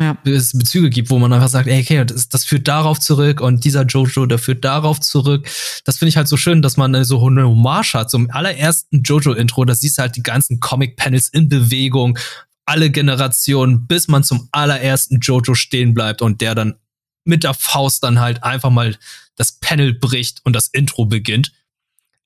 [0.00, 0.16] Ja.
[0.24, 3.66] Es Bezüge gibt, wo man einfach sagt, ey, okay, das, das führt darauf zurück und
[3.66, 5.46] dieser Jojo, der führt darauf zurück.
[5.84, 8.10] Das finde ich halt so schön, dass man so eine Hommage hat.
[8.10, 12.18] Zum allerersten Jojo-Intro, da siehst du halt die ganzen Comic-Panels in Bewegung,
[12.64, 16.76] alle Generationen, bis man zum allerersten Jojo stehen bleibt und der dann
[17.24, 18.96] mit der Faust dann halt einfach mal
[19.40, 21.52] das Panel bricht und das Intro beginnt.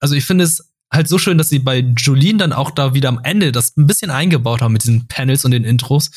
[0.01, 3.09] Also ich finde es halt so schön, dass sie bei Jolene dann auch da wieder
[3.09, 6.11] am Ende das ein bisschen eingebaut haben mit diesen Panels und den Intros.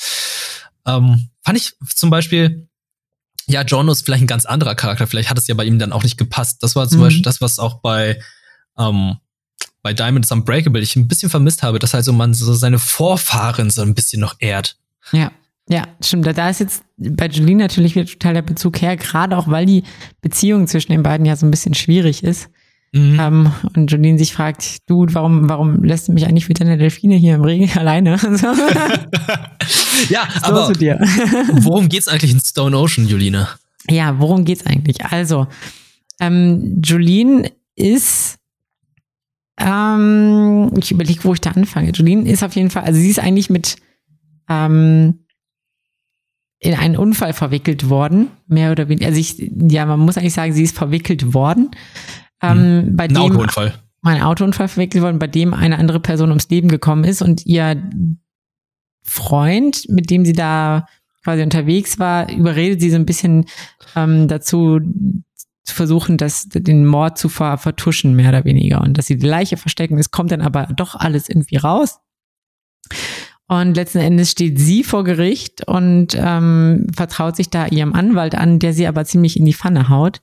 [0.88, 2.68] Ähm, fand ich zum Beispiel,
[3.46, 5.94] ja, John ist vielleicht ein ganz anderer Charakter, vielleicht hat es ja bei ihm dann
[5.94, 6.64] auch nicht gepasst.
[6.64, 7.04] Das war zum mhm.
[7.04, 8.20] Beispiel das, was auch bei,
[8.80, 9.18] ähm,
[9.84, 13.70] bei Diamonds Unbreakable ich ein bisschen vermisst habe, dass halt so man so seine Vorfahren
[13.70, 14.78] so ein bisschen noch ehrt.
[15.12, 15.32] Ja.
[15.70, 16.26] Ja, stimmt.
[16.26, 19.84] Da ist jetzt bei Jolene natürlich wieder total der Bezug her, gerade auch weil die
[20.22, 22.50] Beziehung zwischen den beiden ja so ein bisschen schwierig ist.
[22.94, 23.20] Mhm.
[23.20, 27.16] Ähm, und Jolene sich fragt, du, warum, warum lässt du mich eigentlich mit deiner Delfine
[27.16, 28.12] hier im Regen alleine?
[30.10, 33.50] ja, aber worum geht's eigentlich in Stone Ocean, Jolene?
[33.90, 35.04] Ja, worum geht's eigentlich?
[35.06, 35.48] Also,
[36.20, 38.38] ähm, Jolene ist
[39.60, 41.92] ähm, ich überlege, wo ich da anfange.
[41.92, 43.78] Jolene ist auf jeden Fall, also sie ist eigentlich mit
[44.50, 45.26] ähm,
[46.60, 49.08] in einen Unfall verwickelt worden, mehr oder weniger.
[49.08, 51.72] Also ich, ja, man muss eigentlich sagen, sie ist verwickelt worden.
[52.42, 52.96] Ähm, hm.
[52.96, 53.74] bei Ein dem, Autounfall.
[54.02, 57.82] Mein Autounfall verwickelt worden, bei dem eine andere Person ums Leben gekommen ist und ihr
[59.04, 60.86] Freund, mit dem sie da
[61.24, 63.46] quasi unterwegs war, überredet sie so ein bisschen
[63.96, 64.80] ähm, dazu,
[65.68, 68.82] zu versuchen, das, den Mord zu ver vertuschen, mehr oder weniger.
[68.82, 69.98] Und dass sie die Leiche verstecken.
[69.98, 72.00] Es kommt dann aber doch alles irgendwie raus.
[73.48, 78.60] Und letzten Endes steht sie vor Gericht und ähm, vertraut sich da ihrem Anwalt an,
[78.60, 80.20] der sie aber ziemlich in die Pfanne haut.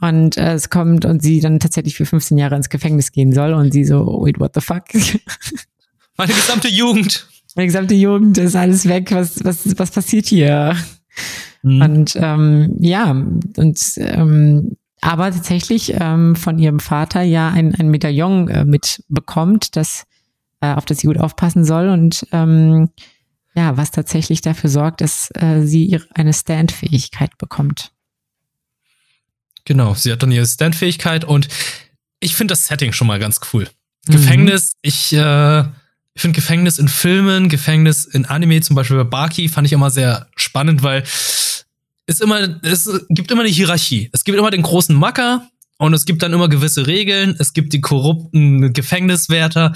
[0.00, 3.52] Und äh, es kommt und sie dann tatsächlich für 15 Jahre ins Gefängnis gehen soll
[3.52, 4.84] und sie so, wait, what the fuck?
[6.16, 7.28] Meine gesamte Jugend.
[7.54, 9.12] Meine gesamte Jugend ist alles weg.
[9.12, 10.74] Was, was, was passiert hier?
[11.62, 11.82] Mhm.
[11.82, 18.48] Und ähm, ja, und ähm, aber tatsächlich ähm, von ihrem Vater ja ein, ein Medaillon
[18.48, 20.04] äh, mitbekommt, das
[20.60, 22.90] äh, auf das sie gut aufpassen soll und ähm,
[23.54, 27.92] ja, was tatsächlich dafür sorgt, dass äh, sie ihre, eine Standfähigkeit bekommt.
[29.64, 31.48] Genau, sie hat dann ihre Standfähigkeit und
[32.20, 33.68] ich finde das Setting schon mal ganz cool.
[34.06, 34.12] Mhm.
[34.12, 35.64] Gefängnis, ich, äh,
[36.14, 39.90] Ich finde Gefängnis in Filmen, Gefängnis in Anime, zum Beispiel bei Baki, fand ich immer
[39.90, 41.04] sehr spannend, weil
[42.06, 44.10] es immer, es gibt immer eine Hierarchie.
[44.12, 47.36] Es gibt immer den großen Macker und es gibt dann immer gewisse Regeln.
[47.38, 49.72] Es gibt die korrupten Gefängniswärter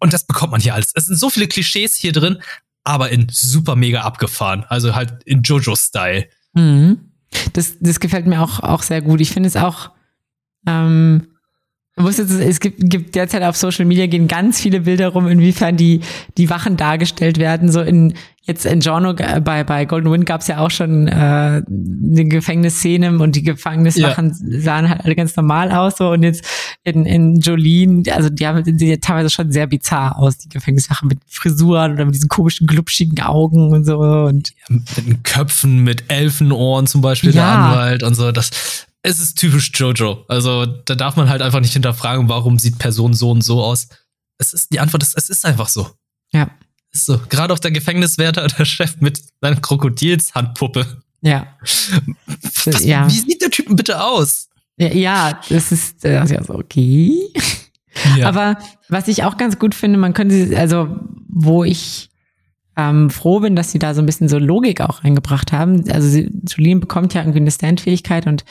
[0.00, 0.92] und das bekommt man hier alles.
[0.94, 2.38] Es sind so viele Klischees hier drin,
[2.84, 4.64] aber in super mega abgefahren.
[4.68, 6.28] Also halt in Jojo-Style.
[6.52, 6.98] Mhm.
[7.52, 9.20] Das, das gefällt mir auch, auch sehr gut.
[9.20, 9.90] Ich finde es auch,
[10.66, 11.28] ähm,
[11.96, 15.76] muss jetzt, es gibt, gibt derzeit auf Social Media gehen ganz viele Bilder rum, inwiefern
[15.76, 16.00] die,
[16.36, 17.70] die Wachen dargestellt werden.
[17.70, 18.14] So in,
[18.46, 23.18] jetzt in Giorno, bei, bei Golden Wind gab es ja auch schon äh, eine Gefängnisszene
[23.18, 24.60] und die Gefängniswachen ja.
[24.60, 25.96] sahen halt alle ganz normal aus.
[25.96, 26.44] So und jetzt
[26.84, 31.18] in, in Jolene, also die haben die teilweise schon sehr bizarr aus, die Gefängniswachen mit
[31.26, 33.98] Frisuren oder mit diesen komischen, glubschigen Augen und so.
[33.98, 37.42] Und ja, mit den Köpfen, mit Elfenohren zum Beispiel, ja.
[37.42, 38.30] der Anwalt und so.
[38.30, 40.24] Das, es ist typisch Jojo.
[40.28, 43.88] Also da darf man halt einfach nicht hinterfragen, warum sieht Person so und so aus.
[44.36, 45.88] Es ist die Antwort ist, es ist einfach so.
[46.32, 46.50] Ja.
[46.94, 47.20] So.
[47.28, 51.02] Gerade auf der Gefängniswärter, der Chef mit seiner Krokodilshandpuppe.
[51.20, 51.48] Ja.
[52.64, 53.06] Was, ja.
[53.08, 54.48] Wie sieht der Typen bitte aus?
[54.76, 57.12] Ja, ja das ist äh, also okay.
[58.16, 58.28] Ja.
[58.28, 58.58] Aber
[58.88, 60.96] was ich auch ganz gut finde, man könnte, also
[61.28, 62.10] wo ich
[62.76, 65.88] ähm, froh bin, dass sie da so ein bisschen so Logik auch reingebracht haben.
[65.90, 68.44] Also sie, Julien bekommt ja irgendwie eine Stand-Fähigkeit und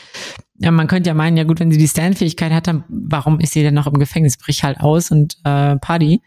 [0.60, 3.54] ja, man könnte ja meinen, ja gut, wenn sie die Stand-Fähigkeit hat, dann warum ist
[3.54, 4.38] sie denn noch im Gefängnis?
[4.38, 6.22] Brich halt aus und äh, Party.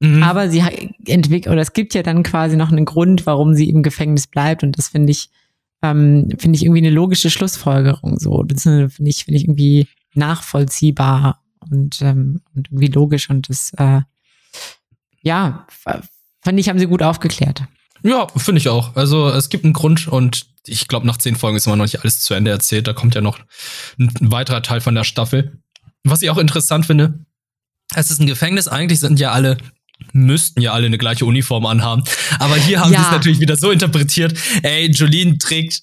[0.00, 0.22] Mhm.
[0.22, 0.62] Aber sie
[1.06, 4.62] entwickelt, oder es gibt ja dann quasi noch einen Grund, warum sie im Gefängnis bleibt
[4.62, 5.30] und das finde ich,
[5.82, 8.42] ähm, finde ich irgendwie eine logische Schlussfolgerung so.
[8.42, 14.00] Das finde ich, finde ich irgendwie nachvollziehbar und, ähm, und irgendwie logisch und das, äh,
[15.22, 15.66] ja,
[16.42, 17.64] Fand ich, haben sie gut aufgeklärt.
[18.02, 18.96] Ja, finde ich auch.
[18.96, 22.00] Also es gibt einen Grund und ich glaube, nach zehn Folgen ist immer noch nicht
[22.00, 22.86] alles zu Ende erzählt.
[22.86, 23.38] Da kommt ja noch
[23.98, 25.60] ein, ein weiterer Teil von der Staffel.
[26.04, 27.26] Was ich auch interessant finde,
[27.94, 28.68] es ist ein Gefängnis.
[28.68, 29.58] Eigentlich sind ja alle
[30.12, 32.04] müssten ja alle eine gleiche Uniform anhaben.
[32.38, 33.00] Aber hier haben ja.
[33.00, 34.38] sie es natürlich wieder so interpretiert.
[34.62, 35.82] Ey, Jolene trägt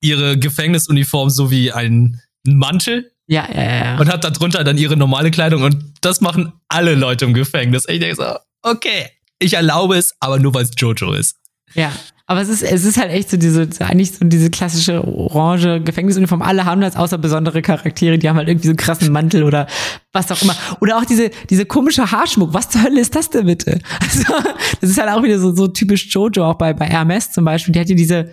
[0.00, 3.12] ihre Gefängnisuniform so wie einen Mantel.
[3.26, 3.98] Ja, ja, ja.
[3.98, 5.62] Und hat darunter dann ihre normale Kleidung.
[5.62, 7.84] Und das machen alle Leute im Gefängnis.
[7.88, 11.36] Ich denke so, okay, ich erlaube es, aber nur weil es Jojo ist.
[11.74, 11.92] Ja.
[12.30, 16.42] Aber es ist, es ist halt echt so diese, eigentlich so diese klassische orange Gefängnisuniform.
[16.42, 19.66] Alle haben das, außer besondere Charaktere, die haben halt irgendwie so einen krassen Mantel oder
[20.12, 20.54] was auch immer.
[20.80, 22.54] Oder auch diese, diese komische Haarschmuck.
[22.54, 23.80] Was zur Hölle ist das denn bitte?
[24.00, 24.32] Also,
[24.80, 27.72] das ist halt auch wieder so, so typisch Jojo, auch bei, bei Hermes zum Beispiel.
[27.72, 28.30] Die hat ja diese,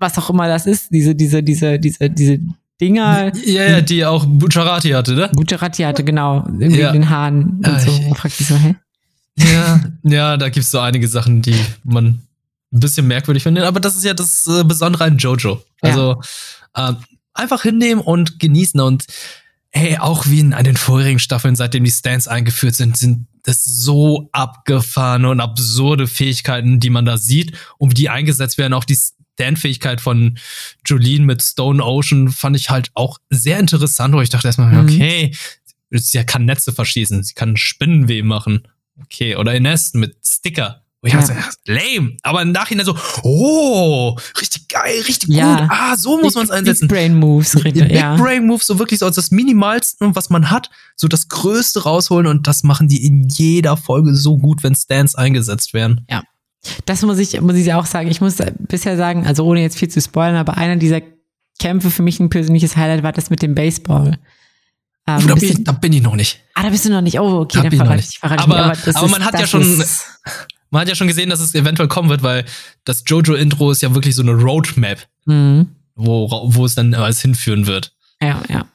[0.00, 2.40] was auch immer das ist, diese, diese, diese, diese, diese
[2.80, 3.30] Dinger.
[3.44, 5.30] Ja, ja, die auch Bucciarati hatte, ne?
[5.34, 6.44] Bucciarati hatte, genau.
[6.48, 6.90] Irgendwie ja.
[6.90, 7.92] den Haaren und ah, so.
[7.92, 8.74] Man fragt sich so, hä?
[9.36, 11.54] Ja, ja, da gibt's so einige Sachen, die
[11.84, 12.22] man
[12.72, 13.64] ein bisschen merkwürdig findet.
[13.64, 15.62] Aber das ist ja das äh, Besondere an Jojo.
[15.80, 16.20] Also
[16.76, 16.90] ja.
[16.90, 16.94] äh,
[17.34, 18.80] einfach hinnehmen und genießen.
[18.80, 19.06] Und
[19.70, 23.64] hey, auch wie in, in den vorherigen Staffeln, seitdem die Stands eingeführt sind, sind das
[23.64, 28.74] so abgefahrene und absurde Fähigkeiten, die man da sieht und wie die eingesetzt werden.
[28.74, 28.98] Auch die
[29.34, 30.38] Stand-Fähigkeit von
[30.84, 34.88] Jolene mit Stone Ocean fand ich halt auch sehr interessant, wo ich dachte erstmal, mhm.
[34.90, 35.34] okay,
[35.90, 38.62] sie kann Netze verschießen, sie kann Spinnenweh machen
[39.02, 39.36] okay.
[39.36, 40.79] Oder Ines mit Sticker.
[41.02, 41.50] Oh ja, ja.
[41.66, 42.16] lame.
[42.22, 45.60] Aber im Nachhinein so, oh, richtig geil, richtig ja.
[45.60, 45.68] gut.
[45.70, 46.88] Ah, so muss man es einsetzen.
[46.88, 48.16] Big Brain Moves, richtig, Big ja.
[48.16, 52.26] Brain Moves, so wirklich so als das Minimalste, was man hat, so das Größte rausholen
[52.26, 56.06] und das machen die in jeder Folge so gut, wenn Stands eingesetzt werden.
[56.10, 56.22] Ja.
[56.84, 58.10] Das muss ich, muss ich auch sagen.
[58.10, 61.00] Ich muss bisher sagen, also ohne jetzt viel zu spoilern, aber einer dieser
[61.58, 64.18] Kämpfe für mich ein persönliches Highlight war das mit dem Baseball.
[65.06, 66.40] Ähm, da, bin ich, da, bin ich, noch nicht.
[66.54, 67.18] Ah, da bist du noch nicht.
[67.18, 69.82] Oh, okay, da dann verrate ich, verrate aber, aber, aber man hat ja schon,
[70.70, 72.44] man hat ja schon gesehen, dass es eventuell kommen wird, weil
[72.84, 75.68] das Jojo-Intro ist ja wirklich so eine Roadmap, mhm.
[75.94, 77.92] wo, wo es dann alles hinführen wird.
[78.22, 78.66] Ja, ja.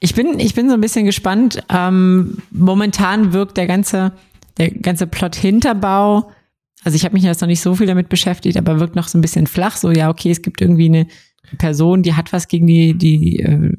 [0.00, 1.62] Ich bin, ich bin so ein bisschen gespannt.
[1.68, 4.12] Ähm, momentan wirkt der ganze,
[4.58, 6.30] der ganze Plot-Hinterbau,
[6.84, 9.18] also ich habe mich jetzt noch nicht so viel damit beschäftigt, aber wirkt noch so
[9.18, 9.76] ein bisschen flach.
[9.76, 11.06] So, ja, okay, es gibt irgendwie eine
[11.58, 13.72] Person, die hat was gegen die, die äh,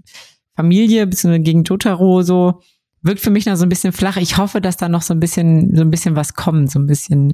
[0.56, 2.62] Familie, beziehungsweise gegen Totaro so,
[3.02, 4.18] wirkt für mich noch so ein bisschen flach.
[4.18, 6.88] Ich hoffe, dass da noch so ein bisschen, so ein bisschen was kommt, so ein
[6.88, 7.34] bisschen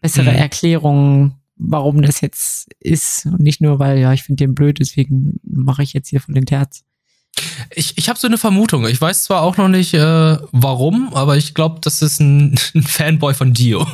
[0.00, 0.36] bessere mhm.
[0.36, 3.26] Erklärungen, warum das jetzt ist.
[3.26, 6.34] Und nicht nur, weil, ja, ich finde den blöd, deswegen mache ich jetzt hier von
[6.34, 6.82] den Terz.
[7.74, 8.86] Ich, ich habe so eine Vermutung.
[8.86, 12.82] Ich weiß zwar auch noch nicht, äh, warum, aber ich glaube, das ist ein, ein,
[12.82, 13.86] Fanboy von Dio.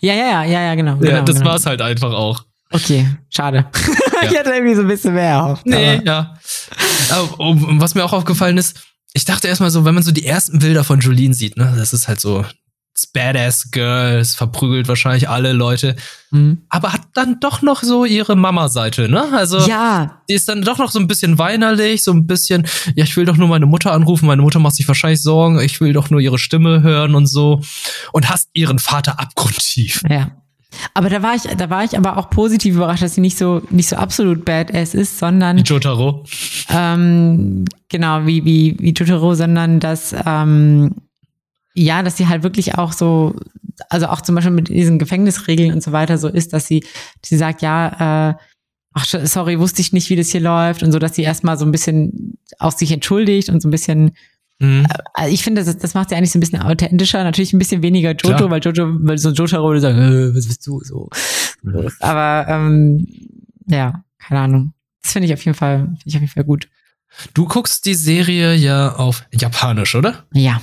[0.00, 0.94] Ja, ja, ja, ja, ja, genau.
[0.94, 1.50] Ja, genau, das genau.
[1.50, 2.44] war es halt einfach auch.
[2.70, 3.66] Okay, schade.
[4.20, 4.30] Ja.
[4.32, 5.64] ich hatte irgendwie so ein bisschen mehr erhofft.
[5.64, 6.04] Nee, aber.
[6.04, 6.34] ja.
[7.10, 8.80] Aber, was mir auch aufgefallen ist,
[9.18, 11.92] ich dachte erstmal so, wenn man so die ersten Bilder von Jolene sieht, ne, das
[11.92, 12.44] ist halt so
[13.12, 15.94] Badass Girl, es verprügelt wahrscheinlich alle Leute,
[16.30, 16.62] Mhm.
[16.68, 19.24] aber hat dann doch noch so ihre Mama-Seite, ne?
[19.32, 22.66] Also Ja, die ist dann doch noch so ein bisschen weinerlich, so ein bisschen,
[22.96, 25.80] ja, ich will doch nur meine Mutter anrufen, meine Mutter macht sich wahrscheinlich Sorgen, ich
[25.80, 27.62] will doch nur ihre Stimme hören und so
[28.12, 30.02] und hasst ihren Vater abgrundtief.
[30.08, 30.30] ja.
[30.94, 33.62] Aber da war ich, da war ich aber auch positiv überrascht, dass sie nicht so,
[33.70, 36.24] nicht so absolut badass ist, sondern Jotaro.
[36.68, 40.94] ähm, genau wie wie wie Totoro, sondern dass ähm,
[41.78, 43.34] ja, dass sie halt wirklich auch so,
[43.88, 46.84] also auch zum Beispiel mit diesen Gefängnisregeln und so weiter so ist, dass sie,
[47.24, 48.34] sie sagt, ja, äh,
[48.94, 51.64] ach sorry, wusste ich nicht, wie das hier läuft und so, dass sie erstmal so
[51.64, 54.12] ein bisschen auch sich entschuldigt und so ein bisschen
[54.60, 54.86] Mhm.
[55.14, 57.22] also ich finde, das, das macht sie eigentlich so ein bisschen authentischer.
[57.22, 58.50] Natürlich ein bisschen weniger Jojo, Klar.
[58.50, 61.08] weil Jojo, weil so Jotaro würde sagen, äh, was bist du so.
[62.00, 63.06] Aber ähm,
[63.66, 64.72] ja, keine Ahnung.
[65.02, 66.68] Das finde ich auf jeden Fall, finde ich auf jeden Fall gut.
[67.34, 70.26] Du guckst die Serie ja auf Japanisch, oder?
[70.32, 70.60] Ja.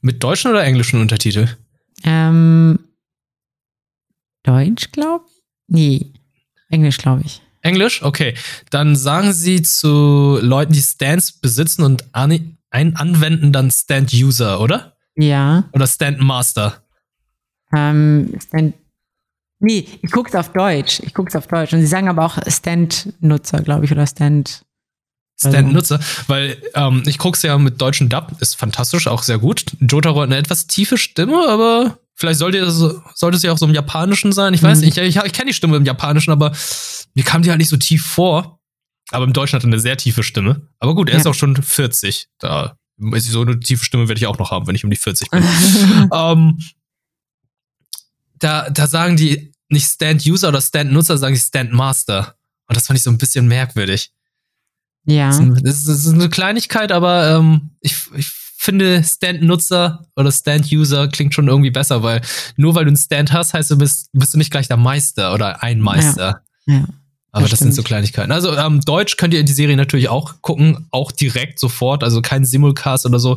[0.00, 1.48] Mit deutschen oder englischen Untertitel?
[2.04, 2.78] Ähm,
[4.42, 5.42] Deutsch, glaube ich?
[5.68, 6.12] Nee.
[6.68, 7.42] Englisch, glaube ich.
[7.62, 8.02] Englisch?
[8.02, 8.34] Okay.
[8.70, 14.96] Dann sagen sie zu Leuten, die Stands besitzen und ani- ein anwenden, dann Stand-User, oder?
[15.16, 15.64] Ja.
[15.72, 16.82] Oder Stand-Master?
[17.74, 18.74] Ähm, Stand.
[19.58, 21.00] Nee, ich guck's auf Deutsch.
[21.00, 21.72] Ich guck's auf Deutsch.
[21.72, 24.62] Und sie sagen aber auch Stand-Nutzer, glaube ich, oder Stand.
[25.38, 29.66] Stand-Nutzer, weil ähm, ich guck's ja mit deutschen Dub, ist fantastisch, auch sehr gut.
[29.80, 33.74] Jotaro hat eine etwas tiefe Stimme, aber vielleicht sollte, es- sollte sie auch so im
[33.74, 34.54] Japanischen sein.
[34.54, 34.84] Ich weiß Mhm.
[34.86, 36.52] nicht, ich, ich, ich kenne die Stimme im Japanischen, aber
[37.14, 38.60] mir kam die halt nicht so tief vor.
[39.12, 40.62] Aber im Deutschen hat er eine sehr tiefe Stimme.
[40.78, 41.20] Aber gut, er Ja.
[41.20, 42.28] ist auch schon 40.
[42.38, 42.76] Da
[43.12, 45.30] ist so eine tiefe Stimme werde ich auch noch haben, wenn ich um die 40
[45.30, 45.42] bin.
[46.12, 46.58] ähm,
[48.38, 52.36] da, da sagen die nicht Stand-User oder Stand-Nutzer, sagen die Stand-Master.
[52.68, 54.10] Und das fand ich so ein bisschen merkwürdig.
[55.04, 55.30] ja.
[55.62, 58.28] Das ist- eine Kleinigkeit, aber ähm, ich, ich
[58.58, 62.20] finde Stand-Nutzer oder Stand-User klingt schon irgendwie besser, weil
[62.56, 65.32] nur weil du einen Stand hast, heißt du bist, bist du nicht gleich der Meister
[65.32, 66.42] oder ein Meister.
[66.66, 66.84] Ja.
[67.36, 67.82] Aber das das, sind so.
[67.82, 68.32] Kleinigkeiten.
[68.32, 72.46] Also ähm, Deutsch könnt ihr die Serie natürlich auch gucken, auch direkt sofort, also kein
[72.46, 73.36] Simulcast oder so.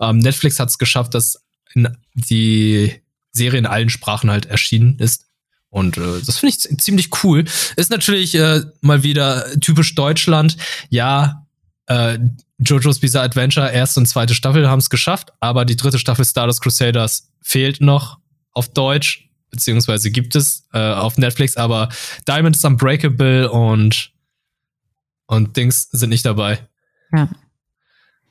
[0.00, 1.40] Ähm, Netflix hat es geschafft, dass
[1.74, 3.00] in die
[3.32, 5.24] Serie in allen Sprachen halt erschienen ist.
[5.70, 7.46] Und äh, das finde ich ziemlich cool.
[7.76, 10.58] Ist natürlich äh, mal wieder typisch Deutschland.
[10.90, 11.46] Ja,
[11.86, 12.18] äh,
[12.58, 16.60] JoJo's Bizarre Adventure, erste und zweite Staffel haben es geschafft, aber die dritte Staffel Stardust
[16.60, 18.18] Crusaders fehlt noch
[18.52, 21.88] auf Deutsch, beziehungsweise gibt es äh, auf Netflix, aber
[22.26, 24.12] Diamond is Unbreakable und
[25.26, 26.66] und Dings sind nicht dabei.
[27.12, 27.28] Ja.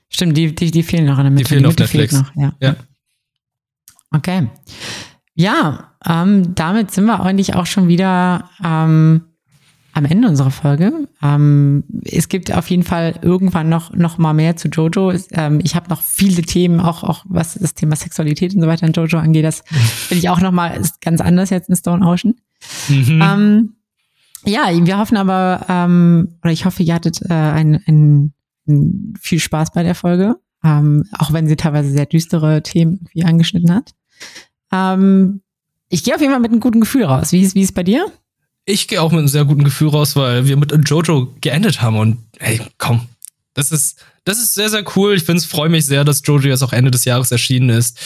[0.10, 1.49] Stimmt, die, die, die fehlen noch in der Mitte.
[1.49, 2.35] fehlen auf Mitte fehlt Netflix.
[2.35, 2.56] Noch, ja.
[2.60, 2.76] Ja.
[4.11, 4.49] Okay.
[5.35, 9.26] Ja, ähm, damit sind wir eigentlich auch schon wieder ähm,
[9.98, 11.07] am Ende unserer Folge.
[11.24, 15.11] Ähm, es gibt auf jeden Fall irgendwann noch, noch mal mehr zu Jojo.
[15.32, 18.86] Ähm, ich habe noch viele Themen, auch, auch was das Thema Sexualität und so weiter
[18.86, 19.44] in Jojo angeht.
[19.44, 22.36] Das finde ich auch noch mal ganz anders jetzt in Stone Ocean.
[22.90, 23.22] Mhm.
[23.24, 23.74] Ähm,
[24.45, 28.34] ja, wir hoffen aber, ähm, oder ich hoffe, ihr hattet äh, ein, ein,
[28.68, 33.26] ein viel Spaß bei der Folge, ähm, auch wenn sie teilweise sehr düstere Themen irgendwie
[33.26, 33.95] angeschnitten hat.
[34.72, 35.41] Ähm,
[35.90, 37.32] ich gehe auf jeden Fall mit einem guten Gefühl raus.
[37.32, 38.06] Wie ist, wie ist es bei dir?
[38.69, 41.98] Ich gehe auch mit einem sehr guten Gefühl raus, weil wir mit Jojo geendet haben
[41.98, 43.07] und ey, komm,
[43.53, 45.15] das ist das ist sehr sehr cool.
[45.15, 47.98] Ich freue mich sehr, dass Jojo jetzt auch Ende des Jahres erschienen ist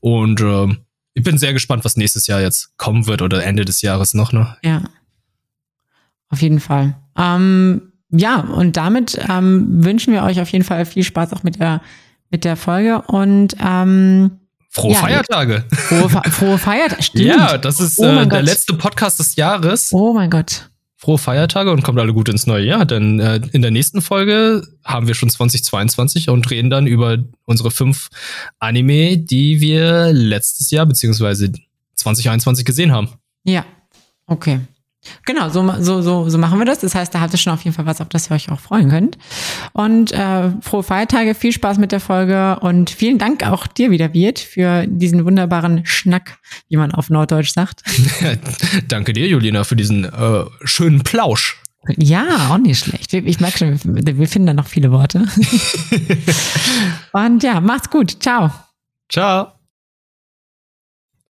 [0.00, 0.78] und ähm,
[1.14, 4.32] ich bin sehr gespannt, was nächstes Jahr jetzt kommen wird oder Ende des Jahres noch
[4.32, 4.56] ne.
[4.64, 4.82] Ja,
[6.28, 6.96] auf jeden Fall.
[7.16, 11.60] Ähm, ja, und damit ähm, wünschen wir euch auf jeden Fall viel Spaß auch mit
[11.60, 11.82] der,
[12.30, 14.39] mit der Folge und ähm,
[14.72, 15.64] Frohe Ja, Feiertage.
[15.70, 17.02] frohe, frohe Feiertage.
[17.02, 17.24] Stimmt.
[17.26, 18.42] Ja, das ist Oh äh, der Gott.
[18.44, 19.92] letzte Podcast des Jahres.
[19.92, 20.70] Oh mein Gott.
[20.96, 24.62] Frohe Feiertage und kommt alle gut ins neue Jahr, denn äh, in der nächsten Folge
[24.84, 27.16] haben wir schon 2022 und reden dann über
[27.46, 28.10] unsere fünf
[28.58, 31.50] Anime, die wir letztes Jahr beziehungsweise
[31.94, 33.08] 2021 gesehen haben.
[33.44, 33.64] Ja,
[34.26, 34.60] okay.
[35.24, 36.80] Genau, so, so, so, so machen wir das.
[36.80, 38.60] Das heißt, da habt ihr schon auf jeden Fall was, auf das ihr euch auch
[38.60, 39.16] freuen könnt.
[39.72, 44.12] Und äh, frohe Feiertage, viel Spaß mit der Folge und vielen Dank auch dir wieder,
[44.12, 47.82] Wirt, für diesen wunderbaren Schnack, wie man auf Norddeutsch sagt.
[48.88, 51.60] Danke dir, Julina, für diesen äh, schönen Plausch.
[51.96, 53.14] Ja, auch nicht schlecht.
[53.14, 55.26] Ich merke schon, wir wir finden da noch viele Worte.
[57.12, 58.22] und ja, macht's gut.
[58.22, 58.50] Ciao.
[59.10, 59.59] Ciao.